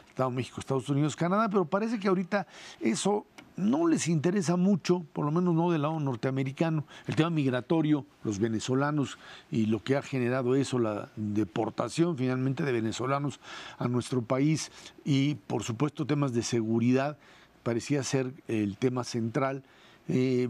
Estado 0.09 0.31
México, 0.31 0.59
Estados 0.59 0.89
Unidos, 0.89 1.15
Canadá, 1.15 1.47
pero 1.49 1.65
parece 1.65 1.99
que 1.99 2.07
ahorita 2.07 2.47
eso 2.81 3.25
no 3.55 3.87
les 3.87 4.09
interesa 4.09 4.57
mucho, 4.57 5.05
por 5.13 5.23
lo 5.23 5.31
menos 5.31 5.53
no 5.53 5.71
del 5.71 5.83
lado 5.83 5.97
norteamericano, 5.99 6.85
el 7.07 7.15
tema 7.15 7.29
migratorio, 7.29 8.05
los 8.23 8.39
venezolanos 8.39 9.17
y 9.49 9.67
lo 9.67 9.81
que 9.81 9.95
ha 9.95 10.01
generado 10.01 10.55
eso, 10.55 10.77
la 10.77 11.09
deportación 11.15 12.17
finalmente 12.17 12.63
de 12.63 12.73
venezolanos 12.73 13.39
a 13.77 13.87
nuestro 13.87 14.21
país 14.21 14.71
y 15.05 15.35
por 15.35 15.63
supuesto 15.63 16.05
temas 16.05 16.33
de 16.33 16.43
seguridad, 16.43 17.17
parecía 17.63 18.03
ser 18.03 18.33
el 18.47 18.77
tema 18.77 19.05
central. 19.05 19.63
Eh, 20.09 20.49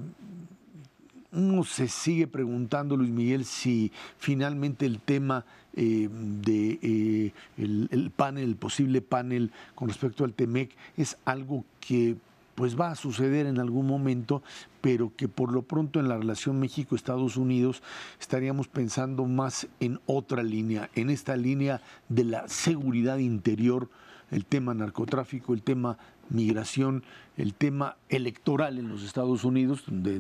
uno 1.36 1.64
se 1.64 1.88
sigue 1.88 2.28
preguntando, 2.28 2.98
Luis 2.98 3.12
Miguel, 3.12 3.46
si 3.46 3.92
finalmente 4.18 4.86
el 4.86 5.00
tema 5.00 5.46
eh, 5.76 6.10
de 6.10 6.80
eh, 6.82 7.34
el, 7.58 8.12
panel, 8.16 8.46
el 8.46 8.56
posible 8.56 9.02
panel 9.02 9.52
con 9.76 9.90
respecto 9.90 10.24
al 10.24 10.34
TEMEC, 10.34 10.72
es 10.98 11.18
algo 11.26 11.66
que 11.80 12.16
pues 12.56 12.80
va 12.80 12.92
a 12.92 12.96
suceder 12.96 13.48
en 13.48 13.60
algún 13.60 13.86
momento, 13.86 14.42
pero 14.80 15.12
que 15.18 15.28
por 15.28 15.52
lo 15.52 15.62
pronto 15.62 16.00
en 16.00 16.08
la 16.08 16.18
relación 16.18 16.58
México-Estados 16.60 17.36
Unidos 17.36 17.84
estaríamos 18.20 18.70
pensando 18.70 19.26
más 19.26 19.68
en 19.82 20.00
otra 20.06 20.42
línea, 20.42 20.90
en 20.96 21.10
esta 21.10 21.36
línea 21.36 21.82
de 22.08 22.24
la 22.24 22.48
seguridad 22.48 23.18
interior, 23.18 23.90
el 24.32 24.46
tema 24.46 24.74
narcotráfico, 24.74 25.54
el 25.54 25.64
tema 25.64 25.98
migración, 26.30 27.04
el 27.36 27.54
tema 27.54 27.98
electoral 28.08 28.80
en 28.80 28.88
los 28.88 29.04
Estados 29.04 29.44
Unidos, 29.44 29.84
donde 29.86 30.20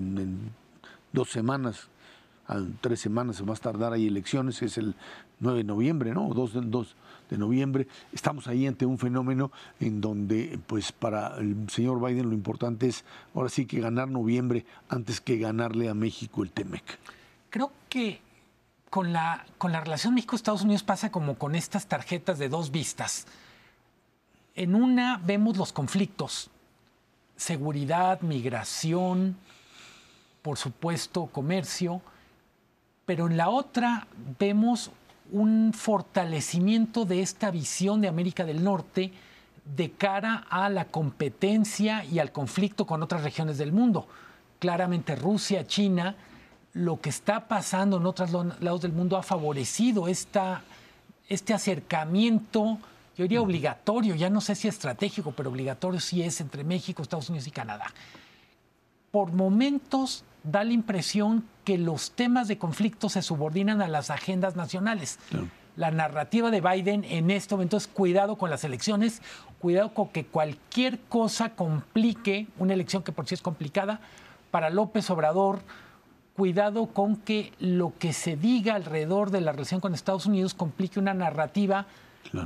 dos 1.15 1.31
semanas, 1.31 1.89
tres 2.81 2.99
semanas 2.99 3.41
a 3.41 3.55
tardar, 3.55 3.93
hay 3.93 4.05
elecciones, 4.05 4.61
es 4.61 4.77
el 4.77 4.93
9 5.39 5.59
de 5.59 5.63
noviembre, 5.63 6.13
¿no? 6.13 6.29
2 6.29 6.53
de, 6.53 6.61
2 6.61 6.95
de 7.31 7.37
noviembre. 7.37 7.87
Estamos 8.13 8.47
ahí 8.47 8.67
ante 8.67 8.85
un 8.85 8.99
fenómeno 8.99 9.51
en 9.79 10.01
donde, 10.01 10.59
pues 10.67 10.91
para 10.91 11.37
el 11.37 11.67
señor 11.69 12.05
Biden 12.05 12.29
lo 12.29 12.35
importante 12.35 12.87
es 12.87 13.03
ahora 13.33 13.49
sí 13.49 13.65
que 13.65 13.79
ganar 13.79 14.07
noviembre 14.07 14.65
antes 14.89 15.19
que 15.19 15.37
ganarle 15.37 15.89
a 15.89 15.95
México 15.95 16.43
el 16.43 16.51
TEMEC. 16.51 16.83
Creo 17.49 17.71
que 17.89 18.21
con 18.91 19.11
la, 19.11 19.45
con 19.57 19.71
la 19.71 19.81
relación 19.81 20.13
México-Estados 20.13 20.61
Unidos 20.61 20.83
pasa 20.83 21.11
como 21.11 21.35
con 21.35 21.55
estas 21.55 21.87
tarjetas 21.87 22.37
de 22.37 22.49
dos 22.49 22.71
vistas. 22.71 23.25
En 24.53 24.75
una 24.75 25.19
vemos 25.25 25.57
los 25.57 25.73
conflictos, 25.73 26.49
seguridad, 27.35 28.21
migración, 28.21 29.35
por 30.45 30.59
supuesto, 30.59 31.25
comercio, 31.25 32.01
pero 33.07 33.25
en 33.25 33.35
la 33.35 33.49
otra 33.49 34.05
vemos 34.37 34.91
un 35.31 35.73
fortalecimiento 35.73 37.03
de 37.03 37.23
esta 37.23 37.49
visión 37.49 37.99
de 37.99 38.09
América 38.09 38.45
del 38.45 38.63
Norte 38.63 39.11
de 39.75 39.89
cara 39.89 40.45
a 40.47 40.69
la 40.69 40.85
competencia 40.85 42.05
y 42.05 42.19
al 42.19 42.31
conflicto 42.31 42.85
con 42.85 43.01
otras 43.01 43.23
regiones 43.23 43.57
del 43.57 43.71
mundo. 43.71 44.07
Claramente 44.59 45.15
Rusia, 45.15 45.65
China, 45.65 46.15
lo 46.73 47.01
que 47.01 47.09
está 47.09 47.47
pasando 47.47 47.97
en 47.97 48.05
otros 48.05 48.31
lados 48.59 48.81
del 48.81 48.93
mundo 48.93 49.17
ha 49.17 49.23
favorecido 49.23 50.07
esta, 50.07 50.61
este 51.27 51.55
acercamiento, 51.55 52.77
yo 53.17 53.23
diría 53.23 53.41
obligatorio, 53.41 54.13
ya 54.13 54.29
no 54.29 54.41
sé 54.41 54.53
si 54.53 54.67
estratégico, 54.67 55.31
pero 55.31 55.49
obligatorio 55.49 55.99
sí 55.99 56.21
es 56.21 56.39
entre 56.39 56.63
México, 56.63 57.01
Estados 57.01 57.29
Unidos 57.29 57.47
y 57.47 57.51
Canadá. 57.51 57.87
Por 59.09 59.31
momentos 59.31 60.23
da 60.45 60.63
la 60.63 60.73
impresión 60.73 61.45
que 61.63 61.77
los 61.77 62.11
temas 62.11 62.47
de 62.47 62.57
conflicto 62.57 63.09
se 63.09 63.21
subordinan 63.21 63.81
a 63.81 63.87
las 63.87 64.09
agendas 64.09 64.55
nacionales. 64.55 65.19
La 65.75 65.91
narrativa 65.91 66.51
de 66.51 66.61
Biden 66.61 67.03
en 67.03 67.31
este 67.31 67.55
momento 67.55 67.75
es 67.75 67.87
cuidado 67.87 68.37
con 68.37 68.49
las 68.49 68.63
elecciones, 68.63 69.21
cuidado 69.59 69.93
con 69.93 70.09
que 70.09 70.25
cualquier 70.25 70.99
cosa 70.99 71.49
complique 71.55 72.47
una 72.59 72.73
elección 72.73 73.03
que 73.03 73.11
por 73.11 73.27
sí 73.27 73.33
es 73.33 73.41
complicada. 73.41 73.99
Para 74.51 74.69
López 74.69 75.09
Obrador, 75.09 75.61
cuidado 76.35 76.87
con 76.87 77.17
que 77.17 77.51
lo 77.59 77.93
que 77.97 78.13
se 78.13 78.37
diga 78.37 78.75
alrededor 78.75 79.31
de 79.31 79.41
la 79.41 79.51
relación 79.51 79.81
con 79.81 79.93
Estados 79.93 80.27
Unidos 80.27 80.53
complique 80.53 80.99
una 80.99 81.13
narrativa 81.13 81.87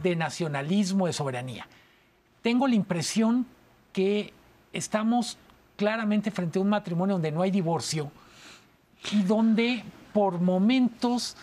de 0.02 0.16
nacionalismo, 0.16 1.06
de 1.08 1.14
soberanía. 1.14 1.68
Tengo 2.42 2.68
la 2.68 2.76
impresión 2.76 3.46
que 3.94 4.34
estamos 4.74 5.38
claramente 5.80 6.30
frente 6.30 6.60
a 6.60 6.62
un 6.62 6.68
matrimonio 6.68 7.16
donde 7.16 7.32
no 7.32 7.42
hay 7.42 7.52
divorcio 7.52 8.12
y 9.14 9.24
donde 9.24 9.82
por 10.12 10.42
momentos 10.42 11.38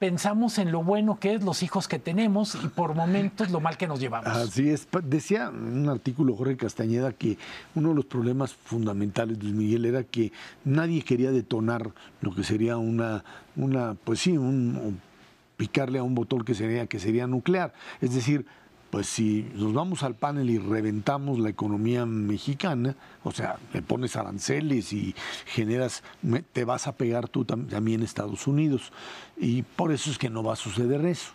pensamos 0.00 0.58
en 0.58 0.72
lo 0.72 0.82
bueno 0.82 1.20
que 1.20 1.34
es 1.34 1.44
los 1.44 1.62
hijos 1.62 1.86
que 1.86 2.00
tenemos 2.00 2.56
y 2.56 2.66
por 2.66 2.96
momentos 2.96 3.52
lo 3.52 3.60
mal 3.60 3.76
que 3.76 3.86
nos 3.86 4.00
llevamos. 4.00 4.36
Así 4.36 4.68
es. 4.68 4.88
Decía 5.04 5.50
un 5.50 5.88
artículo 5.88 6.34
Jorge 6.34 6.56
Castañeda 6.56 7.12
que 7.12 7.38
uno 7.76 7.90
de 7.90 7.94
los 7.94 8.04
problemas 8.04 8.52
fundamentales, 8.52 9.40
Luis 9.40 9.54
Miguel, 9.54 9.84
era 9.84 10.02
que 10.02 10.32
nadie 10.64 11.02
quería 11.02 11.30
detonar 11.30 11.92
lo 12.20 12.34
que 12.34 12.42
sería 12.42 12.78
una, 12.78 13.22
una 13.54 13.94
pues 14.02 14.18
sí, 14.18 14.36
un, 14.36 15.00
picarle 15.56 16.00
a 16.00 16.02
un 16.02 16.16
botón 16.16 16.42
que 16.42 16.54
sería, 16.54 16.88
que 16.88 16.98
sería 16.98 17.28
nuclear. 17.28 17.72
Es 18.00 18.12
decir, 18.12 18.44
pues 18.90 19.06
si 19.06 19.46
nos 19.54 19.72
vamos 19.74 20.02
al 20.02 20.14
panel 20.14 20.48
y 20.48 20.58
reventamos 20.58 21.38
la 21.38 21.50
economía 21.50 22.06
mexicana, 22.06 22.96
o 23.22 23.32
sea, 23.32 23.58
le 23.72 23.82
pones 23.82 24.16
aranceles 24.16 24.92
y 24.92 25.14
generas, 25.46 26.02
te 26.52 26.64
vas 26.64 26.86
a 26.86 26.96
pegar 26.96 27.28
tú 27.28 27.44
también 27.44 28.02
Estados 28.02 28.46
Unidos. 28.46 28.92
Y 29.36 29.62
por 29.62 29.92
eso 29.92 30.10
es 30.10 30.18
que 30.18 30.30
no 30.30 30.42
va 30.42 30.54
a 30.54 30.56
suceder 30.56 31.04
eso. 31.04 31.32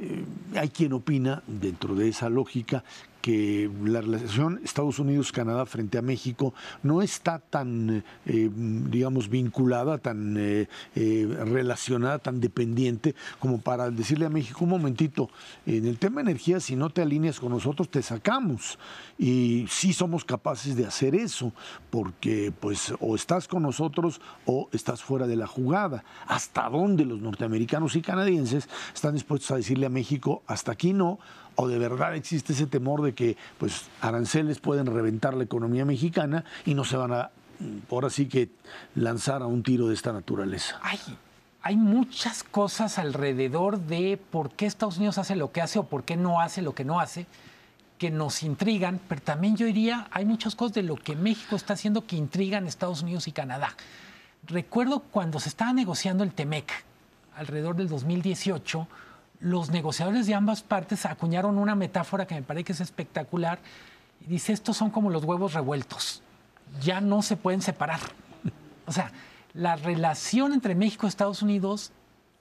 Eh, 0.00 0.24
hay 0.54 0.68
quien 0.68 0.92
opina, 0.92 1.42
dentro 1.46 1.94
de 1.94 2.08
esa 2.08 2.28
lógica, 2.28 2.84
que 3.20 3.70
la 3.84 4.00
relación 4.00 4.60
Estados 4.64 4.98
Unidos-Canadá 4.98 5.66
frente 5.66 5.98
a 5.98 6.02
México 6.02 6.54
no 6.82 7.02
está 7.02 7.38
tan, 7.38 8.04
eh, 8.26 8.50
digamos, 8.54 9.28
vinculada, 9.28 9.98
tan 9.98 10.36
eh, 10.38 10.66
relacionada, 10.94 12.18
tan 12.18 12.40
dependiente 12.40 13.14
como 13.38 13.60
para 13.60 13.90
decirle 13.90 14.26
a 14.26 14.30
México, 14.30 14.64
un 14.64 14.70
momentito, 14.70 15.30
en 15.66 15.86
el 15.86 15.98
tema 15.98 16.20
energía, 16.20 16.60
si 16.60 16.76
no 16.76 16.90
te 16.90 17.02
alineas 17.02 17.40
con 17.40 17.50
nosotros, 17.50 17.90
te 17.90 18.02
sacamos. 18.02 18.78
Y 19.18 19.66
sí 19.68 19.92
somos 19.92 20.24
capaces 20.24 20.76
de 20.76 20.86
hacer 20.86 21.14
eso, 21.14 21.52
porque 21.90 22.52
pues 22.60 22.92
o 23.00 23.14
estás 23.14 23.48
con 23.48 23.62
nosotros 23.62 24.20
o 24.46 24.68
estás 24.72 25.02
fuera 25.02 25.26
de 25.26 25.36
la 25.36 25.46
jugada. 25.46 26.04
¿Hasta 26.26 26.68
dónde 26.68 27.04
los 27.04 27.20
norteamericanos 27.20 27.96
y 27.96 28.02
canadienses 28.02 28.68
están 28.94 29.14
dispuestos 29.14 29.50
a 29.50 29.56
decirle 29.56 29.86
a 29.86 29.90
México, 29.90 30.42
hasta 30.46 30.72
aquí 30.72 30.92
no? 30.92 31.18
¿O 31.60 31.66
de 31.66 31.78
verdad 31.78 32.14
existe 32.14 32.52
ese 32.52 32.66
temor 32.66 33.02
de 33.02 33.07
que 33.14 33.36
pues, 33.58 33.86
aranceles 34.00 34.58
pueden 34.58 34.86
reventar 34.86 35.34
la 35.34 35.44
economía 35.44 35.84
mexicana 35.84 36.44
y 36.64 36.74
no 36.74 36.84
se 36.84 36.96
van 36.96 37.12
a, 37.12 37.30
por 37.88 38.04
así 38.04 38.26
que, 38.26 38.50
lanzar 38.94 39.42
a 39.42 39.46
un 39.46 39.62
tiro 39.62 39.88
de 39.88 39.94
esta 39.94 40.12
naturaleza? 40.12 40.78
Hay, 40.82 40.98
hay 41.62 41.76
muchas 41.76 42.42
cosas 42.44 42.98
alrededor 42.98 43.78
de 43.80 44.18
por 44.30 44.50
qué 44.50 44.66
Estados 44.66 44.98
Unidos 44.98 45.18
hace 45.18 45.36
lo 45.36 45.52
que 45.52 45.60
hace 45.60 45.78
o 45.78 45.84
por 45.84 46.04
qué 46.04 46.16
no 46.16 46.40
hace 46.40 46.62
lo 46.62 46.74
que 46.74 46.84
no 46.84 47.00
hace 47.00 47.26
que 47.98 48.10
nos 48.10 48.42
intrigan, 48.42 49.00
pero 49.08 49.20
también 49.20 49.56
yo 49.56 49.66
diría, 49.66 50.06
hay 50.12 50.24
muchas 50.24 50.54
cosas 50.54 50.74
de 50.74 50.82
lo 50.82 50.96
que 50.96 51.16
México 51.16 51.56
está 51.56 51.74
haciendo 51.74 52.06
que 52.06 52.16
intrigan 52.16 52.66
Estados 52.66 53.02
Unidos 53.02 53.28
y 53.28 53.32
Canadá. 53.32 53.74
Recuerdo 54.46 55.00
cuando 55.00 55.40
se 55.40 55.48
estaba 55.48 55.72
negociando 55.72 56.24
el 56.24 56.32
TEMEC, 56.32 56.72
alrededor 57.36 57.76
del 57.76 57.88
2018, 57.88 58.86
los 59.40 59.70
negociadores 59.70 60.26
de 60.26 60.34
ambas 60.34 60.62
partes 60.62 61.06
acuñaron 61.06 61.58
una 61.58 61.74
metáfora 61.74 62.26
que 62.26 62.34
me 62.34 62.42
parece 62.42 62.64
que 62.64 62.72
es 62.72 62.80
espectacular. 62.80 63.58
Dice, 64.20 64.52
estos 64.52 64.76
son 64.76 64.90
como 64.90 65.10
los 65.10 65.24
huevos 65.24 65.54
revueltos, 65.54 66.22
ya 66.80 67.00
no 67.00 67.22
se 67.22 67.36
pueden 67.36 67.62
separar. 67.62 68.00
O 68.86 68.92
sea, 68.92 69.12
la 69.54 69.76
relación 69.76 70.52
entre 70.52 70.74
México, 70.74 71.06
Estados 71.06 71.42
Unidos 71.42 71.92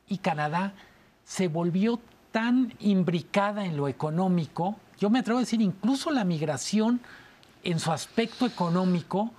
y 0.07 0.19
Canadá 0.19 0.73
se 1.25 1.47
volvió 1.47 1.99
tan 2.31 2.73
imbricada 2.79 3.65
en 3.65 3.75
lo 3.75 3.87
económico 3.87 4.77
yo 4.99 5.09
me 5.09 5.19
atrevo 5.19 5.37
a 5.37 5.41
decir, 5.41 5.61
incluso 5.61 6.11
la 6.11 6.23
migración 6.23 6.99
en 7.63 7.79
su 7.79 7.91
aspecto 7.91 8.45
económico, 8.45 9.31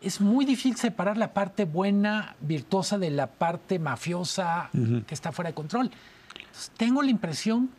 es 0.00 0.20
muy 0.20 0.44
difícil 0.44 0.76
separar 0.76 1.16
la 1.16 1.32
parte 1.32 1.64
buena, 1.64 2.34
virtuosa, 2.40 2.98
de 2.98 3.10
la 3.10 3.28
parte 3.28 3.78
mafiosa 3.78 4.70
que 4.72 5.14
está 5.14 5.30
fuera 5.30 5.50
de 5.50 5.54
control. 5.54 5.90
Tengo 6.76 7.02
la 7.02 7.10
impresión 7.10 7.70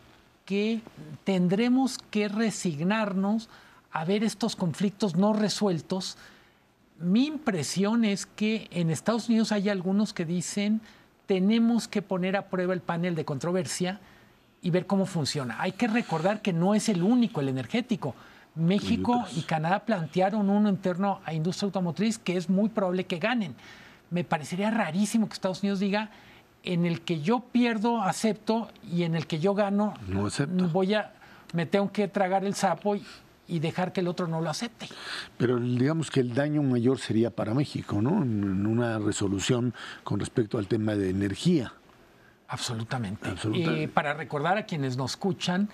que 0.45 0.81
tendremos 1.23 1.97
que 1.97 2.27
resignarnos 2.27 3.49
a 3.91 4.05
ver 4.05 4.23
estos 4.23 4.55
conflictos 4.55 5.15
no 5.15 5.33
resueltos. 5.33 6.17
Mi 6.99 7.25
impresión 7.25 8.03
es 8.03 8.25
que 8.25 8.67
en 8.71 8.89
Estados 8.89 9.29
Unidos 9.29 9.51
hay 9.51 9.69
algunos 9.69 10.13
que 10.13 10.25
dicen 10.25 10.81
tenemos 11.25 11.87
que 11.87 12.01
poner 12.01 12.35
a 12.35 12.49
prueba 12.49 12.73
el 12.73 12.81
panel 12.81 13.15
de 13.15 13.25
controversia 13.25 13.99
y 14.61 14.69
ver 14.69 14.85
cómo 14.85 15.05
funciona. 15.05 15.55
Hay 15.59 15.71
que 15.73 15.87
recordar 15.87 16.41
que 16.41 16.53
no 16.53 16.75
es 16.75 16.89
el 16.89 17.03
único, 17.03 17.41
el 17.41 17.49
energético. 17.49 18.15
México 18.55 19.25
y 19.35 19.41
Canadá 19.41 19.79
plantearon 19.79 20.49
uno 20.49 20.69
interno 20.69 21.21
a 21.25 21.33
industria 21.33 21.67
automotriz 21.67 22.19
que 22.19 22.37
es 22.37 22.49
muy 22.49 22.69
probable 22.69 23.05
que 23.05 23.17
ganen. 23.17 23.55
Me 24.11 24.23
parecería 24.23 24.69
rarísimo 24.69 25.27
que 25.27 25.33
Estados 25.33 25.63
Unidos 25.63 25.79
diga, 25.79 26.11
en 26.63 26.85
el 26.85 27.01
que 27.01 27.21
yo 27.21 27.41
pierdo, 27.51 28.01
acepto, 28.01 28.69
y 28.89 29.03
en 29.03 29.15
el 29.15 29.27
que 29.27 29.39
yo 29.39 29.53
gano, 29.53 29.93
no 30.07 30.29
voy 30.69 30.93
a, 30.93 31.13
me 31.53 31.65
tengo 31.65 31.91
que 31.91 32.07
tragar 32.07 32.45
el 32.45 32.55
sapo 32.55 32.95
y, 32.95 33.05
y, 33.47 33.59
dejar 33.59 33.91
que 33.91 34.01
el 34.01 34.07
otro 34.07 34.27
no 34.27 34.41
lo 34.41 34.49
acepte. 34.49 34.87
Pero 35.37 35.59
digamos 35.59 36.09
que 36.09 36.21
el 36.21 36.33
daño 36.33 36.63
mayor 36.63 36.99
sería 36.99 37.29
para 37.29 37.53
México, 37.53 38.01
¿no? 38.01 38.23
En 38.23 38.65
una 38.65 38.97
resolución 38.97 39.73
con 40.03 40.19
respecto 40.19 40.57
al 40.57 40.67
tema 40.67 40.95
de 40.95 41.09
energía. 41.09 41.73
Absolutamente. 42.53 43.33
Eh, 43.55 43.87
para 43.87 44.13
recordar 44.13 44.57
a 44.59 44.65
quienes 44.67 44.95
nos 44.95 45.11
escuchan, 45.11 45.69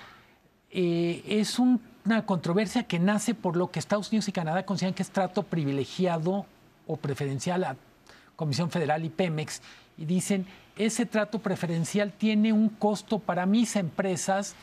eh, 0.71 1.21
es 1.27 1.59
una 1.59 2.25
controversia 2.25 2.83
que 2.83 2.99
nace 2.99 3.35
por 3.35 3.57
lo 3.57 3.69
que 3.69 3.79
Estados 3.79 4.09
Unidos 4.09 4.29
y 4.29 4.31
Canadá 4.31 4.65
consideran 4.65 4.93
que 4.93 5.03
es 5.03 5.09
trato 5.09 5.43
privilegiado 5.43 6.45
o 6.87 6.95
preferencial 6.95 7.65
a 7.65 7.75
Comisión 8.37 8.71
Federal 8.71 9.03
y 9.03 9.09
Pemex 9.09 9.61
y 9.97 10.05
dicen 10.05 10.45
ese 10.79 11.05
trato 11.05 11.39
preferencial 11.39 12.13
tiene 12.13 12.53
un 12.53 12.69
costo 12.69 13.19
para 13.19 13.45
mis 13.45 13.75
empresas 13.75 14.55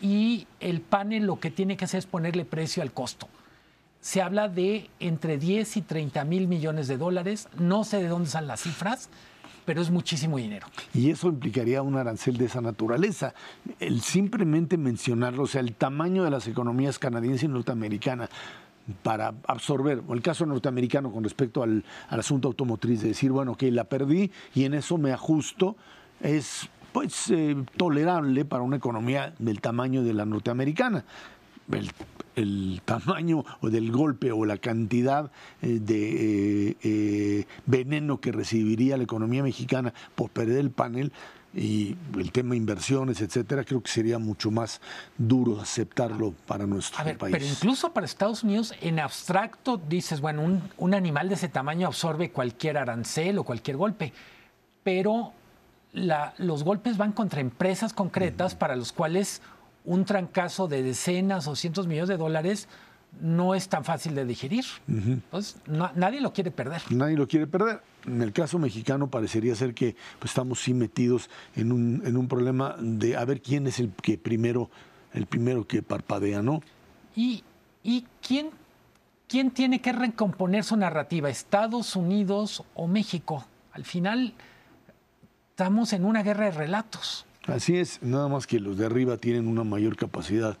y 0.00 0.46
el 0.60 0.80
panel 0.80 1.26
lo 1.26 1.40
que 1.40 1.50
tiene 1.50 1.76
que 1.76 1.84
hacer 1.84 1.98
es 1.98 2.06
ponerle 2.06 2.44
precio 2.44 2.84
al 2.84 2.92
costo. 2.92 3.28
Se 4.00 4.22
habla 4.22 4.48
de 4.48 4.88
entre 5.00 5.38
10 5.38 5.78
y 5.78 5.82
30 5.82 6.24
mil 6.24 6.46
millones 6.46 6.86
de 6.86 6.96
dólares, 6.96 7.48
no 7.58 7.82
sé 7.82 8.00
de 8.00 8.06
dónde 8.06 8.30
salen 8.30 8.46
las 8.46 8.60
cifras, 8.62 9.10
pero 9.64 9.82
es 9.82 9.90
muchísimo 9.90 10.36
dinero. 10.36 10.68
Y 10.94 11.10
eso 11.10 11.26
implicaría 11.26 11.82
un 11.82 11.96
arancel 11.96 12.36
de 12.36 12.44
esa 12.44 12.60
naturaleza. 12.60 13.34
El 13.80 14.02
simplemente 14.02 14.76
mencionarlo, 14.76 15.42
o 15.42 15.46
sea, 15.48 15.60
el 15.60 15.74
tamaño 15.74 16.22
de 16.22 16.30
las 16.30 16.46
economías 16.46 17.00
canadiense 17.00 17.46
y 17.46 17.48
norteamericana 17.48 18.30
para 19.02 19.34
absorber, 19.46 20.02
o 20.06 20.14
el 20.14 20.22
caso 20.22 20.46
norteamericano 20.46 21.10
con 21.10 21.24
respecto 21.24 21.62
al, 21.62 21.84
asunto 22.08 22.48
automotriz, 22.48 23.02
de 23.02 23.08
decir, 23.08 23.32
bueno, 23.32 23.56
que 23.56 23.70
la 23.70 23.84
perdí 23.84 24.30
y 24.54 24.64
en 24.64 24.74
eso 24.74 24.98
me 24.98 25.12
ajusto, 25.12 25.76
es 26.20 26.68
pues 26.92 27.30
eh, 27.30 27.56
tolerable 27.76 28.44
para 28.44 28.62
una 28.62 28.76
economía 28.76 29.34
del 29.38 29.60
tamaño 29.60 30.02
de 30.02 30.14
la 30.14 30.24
norteamericana. 30.24 31.04
El, 32.36 32.80
tamaño 32.84 33.44
o 33.60 33.70
del 33.70 33.90
golpe 33.90 34.30
o 34.30 34.44
la 34.44 34.56
cantidad 34.56 35.32
eh, 35.62 35.78
de 35.80 36.76
eh, 36.82 37.46
veneno 37.66 38.20
que 38.20 38.30
recibiría 38.30 38.96
la 38.96 39.02
economía 39.02 39.42
mexicana 39.42 39.92
por 40.14 40.30
perder 40.30 40.58
el 40.58 40.70
panel 40.70 41.12
y 41.54 41.96
el 42.18 42.32
tema 42.32 42.54
inversiones, 42.54 43.20
etcétera, 43.20 43.64
creo 43.64 43.82
que 43.82 43.90
sería 43.90 44.18
mucho 44.18 44.50
más 44.50 44.80
duro 45.16 45.60
aceptarlo 45.60 46.34
para 46.46 46.66
nuestro 46.66 47.02
país. 47.16 47.32
Pero 47.32 47.46
incluso 47.46 47.92
para 47.92 48.04
Estados 48.04 48.42
Unidos, 48.42 48.74
en 48.80 49.00
abstracto, 49.00 49.78
dices, 49.78 50.20
bueno, 50.20 50.42
un, 50.42 50.62
un 50.76 50.94
animal 50.94 51.28
de 51.28 51.36
ese 51.36 51.48
tamaño 51.48 51.86
absorbe 51.86 52.30
cualquier 52.30 52.76
arancel 52.76 53.38
o 53.38 53.44
cualquier 53.44 53.76
golpe, 53.78 54.12
pero 54.82 55.32
la, 55.92 56.34
los 56.38 56.62
golpes 56.62 56.98
van 56.98 57.12
contra 57.12 57.40
empresas 57.40 57.92
concretas 57.92 58.54
para 58.54 58.76
los 58.76 58.92
cuales 58.92 59.40
un 59.84 60.04
trancazo 60.04 60.68
de 60.68 60.82
decenas 60.82 61.46
o 61.46 61.56
cientos 61.56 61.86
millones 61.86 62.08
de 62.08 62.16
dólares 62.18 62.68
no 63.20 63.54
es 63.54 63.68
tan 63.68 63.84
fácil 63.84 64.14
de 64.14 64.26
digerir. 64.26 64.64
Entonces, 64.88 65.56
nadie 65.66 66.20
lo 66.20 66.32
quiere 66.32 66.50
perder. 66.50 66.82
Nadie 66.90 67.16
lo 67.16 67.26
quiere 67.26 67.46
perder. 67.46 67.80
En 68.06 68.22
el 68.22 68.32
caso 68.32 68.58
mexicano 68.58 69.08
parecería 69.10 69.54
ser 69.54 69.74
que 69.74 69.96
pues, 70.18 70.30
estamos 70.30 70.60
sí 70.60 70.74
metidos 70.74 71.28
en 71.54 71.72
un, 71.72 72.02
en 72.04 72.16
un 72.16 72.28
problema 72.28 72.76
de 72.78 73.16
a 73.16 73.24
ver 73.24 73.42
quién 73.42 73.66
es 73.66 73.80
el 73.80 73.90
que 73.90 74.16
primero, 74.16 74.70
el 75.12 75.26
primero 75.26 75.66
que 75.66 75.82
parpadea, 75.82 76.42
¿no? 76.42 76.62
¿Y, 77.14 77.42
y 77.82 78.04
quién, 78.26 78.50
quién 79.28 79.50
tiene 79.50 79.80
que 79.80 79.92
recomponer 79.92 80.64
su 80.64 80.76
narrativa? 80.76 81.28
¿Estados 81.28 81.96
Unidos 81.96 82.62
o 82.74 82.86
México? 82.86 83.44
Al 83.72 83.84
final 83.84 84.34
estamos 85.50 85.92
en 85.92 86.04
una 86.04 86.22
guerra 86.22 86.46
de 86.46 86.52
relatos. 86.52 87.26
Así 87.46 87.76
es, 87.76 88.02
nada 88.02 88.28
más 88.28 88.46
que 88.46 88.58
los 88.58 88.76
de 88.76 88.86
arriba 88.86 89.16
tienen 89.18 89.46
una 89.46 89.62
mayor 89.62 89.96
capacidad 89.96 90.58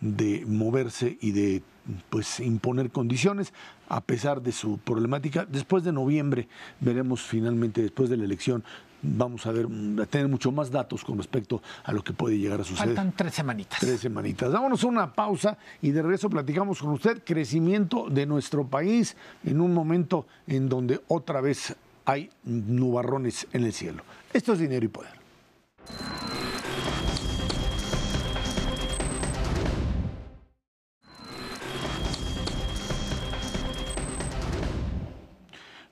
de 0.00 0.44
moverse 0.46 1.16
y 1.20 1.32
de 1.32 1.62
pues 2.10 2.40
imponer 2.40 2.90
condiciones 2.90 3.52
a 3.88 4.00
pesar 4.00 4.42
de 4.42 4.52
su 4.52 4.78
problemática. 4.78 5.44
Después 5.44 5.84
de 5.84 5.92
noviembre 5.92 6.48
veremos 6.80 7.22
finalmente, 7.22 7.82
después 7.82 8.10
de 8.10 8.16
la 8.16 8.24
elección, 8.24 8.64
vamos 9.02 9.46
a 9.46 9.52
ver, 9.52 9.66
a 10.02 10.06
tener 10.06 10.28
mucho 10.28 10.50
más 10.50 10.70
datos 10.70 11.04
con 11.04 11.18
respecto 11.18 11.62
a 11.84 11.92
lo 11.92 12.02
que 12.02 12.12
puede 12.12 12.38
llegar 12.38 12.60
a 12.60 12.64
suceder. 12.64 12.88
Faltan 12.88 13.12
tres 13.12 13.34
semanitas. 13.34 13.78
Tres 13.80 14.00
semanitas. 14.00 14.50
Dámonos 14.50 14.84
una 14.84 15.12
pausa 15.12 15.58
y 15.82 15.90
de 15.90 16.02
regreso 16.02 16.28
platicamos 16.28 16.80
con 16.80 16.90
usted 16.90 17.22
crecimiento 17.24 18.08
de 18.10 18.26
nuestro 18.26 18.66
país 18.66 19.16
en 19.44 19.60
un 19.60 19.72
momento 19.72 20.26
en 20.46 20.68
donde 20.68 21.00
otra 21.08 21.40
vez 21.40 21.76
hay 22.04 22.30
nubarrones 22.44 23.46
en 23.52 23.64
el 23.64 23.72
cielo. 23.72 24.02
Esto 24.32 24.52
es 24.52 24.58
dinero 24.58 24.84
y 24.84 24.88
poder. 24.88 25.16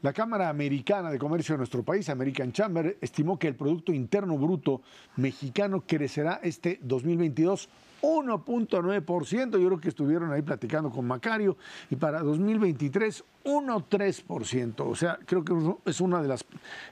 La 0.05 0.13
Cámara 0.13 0.51
Americana 0.51 1.11
de 1.11 1.19
Comercio 1.19 1.55
de 1.55 1.61
nuestro 1.61 1.83
país, 1.83 2.11
American 2.11 2.53
Chamber, 2.53 2.99
estimó 3.01 3.39
que 3.39 3.49
el 3.49 3.55
Producto 3.55 3.91
Interno 3.91 4.37
Bruto 4.37 4.83
mexicano 5.17 5.83
crecerá 5.87 6.41
este 6.43 6.79
2022 6.83 7.71
1.9%. 8.03 9.53
Yo 9.53 9.67
creo 9.67 9.81
que 9.81 9.89
estuvieron 9.89 10.31
ahí 10.31 10.43
platicando 10.43 10.91
con 10.91 11.07
Macario. 11.07 11.57
Y 11.89 11.97
para 11.97 12.21
2023, 12.21 13.25
1.3%. 13.45 14.81
O 14.81 14.95
sea, 14.95 15.19
creo 15.25 15.43
que 15.43 15.55
es 15.87 16.03
una 16.03 16.21
de 16.21 16.29
las 16.29 16.45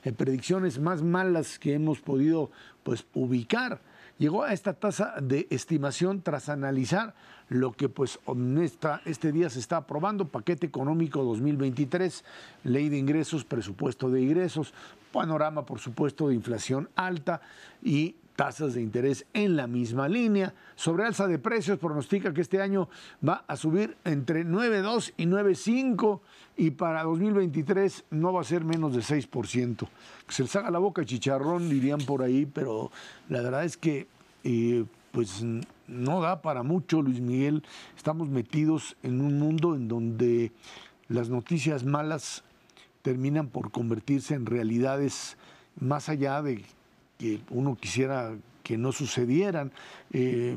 eh, 0.05 0.13
predicciones 0.13 0.79
más 0.79 1.03
malas 1.03 1.59
que 1.59 1.75
hemos 1.75 2.01
podido 2.01 2.51
pues, 2.83 3.05
ubicar 3.13 3.83
llegó 4.19 4.45
a 4.45 4.53
esta 4.53 4.75
tasa 4.75 5.15
de 5.21 5.49
estimación 5.51 6.23
tras 6.23 6.49
analizar 6.49 7.15
lo 7.53 7.73
que 7.73 7.89
pues 7.89 8.19
este 9.05 9.33
día 9.33 9.51
se 9.51 9.61
está 9.61 9.79
aprobando, 9.79 10.29
paquete 10.29 10.67
económico 10.67 11.23
2023, 11.23 12.25
ley 12.65 12.89
de 12.89 12.99
ingresos, 12.99 13.45
presupuesto 13.45 14.11
de 14.11 14.23
ingresos, 14.23 14.73
panorama 15.13 15.67
por 15.67 15.79
supuesto 15.79 16.29
de 16.29 16.35
inflación 16.35 16.89
alta 16.97 17.43
y 17.83 18.17
tasas 18.37 18.75
de 18.75 18.83
interés 18.83 19.27
en 19.35 19.57
la 19.57 19.67
misma 19.67 20.09
línea. 20.09 20.55
Sobre 20.75 21.05
alza 21.05 21.27
de 21.27 21.39
precios, 21.39 21.79
pronostica 21.79 22.33
que 22.33 22.41
este 22.41 22.63
año 22.63 22.89
va 23.27 23.45
a 23.47 23.57
subir 23.57 23.97
entre 24.05 24.47
9,2 24.47 25.13
y 25.19 25.27
9,5 25.27 26.21
y 26.57 26.71
para 26.71 27.03
2023 27.03 28.05
no 28.11 28.33
va 28.33 28.41
a 28.41 28.45
ser 28.45 28.65
menos 28.65 28.95
de 28.95 29.01
6%. 29.01 29.89
Que 30.27 30.33
se 30.33 30.43
les 30.43 30.57
haga 30.57 30.71
la 30.71 30.79
boca 30.79 31.05
chicharrón, 31.05 31.69
dirían 31.69 32.01
por 32.01 32.23
ahí, 32.23 32.47
pero 32.47 32.91
la 33.29 33.43
verdad 33.43 33.65
es 33.65 33.77
que 33.77 34.07
eh, 34.45 34.85
pues 35.13 35.45
no 35.93 36.21
da 36.21 36.43
para 36.43 36.63
mucho, 36.63 37.03
Luis 37.03 37.21
Miguel. 37.21 37.63
Estamos 37.97 38.29
metidos 38.29 38.97
en 39.03 39.21
un 39.21 39.39
mundo 39.39 39.75
en 39.75 39.89
donde 39.89 40.53
las 41.09 41.29
noticias 41.29 41.85
malas 41.85 42.43
terminan 43.03 43.49
por 43.49 43.71
convertirse 43.71 44.35
en 44.35 44.47
realidades 44.47 45.37
más 45.79 46.09
allá 46.09 46.43
de 46.43 46.65
que 47.19 47.41
uno 47.51 47.77
quisiera 47.77 48.35
que 48.63 48.79
no 48.79 48.93
sucedieran. 48.93 49.73
Eh, 50.13 50.57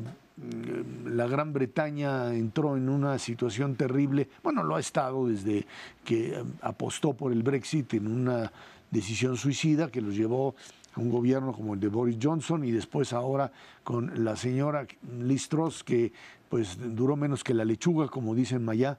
la 1.06 1.26
Gran 1.26 1.52
Bretaña 1.52 2.34
entró 2.34 2.76
en 2.76 2.88
una 2.88 3.18
situación 3.18 3.74
terrible, 3.74 4.28
bueno, 4.42 4.62
lo 4.62 4.76
ha 4.76 4.80
estado 4.80 5.28
desde 5.28 5.66
que 6.04 6.42
apostó 6.60 7.14
por 7.14 7.32
el 7.32 7.42
Brexit 7.42 7.94
en 7.94 8.06
una 8.06 8.52
decisión 8.90 9.36
suicida 9.36 9.90
que 9.90 10.02
los 10.02 10.14
llevó 10.14 10.54
un 10.96 11.10
gobierno 11.10 11.52
como 11.52 11.74
el 11.74 11.80
de 11.80 11.88
Boris 11.88 12.18
Johnson 12.20 12.64
y 12.64 12.72
después 12.72 13.12
ahora 13.12 13.52
con 13.84 14.24
la 14.24 14.36
señora 14.36 14.86
Liz 15.18 15.48
Truss 15.48 15.84
que 15.84 16.12
pues 16.48 16.78
duró 16.94 17.16
menos 17.16 17.42
que 17.42 17.54
la 17.54 17.64
lechuga, 17.64 18.08
como 18.08 18.34
dicen 18.34 18.64
Mayá, 18.64 18.98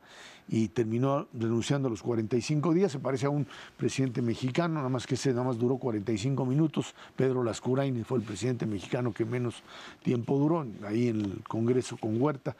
y 0.49 0.69
terminó 0.69 1.27
renunciando 1.33 1.87
a 1.87 1.91
los 1.91 2.01
45 2.01 2.73
días. 2.73 2.91
Se 2.91 2.99
parece 2.99 3.25
a 3.25 3.29
un 3.29 3.47
presidente 3.77 4.21
mexicano, 4.21 4.75
nada 4.75 4.89
más 4.89 5.07
que 5.07 5.15
ese 5.15 5.31
nada 5.31 5.45
más 5.45 5.57
duró 5.57 5.77
45 5.77 6.45
minutos. 6.45 6.93
Pedro 7.15 7.43
Lascurain 7.43 8.03
fue 8.05 8.19
el 8.19 8.23
presidente 8.23 8.65
mexicano 8.65 9.13
que 9.13 9.25
menos 9.25 9.63
tiempo 10.03 10.37
duró, 10.37 10.65
ahí 10.85 11.07
en 11.07 11.21
el 11.21 11.43
Congreso 11.47 11.97
con 11.97 12.21
Huerta. 12.21 12.55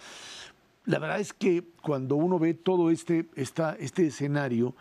La 0.85 0.99
verdad 0.99 1.19
es 1.19 1.33
que 1.33 1.65
cuando 1.81 2.15
uno 2.15 2.39
ve 2.39 2.53
todo 2.53 2.91
este, 2.91 3.27
esta, 3.35 3.75
este 3.75 4.07
escenario, 4.07 4.73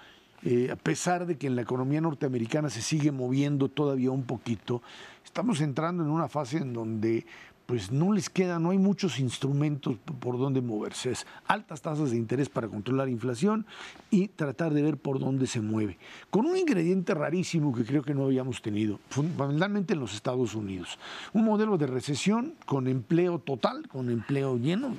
eh, 0.45 0.71
a 0.71 0.77
pesar 0.77 1.27
de 1.27 1.37
que 1.37 1.47
en 1.47 1.57
la 1.57 1.63
economía 1.63 2.01
norteamericana 2.01 2.71
se 2.71 2.83
sigue 2.83 3.13
moviendo 3.13 3.69
todavía 3.69 4.11
un 4.11 4.25
poquito, 4.25 4.83
estamos 5.25 5.61
entrando 5.61 6.05
en 6.05 6.11
una 6.11 6.29
fase 6.29 6.59
en 6.59 6.73
donde 6.73 7.27
pues 7.67 7.91
no 7.91 8.13
les 8.13 8.31
queda, 8.31 8.61
no 8.61 8.71
hay 8.71 8.79
muchos 8.79 9.19
instrumentos 9.19 9.97
por 10.21 10.39
donde 10.39 10.61
moverse. 10.61 11.11
Es 11.11 11.27
altas 11.47 11.83
tasas 11.83 12.13
de 12.13 12.17
interés 12.17 12.49
para 12.49 12.69
controlar 12.69 13.09
inflación 13.09 13.67
y 14.09 14.29
tratar 14.29 14.73
de 14.73 14.83
ver 14.83 14.97
por 14.97 15.19
dónde 15.19 15.49
se 15.49 15.61
mueve. 15.61 15.99
Con 16.31 16.47
un 16.47 16.57
ingrediente 16.57 17.13
rarísimo 17.13 17.75
que 17.75 17.85
creo 17.85 18.03
que 18.03 18.15
no 18.15 18.25
habíamos 18.25 18.63
tenido, 18.63 19.01
fundamentalmente 19.11 19.95
en 19.95 20.01
los 20.01 20.15
Estados 20.15 20.55
Unidos. 20.55 20.99
Un 21.33 21.45
modelo 21.45 21.77
de 21.77 21.89
recesión 21.89 22.55
con 22.67 22.87
empleo 22.87 23.41
total, 23.41 23.89
con 23.89 24.11
empleo 24.11 24.57
lleno, 24.57 24.95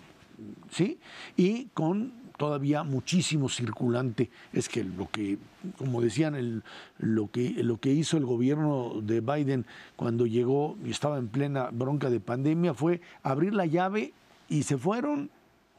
¿sí? 0.70 1.00
Y 1.38 1.68
con 1.74 2.14
todavía 2.38 2.84
muchísimo 2.84 3.50
circulante. 3.50 4.30
Es 4.54 4.70
que 4.70 4.84
lo 4.84 5.10
que, 5.10 5.38
como 5.78 6.02
decían, 6.02 6.36
el, 6.36 6.64
lo, 7.00 7.30
que, 7.30 7.64
lo 7.64 7.80
que 7.80 7.92
hizo 7.92 8.18
el 8.18 8.26
gobierno 8.26 9.02
de 9.02 9.22
Biden 9.22 9.66
cuando 9.96 10.26
llegó 10.26 10.78
y 10.86 10.92
estaba 10.92 11.18
en 11.18 11.28
plena 11.28 11.70
bronca 11.72 12.10
de 12.10 12.20
pandemia 12.20 12.74
fue 12.74 13.02
abrir 13.24 13.54
la 13.54 13.66
llave 13.66 14.14
y 14.48 14.64
se 14.64 14.78
fueron, 14.78 15.30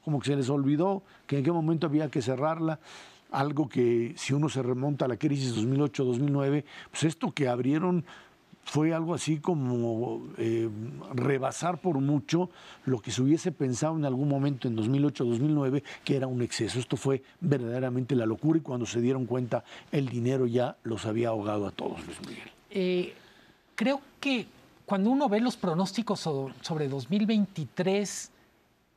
como 0.05 0.21
que 0.21 0.27
se 0.27 0.37
les 0.37 0.51
olvidó 0.51 1.03
que 1.27 1.39
en 1.39 1.45
qué 1.45 1.53
momento 1.53 1.87
había 1.87 2.11
que 2.11 2.21
cerrarla. 2.21 2.81
Algo 3.31 3.69
que 3.69 4.15
si 4.17 4.33
uno 4.33 4.49
se 4.49 4.63
remonta 4.63 5.05
a 5.05 5.09
la 5.09 5.19
crisis 5.19 5.55
2008-2009, 5.57 6.65
pues 6.91 7.05
esto 7.05 7.31
que 7.33 7.47
abrieron 7.47 8.05
fue 8.69 8.93
algo 8.93 9.15
así 9.15 9.39
como 9.39 10.29
eh, 10.37 10.69
rebasar 11.15 11.81
por 11.81 11.99
mucho 12.01 12.51
lo 12.85 13.01
que 13.01 13.11
se 13.11 13.23
hubiese 13.23 13.51
pensado 13.51 13.97
en 13.97 14.05
algún 14.05 14.29
momento 14.29 14.69
en 14.69 14.77
2008-2009 14.77 15.83
que 16.05 16.17
era 16.17 16.27
un 16.27 16.43
exceso. 16.43 16.79
Esto 16.79 16.99
fue 16.99 17.23
verdaderamente 17.41 18.15
la 18.15 18.27
locura 18.27 18.59
y 18.59 18.61
cuando 18.61 18.85
se 18.85 19.01
dieron 19.01 19.25
cuenta 19.25 19.65
el 19.91 20.11
dinero 20.11 20.47
ya 20.47 20.77
los 20.83 21.07
había 21.07 21.29
ahogado 21.29 21.67
a 21.67 21.71
todos, 21.71 22.05
Luis 22.05 22.21
Miguel. 22.29 22.51
Eh, 22.71 23.15
creo 23.75 24.03
que 24.21 24.47
cuando 24.85 25.11
uno 25.11 25.31
ve 25.31 25.41
los 25.41 25.57
pronósticos 25.57 26.21
sobre 26.21 26.89
2023 26.89 28.31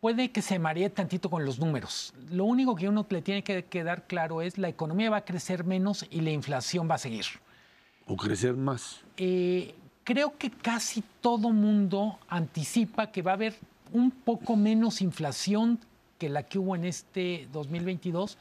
puede 0.02 0.32
que 0.32 0.42
se 0.42 0.60
maree 0.60 0.90
tantito 0.90 1.30
con 1.30 1.46
los 1.46 1.60
números. 1.60 2.14
Lo 2.30 2.44
único 2.44 2.76
que 2.76 2.90
uno 2.90 3.06
le 3.10 3.22
tiene 3.22 3.42
que 3.42 3.64
quedar 3.64 4.06
claro 4.06 4.42
es 4.42 4.58
la 4.58 4.68
economía 4.68 5.10
va 5.10 5.18
a 5.18 5.26
crecer 5.26 5.64
menos 5.64 6.06
y 6.10 6.20
la 6.22 6.32
inflación 6.32 6.90
va 6.90 6.96
a 6.96 6.98
seguir. 6.98 7.26
¿O 8.08 8.18
crecer 8.18 8.56
más? 8.56 9.02
Eh, 9.18 9.76
creo 10.04 10.38
que 10.38 10.50
casi 10.50 11.04
todo 11.22 11.52
mundo 11.52 12.20
anticipa 12.28 13.12
que 13.12 13.22
va 13.22 13.32
a 13.32 13.36
haber 13.36 13.56
un 13.94 14.12
poco 14.12 14.56
menos 14.56 15.02
inflación 15.02 15.80
que 16.18 16.30
la 16.30 16.44
que 16.44 16.60
hubo 16.60 16.76
en 16.76 16.86
este 16.86 17.48
2022, 17.52 18.38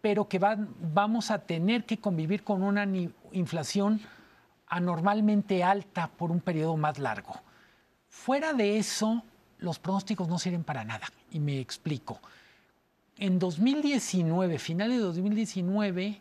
pero 0.00 0.28
que 0.28 0.38
vamos 0.38 1.30
a 1.30 1.38
tener 1.38 1.84
que 1.84 1.98
convivir 1.98 2.44
con 2.44 2.62
una 2.62 2.86
inflación 3.32 4.00
anormalmente 4.68 5.62
alta 5.62 6.08
por 6.08 6.30
un 6.30 6.40
periodo 6.40 6.76
más 6.76 6.98
largo. 6.98 7.40
Fuera 8.08 8.52
de 8.52 8.78
eso, 8.78 9.22
los 9.58 9.78
pronósticos 9.78 10.28
no 10.28 10.38
sirven 10.38 10.64
para 10.64 10.84
nada, 10.84 11.06
y 11.30 11.40
me 11.40 11.58
explico. 11.60 12.20
En 13.16 13.38
2019, 13.38 14.58
finales 14.58 14.98
de 14.98 15.04
2019, 15.04 16.20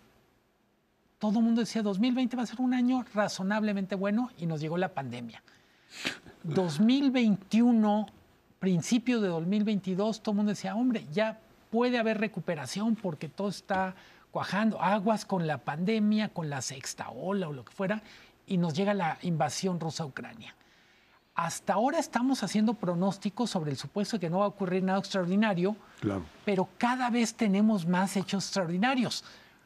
todo 1.30 1.39
el 1.39 1.45
mundo 1.45 1.61
decía 1.61 1.82
2020 1.84 2.36
va 2.38 2.43
a 2.43 2.45
ser 2.45 2.61
un 2.61 2.73
año 2.73 3.03
razonablemente 3.13 3.95
bueno 3.95 4.30
y 4.38 4.45
nos 4.45 4.59
llegó 4.61 4.78
la 4.78 4.89
pandemia. 4.93 5.41
2021, 6.43 8.05
principio 8.59 9.21
de 9.21 9.30
2022, 9.30 10.21
todo 10.21 10.34
el 10.34 10.38
mundo 10.38 10.49
decía, 10.51 10.76
hombre, 10.76 11.05
ya 11.11 11.39
puede 11.71 11.97
haber 11.97 12.19
recuperación 12.19 12.95
porque 12.95 13.30
todo 13.30 13.49
está 13.49 13.95
cuajando, 14.32 14.82
aguas 14.82 15.26
con 15.26 15.47
la 15.47 15.57
pandemia, 15.59 16.30
con 16.30 16.49
la 16.49 16.61
sexta 16.61 17.09
ola 17.09 17.47
o 17.47 17.53
lo 17.53 17.63
que 17.65 17.71
fuera, 17.71 18.01
y 18.45 18.57
nos 18.57 18.73
llega 18.73 18.93
la 18.93 19.17
invasión 19.21 19.80
rusa 19.80 20.03
a 20.03 20.07
Ucrania. 20.07 20.53
hasta 21.38 21.73
ahora 21.73 21.99
estamos 21.99 22.43
haciendo 22.43 22.76
pronósticos 22.76 23.49
sobre 23.49 23.69
el 23.71 23.76
supuesto 23.76 24.15
de 24.15 24.21
que 24.21 24.30
no 24.30 24.39
va 24.39 24.45
a 24.45 24.47
ocurrir 24.47 24.82
nada 24.84 24.99
extraordinario, 24.99 25.76
Claro. 25.99 26.23
pero 26.45 26.69
cada 26.78 27.09
vez 27.09 27.34
tenemos 27.34 27.86
más 27.86 28.15
hechos 28.15 28.45
extraordinarios. 28.45 29.26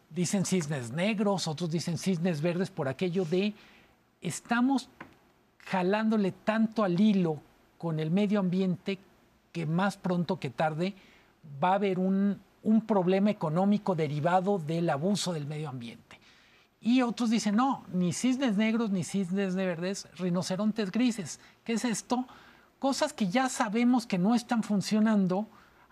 Dicen 0.10 0.46
cisnes 0.46 0.92
negros, 0.92 1.48
otros 1.48 1.70
dicen 1.70 1.98
cisnes 1.98 2.42
verdes 2.42 2.70
por 2.70 2.88
aquello 2.88 3.26
de 3.26 3.54
estamos 4.22 4.90
jalándole 5.66 6.32
tanto 6.32 6.84
al 6.84 7.00
hilo 7.00 7.42
con 7.78 8.00
el 8.00 8.10
medio 8.10 8.40
ambiente 8.40 8.98
que 9.52 9.66
más 9.66 9.98
pronto 9.98 10.40
que 10.40 10.50
tarde 10.50 10.96
va 11.64 11.72
a 11.72 11.76
haber 11.76 12.00
un, 12.00 12.42
un 12.64 12.82
problema 12.82 13.30
económico 13.30 13.96
derivado 13.96 14.60
del 14.60 14.90
abuso 14.90 15.34
del 15.34 15.46
medio 15.46 15.70
ambiente. 15.70 16.20
Y 16.82 17.02
otros 17.02 17.30
dicen, 17.30 17.56
no, 17.56 17.84
ni 17.94 18.14
cisnes 18.14 18.56
negros, 18.56 18.90
ni 18.90 19.04
cisnes 19.04 19.56
verdes, 19.56 20.08
rinocerontes 20.18 20.92
grises. 20.92 21.40
¿Qué 21.64 21.74
es 21.74 21.86
esto? 21.86 22.26
Cosas 22.80 23.12
que 23.12 23.28
ya 23.28 23.50
sabemos 23.50 24.08
que 24.08 24.18
no 24.18 24.34
están 24.34 24.64
funcionando, 24.64 25.48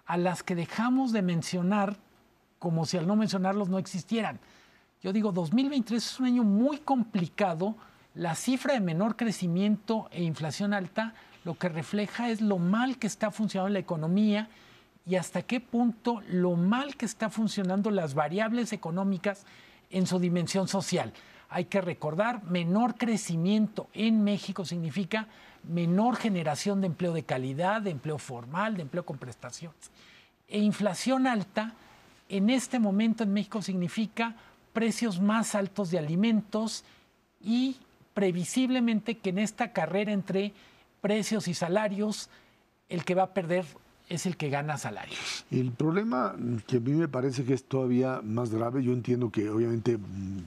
a 0.06 0.16
las 0.16 0.42
que 0.42 0.56
dejamos 0.56 1.12
de 1.12 1.22
mencionar 1.22 1.98
como 2.60 2.86
si 2.86 2.98
al 2.98 3.08
no 3.08 3.16
mencionarlos 3.16 3.70
no 3.70 3.78
existieran. 3.78 4.40
Yo 5.02 5.14
digo, 5.14 5.32
2023 5.32 6.04
es 6.04 6.20
un 6.20 6.26
año 6.26 6.44
muy 6.44 6.78
complicado. 6.78 7.76
La 8.16 8.36
cifra 8.36 8.74
de 8.74 8.80
menor 8.80 9.16
crecimiento 9.16 10.08
e 10.12 10.24
inflación 10.24 10.74
alta 10.74 11.14
lo 11.44 11.58
que 11.58 11.70
refleja 11.70 12.30
es 12.30 12.42
lo 12.42 12.58
mal 12.58 12.98
que 12.98 13.08
está 13.08 13.32
funcionando 13.32 13.72
la 13.72 13.80
economía 13.80 14.50
y 15.06 15.16
hasta 15.16 15.42
qué 15.42 15.62
punto 15.62 16.22
lo 16.28 16.56
mal 16.56 16.98
que 16.98 17.06
está 17.06 17.30
funcionando 17.30 17.90
las 17.92 18.14
variables 18.14 18.74
económicas 18.74 19.46
en 19.90 20.08
su 20.08 20.20
dimensión 20.20 20.68
social. 20.68 21.14
Hay 21.50 21.66
que 21.66 21.80
recordar, 21.80 22.44
menor 22.44 22.96
crecimiento 22.96 23.88
en 23.94 24.24
México 24.24 24.66
significa 24.66 25.28
menor 25.64 26.18
generación 26.18 26.82
de 26.82 26.88
empleo 26.88 27.14
de 27.14 27.24
calidad, 27.24 27.82
de 27.82 27.92
empleo 27.92 28.18
formal, 28.18 28.76
de 28.76 28.82
empleo 28.82 29.06
con 29.06 29.18
prestaciones. 29.18 29.92
E 30.50 30.60
inflación 30.60 31.28
alta 31.28 31.74
en 32.30 32.50
este 32.50 32.80
momento 32.80 33.24
en 33.24 33.34
México 33.34 33.62
significa 33.62 34.36
precios 34.74 35.20
más 35.20 35.56
altos 35.56 35.92
de 35.92 36.00
alimentos 36.00 36.84
y 37.42 37.78
previsiblemente 38.14 39.18
que 39.18 39.30
en 39.30 39.40
esta 39.40 39.72
carrera 39.74 40.12
entre 40.12 40.54
precios 41.02 41.48
y 41.48 41.54
salarios, 41.54 42.30
el 42.90 43.06
que 43.06 43.16
va 43.16 43.24
a 43.24 43.34
perder 43.34 43.66
es 44.10 44.26
el 44.26 44.38
que 44.38 44.50
gana 44.50 44.78
salarios. 44.78 45.46
El 45.52 45.72
problema 45.72 46.36
que 46.66 46.78
a 46.78 46.80
mí 46.80 46.92
me 46.94 47.08
parece 47.08 47.44
que 47.44 47.54
es 47.54 47.64
todavía 47.64 48.22
más 48.24 48.52
grave, 48.52 48.84
yo 48.84 48.94
entiendo 48.94 49.30
que 49.30 49.50
obviamente 49.50 49.98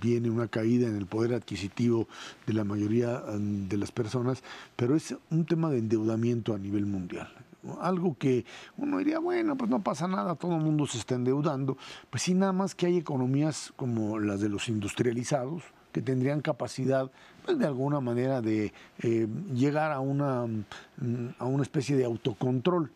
viene 0.01 0.31
una 0.31 0.49
caída 0.49 0.89
en 0.89 0.97
el 0.97 1.07
poder 1.07 1.35
adquisitivo 1.35 2.09
de 2.47 2.55
la 2.55 2.65
mayoría 2.65 3.23
mm, 3.27 3.69
de 3.69 3.77
las 3.77 3.93
personas, 3.93 4.43
pero 4.77 4.97
es 4.97 5.15
un 5.31 5.45
tema 5.45 5.71
de 5.71 5.79
endeudamiento 5.79 6.55
a 6.55 6.59
nivel 6.59 6.87
mundial. 6.87 7.29
Algo 7.81 8.17
que 8.17 8.45
uno 8.77 8.99
diría, 8.99 9.19
bueno, 9.19 9.57
pues 9.57 9.71
no 9.71 9.83
pasa 9.83 10.09
nada, 10.09 10.35
todo 10.35 10.57
el 10.57 10.63
mundo 10.63 10.87
se 10.87 10.99
está 10.99 11.15
endeudando. 11.15 11.77
Pues 12.09 12.23
sí, 12.23 12.35
nada 12.35 12.53
más 12.53 12.75
que 12.75 12.87
hay 12.87 12.97
economías 12.97 13.73
como 13.77 14.19
las 14.19 14.41
de 14.41 14.49
los 14.49 14.69
industrializados, 14.69 15.63
que 15.93 16.01
tendrían 16.01 16.41
capacidad, 16.41 17.11
pues 17.45 17.59
de 17.59 17.67
alguna 17.67 18.01
manera, 18.01 18.41
de 18.41 18.73
eh, 19.03 19.27
llegar 19.55 19.93
a 19.93 20.01
una, 20.01 20.47
mm, 20.47 21.35
a 21.39 21.45
una 21.45 21.63
especie 21.63 21.97
de 21.97 22.05
autocontrol. 22.05 22.93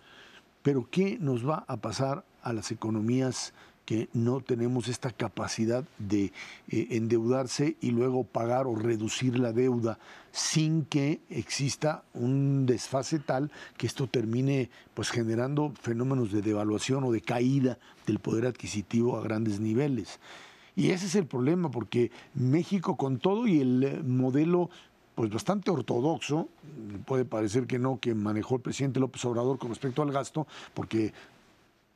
Pero 0.62 0.89
¿qué 0.91 1.19
nos 1.21 1.47
va 1.47 1.65
a 1.67 1.77
pasar 1.77 2.25
a 2.43 2.53
las 2.53 2.71
economías 2.71 3.53
que 3.85 4.09
no 4.12 4.41
tenemos 4.41 4.89
esta 4.89 5.11
capacidad 5.11 5.85
de 5.99 6.32
eh, 6.68 6.89
endeudarse 6.91 7.76
y 7.80 7.91
luego 7.91 8.24
pagar 8.24 8.66
o 8.66 8.74
reducir 8.74 9.39
la 9.39 9.53
deuda 9.53 9.99
sin 10.32 10.85
que 10.85 11.20
exista 11.30 12.03
un 12.14 12.66
desfase 12.66 13.18
tal 13.18 13.51
que 13.76 13.87
esto 13.87 14.07
termine 14.07 14.70
pues 14.95 15.11
generando 15.11 15.72
fenómenos 15.80 16.32
de 16.32 16.43
devaluación 16.43 17.05
o 17.05 17.12
de 17.12 17.20
caída 17.20 17.78
del 18.07 18.18
poder 18.18 18.47
adquisitivo 18.47 19.16
a 19.16 19.22
grandes 19.22 19.61
niveles. 19.61 20.18
Y 20.76 20.91
ese 20.91 21.07
es 21.07 21.14
el 21.14 21.26
problema, 21.26 21.70
porque 21.70 22.11
México 22.35 22.97
con 22.97 23.18
todo 23.18 23.47
y 23.47 23.61
el 23.61 23.85
eh, 23.85 24.03
modelo 24.05 24.70
pues 25.14 25.30
bastante 25.30 25.70
ortodoxo, 25.70 26.49
puede 27.07 27.24
parecer 27.24 27.66
que 27.66 27.78
no, 27.78 28.01
que 28.01 28.14
manejó 28.14 28.57
el 28.57 28.62
presidente 28.62 28.99
López 28.99 29.24
Obrador 29.24 29.59
con 29.59 29.68
respecto 29.70 30.03
al 30.03 30.11
gasto, 30.11 30.47
porque 30.74 31.12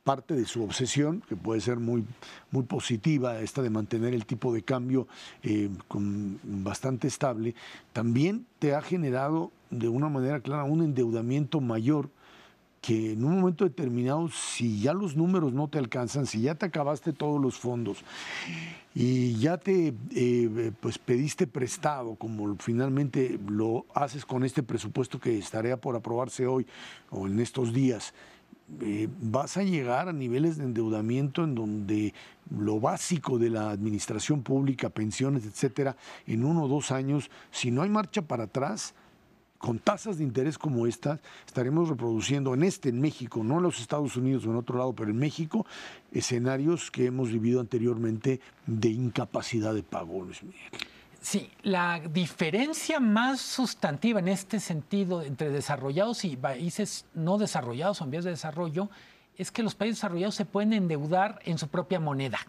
parte 0.03 0.33
de 0.33 0.45
su 0.45 0.63
obsesión, 0.63 1.21
que 1.27 1.35
puede 1.35 1.61
ser 1.61 1.77
muy, 1.77 2.05
muy 2.51 2.63
positiva, 2.63 3.39
esta 3.41 3.61
de 3.61 3.69
mantener 3.69 4.13
el 4.13 4.25
tipo 4.25 4.53
de 4.53 4.63
cambio 4.63 5.07
eh, 5.43 5.69
con, 5.87 6.39
bastante 6.43 7.07
estable, 7.07 7.55
también 7.93 8.45
te 8.59 8.75
ha 8.75 8.81
generado 8.81 9.51
de 9.69 9.87
una 9.87 10.09
manera 10.09 10.39
clara 10.39 10.63
un 10.63 10.83
endeudamiento 10.83 11.61
mayor 11.61 12.09
que 12.81 13.11
en 13.11 13.25
un 13.25 13.39
momento 13.39 13.65
determinado, 13.65 14.29
si 14.29 14.79
ya 14.81 14.93
los 14.93 15.15
números 15.15 15.51
no 15.53 15.67
te 15.67 15.77
alcanzan, 15.77 16.25
si 16.25 16.41
ya 16.41 16.55
te 16.55 16.65
acabaste 16.65 17.11
todos 17.11 17.41
los 17.41 17.57
fondos 17.57 17.97
y 18.95 19.35
ya 19.35 19.57
te 19.57 19.93
eh, 20.15 20.71
pues 20.79 20.97
pediste 20.97 21.45
prestado, 21.45 22.15
como 22.15 22.55
finalmente 22.57 23.37
lo 23.47 23.85
haces 23.93 24.25
con 24.25 24.45
este 24.45 24.63
presupuesto 24.63 25.19
que 25.19 25.37
estaría 25.37 25.77
por 25.77 25.95
aprobarse 25.95 26.47
hoy 26.47 26.65
o 27.09 27.27
en 27.27 27.39
estos 27.39 27.73
días, 27.73 28.13
eh, 28.81 29.07
vas 29.21 29.57
a 29.57 29.63
llegar 29.63 30.09
a 30.09 30.13
niveles 30.13 30.57
de 30.57 30.63
endeudamiento 30.63 31.43
en 31.43 31.55
donde 31.55 32.13
lo 32.49 32.79
básico 32.79 33.37
de 33.37 33.49
la 33.49 33.71
administración 33.71 34.43
pública, 34.43 34.89
pensiones, 34.89 35.45
etcétera, 35.45 35.95
en 36.27 36.43
uno 36.43 36.63
o 36.63 36.67
dos 36.67 36.91
años, 36.91 37.29
si 37.51 37.71
no 37.71 37.81
hay 37.81 37.89
marcha 37.89 38.21
para 38.21 38.45
atrás, 38.45 38.93
con 39.59 39.77
tasas 39.77 40.17
de 40.17 40.23
interés 40.23 40.57
como 40.57 40.87
estas, 40.87 41.19
estaremos 41.45 41.89
reproduciendo 41.89 42.53
en 42.53 42.63
este, 42.63 42.89
en 42.89 43.01
México, 43.01 43.43
no 43.43 43.57
en 43.57 43.63
los 43.63 43.81
Estados 43.81 44.15
Unidos 44.15 44.45
o 44.45 44.51
en 44.51 44.55
otro 44.55 44.77
lado, 44.77 44.93
pero 44.93 45.11
en 45.11 45.17
México, 45.17 45.65
escenarios 46.13 46.89
que 46.89 47.05
hemos 47.05 47.29
vivido 47.29 47.59
anteriormente 47.59 48.39
de 48.65 48.89
incapacidad 48.89 49.73
de 49.73 49.83
pago, 49.83 50.23
Luis 50.23 50.41
Miguel. 50.43 50.88
Sí, 51.21 51.51
la 51.63 51.99
diferencia 51.99 52.99
más 52.99 53.41
sustantiva 53.41 54.19
en 54.19 54.29
este 54.29 54.59
sentido 54.59 55.21
entre 55.21 55.49
desarrollados 55.49 56.23
y 56.23 56.37
países 56.37 57.05
no 57.13 57.37
desarrollados 57.37 57.99
o 57.99 58.05
en 58.05 58.11
vías 58.11 58.23
de 58.23 58.31
desarrollo 58.31 58.89
es 59.37 59.51
que 59.51 59.63
los 59.63 59.75
países 59.75 59.97
desarrollados 59.97 60.35
se 60.35 60.45
pueden 60.45 60.71
endeudar 60.71 61.39
en 61.43 61.57
su 61.57 61.67
propia 61.67 61.99
moneda. 61.99 62.39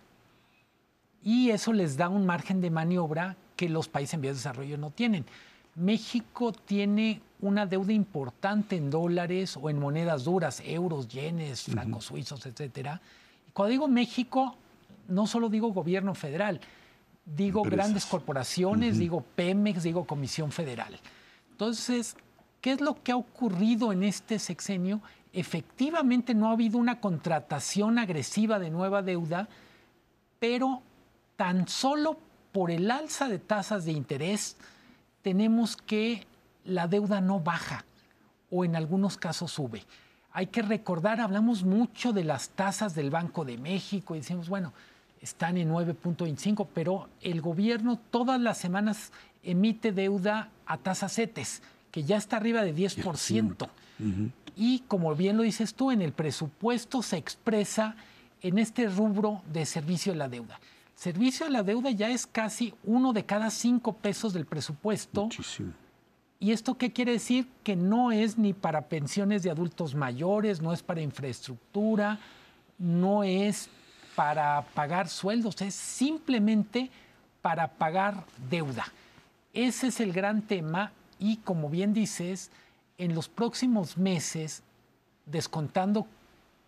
Y 1.23 1.51
eso 1.51 1.73
les 1.73 1.97
da 1.97 2.09
un 2.09 2.27
margen 2.27 2.61
de 2.61 2.71
maniobra 2.71 3.37
que 3.57 3.69
los 3.69 3.89
países 3.89 4.15
en 4.15 4.21
vías 4.23 4.35
de 4.35 4.39
desarrollo 4.39 4.79
no 4.79 4.91
tienen. 4.91 5.25
México 5.75 6.53
tiene 6.53 7.21
una 7.41 7.67
deuda 7.67 7.93
importante 7.93 8.77
en 8.77 8.91
dólares 8.91 9.57
o 9.61 9.69
en 9.69 9.79
monedas 9.79 10.25
duras, 10.25 10.63
euros, 10.65 11.09
yenes, 11.09 11.65
francos 11.65 12.05
suizos, 12.05 12.47
etcétera. 12.47 13.01
Y 13.49 13.51
cuando 13.53 13.71
digo 13.71 13.89
México, 13.89 14.57
no 15.09 15.27
solo 15.27 15.49
digo 15.49 15.73
gobierno 15.73 16.15
federal, 16.15 16.61
digo 17.25 17.63
Empresas. 17.65 17.87
grandes 17.87 18.07
corporaciones, 18.07 18.99
digo 18.99 19.25
Pemex, 19.35 19.83
digo 19.83 20.07
Comisión 20.07 20.53
Federal. 20.53 20.99
Entonces, 21.51 22.17
¿qué 22.61 22.73
es 22.73 22.81
lo 22.81 23.03
que 23.03 23.13
ha 23.13 23.17
ocurrido 23.17 23.93
en 23.93 24.03
este 24.03 24.39
sexenio? 24.39 25.01
Efectivamente 25.33 26.35
no 26.35 26.49
ha 26.49 26.53
habido 26.53 26.79
una 26.79 27.01
contratación 27.01 27.99
agresiva 27.99 28.59
de 28.59 28.71
nueva 28.71 29.03
deuda, 29.03 29.49
pero 30.39 30.83
tan 31.37 31.69
solo 31.69 32.19
por 32.53 32.71
el 32.71 32.91
alza 32.91 33.29
de 33.29 33.39
tasas 33.39 33.85
de 33.85 33.93
interés, 33.93 34.57
tenemos 35.23 35.77
que 35.77 36.27
la 36.65 36.89
deuda 36.89 37.21
no 37.21 37.41
baja 37.41 37.85
o 38.51 38.65
en 38.65 38.75
algunos 38.75 39.17
casos 39.17 39.53
sube. 39.53 39.85
Hay 40.33 40.47
que 40.47 40.63
recordar, 40.63 41.21
hablamos 41.21 41.65
mucho 41.65 42.13
de 42.13 42.25
las 42.25 42.51
tasas 42.51 42.95
del 42.95 43.11
Banco 43.11 43.45
de 43.45 43.59
México 43.59 44.15
y 44.15 44.19
decimos, 44.19 44.49
bueno, 44.49 44.73
están 45.21 45.57
en 45.57 45.71
9.25, 45.71 46.67
pero 46.73 47.09
el 47.21 47.41
gobierno 47.41 47.99
todas 48.11 48.41
las 48.41 48.59
semanas 48.59 49.13
emite 49.43 49.93
deuda 49.93 50.51
a 50.67 50.79
tasas 50.79 51.15
CETES, 51.15 51.63
que 51.91 52.05
ya 52.05 52.17
está 52.17 52.37
arriba 52.37 52.63
de 52.63 52.75
10%. 52.75 53.69
Y 54.57 54.81
como 54.89 55.15
bien 55.15 55.37
lo 55.37 55.43
dices 55.43 55.75
tú, 55.75 55.91
en 55.91 56.03
el 56.03 56.13
presupuesto 56.13 57.03
se 57.03 57.17
expresa 57.17 57.97
en 58.43 58.59
este 58.59 58.89
rubro 58.89 59.43
de 59.53 59.67
servicio 59.67 60.13
de 60.13 60.19
la 60.19 60.29
deuda. 60.29 60.59
Servicio 60.95 61.47
de 61.47 61.53
la 61.53 61.63
deuda 61.63 61.91
ya 61.91 62.11
es 62.11 62.27
casi 62.27 62.75
uno 62.85 63.13
de 63.13 63.25
cada 63.25 63.51
cinco 63.51 63.95
pesos 63.95 64.33
del 64.33 64.47
presupuesto. 64.47 65.25
Muchísimo. 65.25 65.73
¿Y 66.39 66.53
esto 66.53 66.77
qué 66.79 66.91
quiere 66.91 67.13
decir? 67.13 67.47
Que 67.63 67.77
no 67.77 68.13
es 68.13 68.39
ni 68.39 68.55
para 68.55 68.89
pensiones 68.89 69.43
de 69.43 69.51
adultos 69.51 69.95
mayores, 69.95 70.63
no 70.63 70.73
es 70.73 70.83
para 70.83 71.03
infraestructura, 71.03 72.19
no 72.79 73.25
es 73.25 73.69
para 74.15 74.63
pagar 74.75 75.09
sueldos, 75.09 75.61
es 75.63 75.75
simplemente 75.75 76.91
para 77.43 77.69
pagar 77.69 78.25
deuda. 78.51 78.87
Ese 79.53 79.89
es 79.89 80.01
el 80.01 80.13
gran 80.13 80.43
tema 80.43 80.93
y 81.19 81.37
como 81.39 81.69
bien 81.69 81.93
dices, 81.93 82.51
en 82.99 83.15
los 83.15 83.29
próximos 83.29 83.97
meses, 83.97 84.63
descontando 85.27 86.07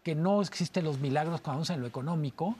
que 0.03 0.14
no 0.14 0.40
existen 0.43 0.84
los 0.84 0.99
milagros 0.99 1.40
cuando 1.40 1.59
vamos 1.59 1.70
en 1.70 1.80
lo 1.80 1.86
económico, 1.86 2.57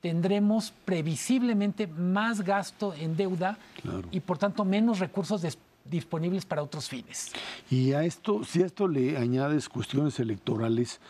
tendremos 0.00 0.72
previsiblemente 0.84 1.86
más 1.86 2.42
gasto 2.42 2.94
en 2.94 3.16
deuda 3.16 3.56
Claro. 3.82 4.02
y 4.10 4.20
por 4.20 4.38
tanto 4.38 4.64
menos 4.64 4.98
recursos 4.98 5.42
disponibles 5.84 6.44
para 6.44 6.62
otros 6.62 6.88
fines. 6.88 7.32
Y 7.70 7.92
a 7.92 8.04
esto, 8.04 8.44
si 8.44 8.62
a 8.62 8.66
esto 8.66 8.86
le 8.86 9.16
añades 9.16 9.68
cuestiones 9.68 10.20
electorales, 10.20 11.00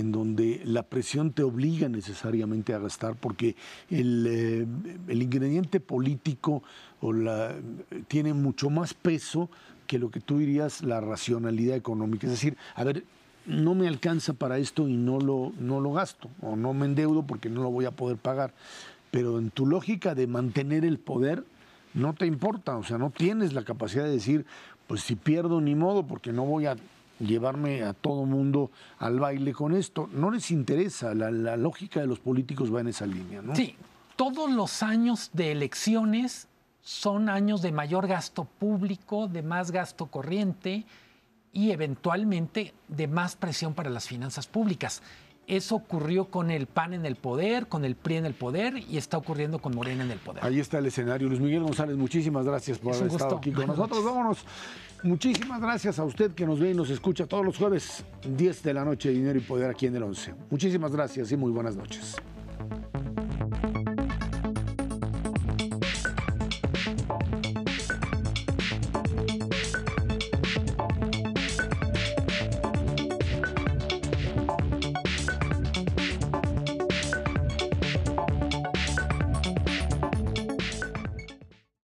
en 0.00 0.12
donde 0.12 0.62
la 0.64 0.82
presión 0.82 1.32
te 1.32 1.42
obliga 1.42 1.88
necesariamente 1.88 2.74
a 2.74 2.78
gastar, 2.78 3.16
porque 3.16 3.56
el, 3.90 4.26
eh, 4.28 4.66
el 5.08 5.22
ingrediente 5.22 5.80
político 5.80 6.62
tiene 8.08 8.32
mucho 8.32 8.70
más 8.70 8.94
peso 8.94 9.50
que 9.86 9.98
lo 9.98 10.10
que 10.10 10.20
tú 10.20 10.38
dirías 10.38 10.82
la 10.82 11.00
racionalidad 11.00 11.76
económica. 11.76 12.26
Es 12.26 12.32
decir, 12.32 12.56
a 12.74 12.84
ver, 12.84 13.04
no 13.46 13.74
me 13.74 13.88
alcanza 13.88 14.34
para 14.34 14.58
esto 14.58 14.88
y 14.88 14.96
no 14.96 15.18
lo, 15.18 15.52
no 15.58 15.80
lo 15.80 15.92
gasto, 15.92 16.30
o 16.40 16.56
no 16.56 16.72
me 16.74 16.86
endeudo 16.86 17.24
porque 17.24 17.48
no 17.48 17.62
lo 17.62 17.70
voy 17.70 17.86
a 17.86 17.90
poder 17.90 18.16
pagar. 18.16 18.54
Pero 19.10 19.38
en 19.38 19.50
tu 19.50 19.66
lógica 19.66 20.14
de 20.14 20.26
mantener 20.26 20.84
el 20.84 20.98
poder, 20.98 21.44
no 21.92 22.14
te 22.14 22.26
importa, 22.26 22.76
o 22.76 22.84
sea, 22.84 22.98
no 22.98 23.10
tienes 23.10 23.52
la 23.52 23.64
capacidad 23.64 24.04
de 24.04 24.12
decir, 24.12 24.46
pues 24.86 25.02
si 25.02 25.16
pierdo 25.16 25.60
ni 25.60 25.74
modo, 25.74 26.06
porque 26.06 26.32
no 26.32 26.46
voy 26.46 26.66
a 26.66 26.76
llevarme 27.26 27.82
a 27.82 27.92
todo 27.94 28.24
mundo 28.24 28.70
al 28.98 29.18
baile 29.20 29.52
con 29.52 29.74
esto. 29.74 30.08
No 30.12 30.30
les 30.30 30.50
interesa, 30.50 31.14
la, 31.14 31.30
la 31.30 31.56
lógica 31.56 32.00
de 32.00 32.06
los 32.06 32.18
políticos 32.18 32.74
va 32.74 32.80
en 32.80 32.88
esa 32.88 33.06
línea, 33.06 33.42
¿no? 33.42 33.54
Sí, 33.54 33.76
todos 34.16 34.50
los 34.50 34.82
años 34.82 35.30
de 35.32 35.52
elecciones 35.52 36.48
son 36.82 37.28
años 37.28 37.62
de 37.62 37.72
mayor 37.72 38.06
gasto 38.06 38.44
público, 38.44 39.28
de 39.28 39.42
más 39.42 39.70
gasto 39.70 40.06
corriente 40.06 40.84
y 41.52 41.70
eventualmente 41.70 42.74
de 42.88 43.08
más 43.08 43.36
presión 43.36 43.74
para 43.74 43.90
las 43.90 44.08
finanzas 44.08 44.46
públicas. 44.46 45.02
Eso 45.46 45.74
ocurrió 45.74 46.26
con 46.26 46.50
el 46.50 46.66
PAN 46.66 46.94
en 46.94 47.04
el 47.04 47.16
poder, 47.16 47.66
con 47.66 47.84
el 47.84 47.96
PRI 47.96 48.16
en 48.16 48.26
el 48.26 48.34
poder 48.34 48.76
y 48.78 48.96
está 48.96 49.18
ocurriendo 49.18 49.58
con 49.58 49.74
Morena 49.74 50.04
en 50.04 50.12
el 50.12 50.18
poder. 50.18 50.44
Ahí 50.44 50.60
está 50.60 50.78
el 50.78 50.86
escenario. 50.86 51.28
Luis 51.28 51.40
Miguel 51.40 51.64
González, 51.64 51.96
muchísimas 51.96 52.46
gracias 52.46 52.78
por 52.78 52.92
Es 52.92 53.00
haber 53.00 53.12
estado 53.12 53.36
aquí 53.36 53.50
con 53.50 53.66
nosotros. 53.66 54.04
Vámonos. 54.04 54.44
Muchísimas 55.04 55.60
gracias 55.60 55.98
a 55.98 56.04
usted 56.04 56.30
que 56.30 56.46
nos 56.46 56.60
ve 56.60 56.70
y 56.70 56.74
nos 56.74 56.88
escucha 56.88 57.26
todos 57.26 57.44
los 57.44 57.56
jueves, 57.56 58.04
10 58.24 58.62
de 58.62 58.72
la 58.72 58.84
noche, 58.84 59.10
Dinero 59.10 59.36
y 59.36 59.42
Poder 59.42 59.68
aquí 59.68 59.86
en 59.86 59.96
el 59.96 60.04
11. 60.04 60.32
Muchísimas 60.48 60.92
gracias 60.92 61.32
y 61.32 61.36
muy 61.36 61.50
buenas 61.50 61.74
noches. 61.74 62.16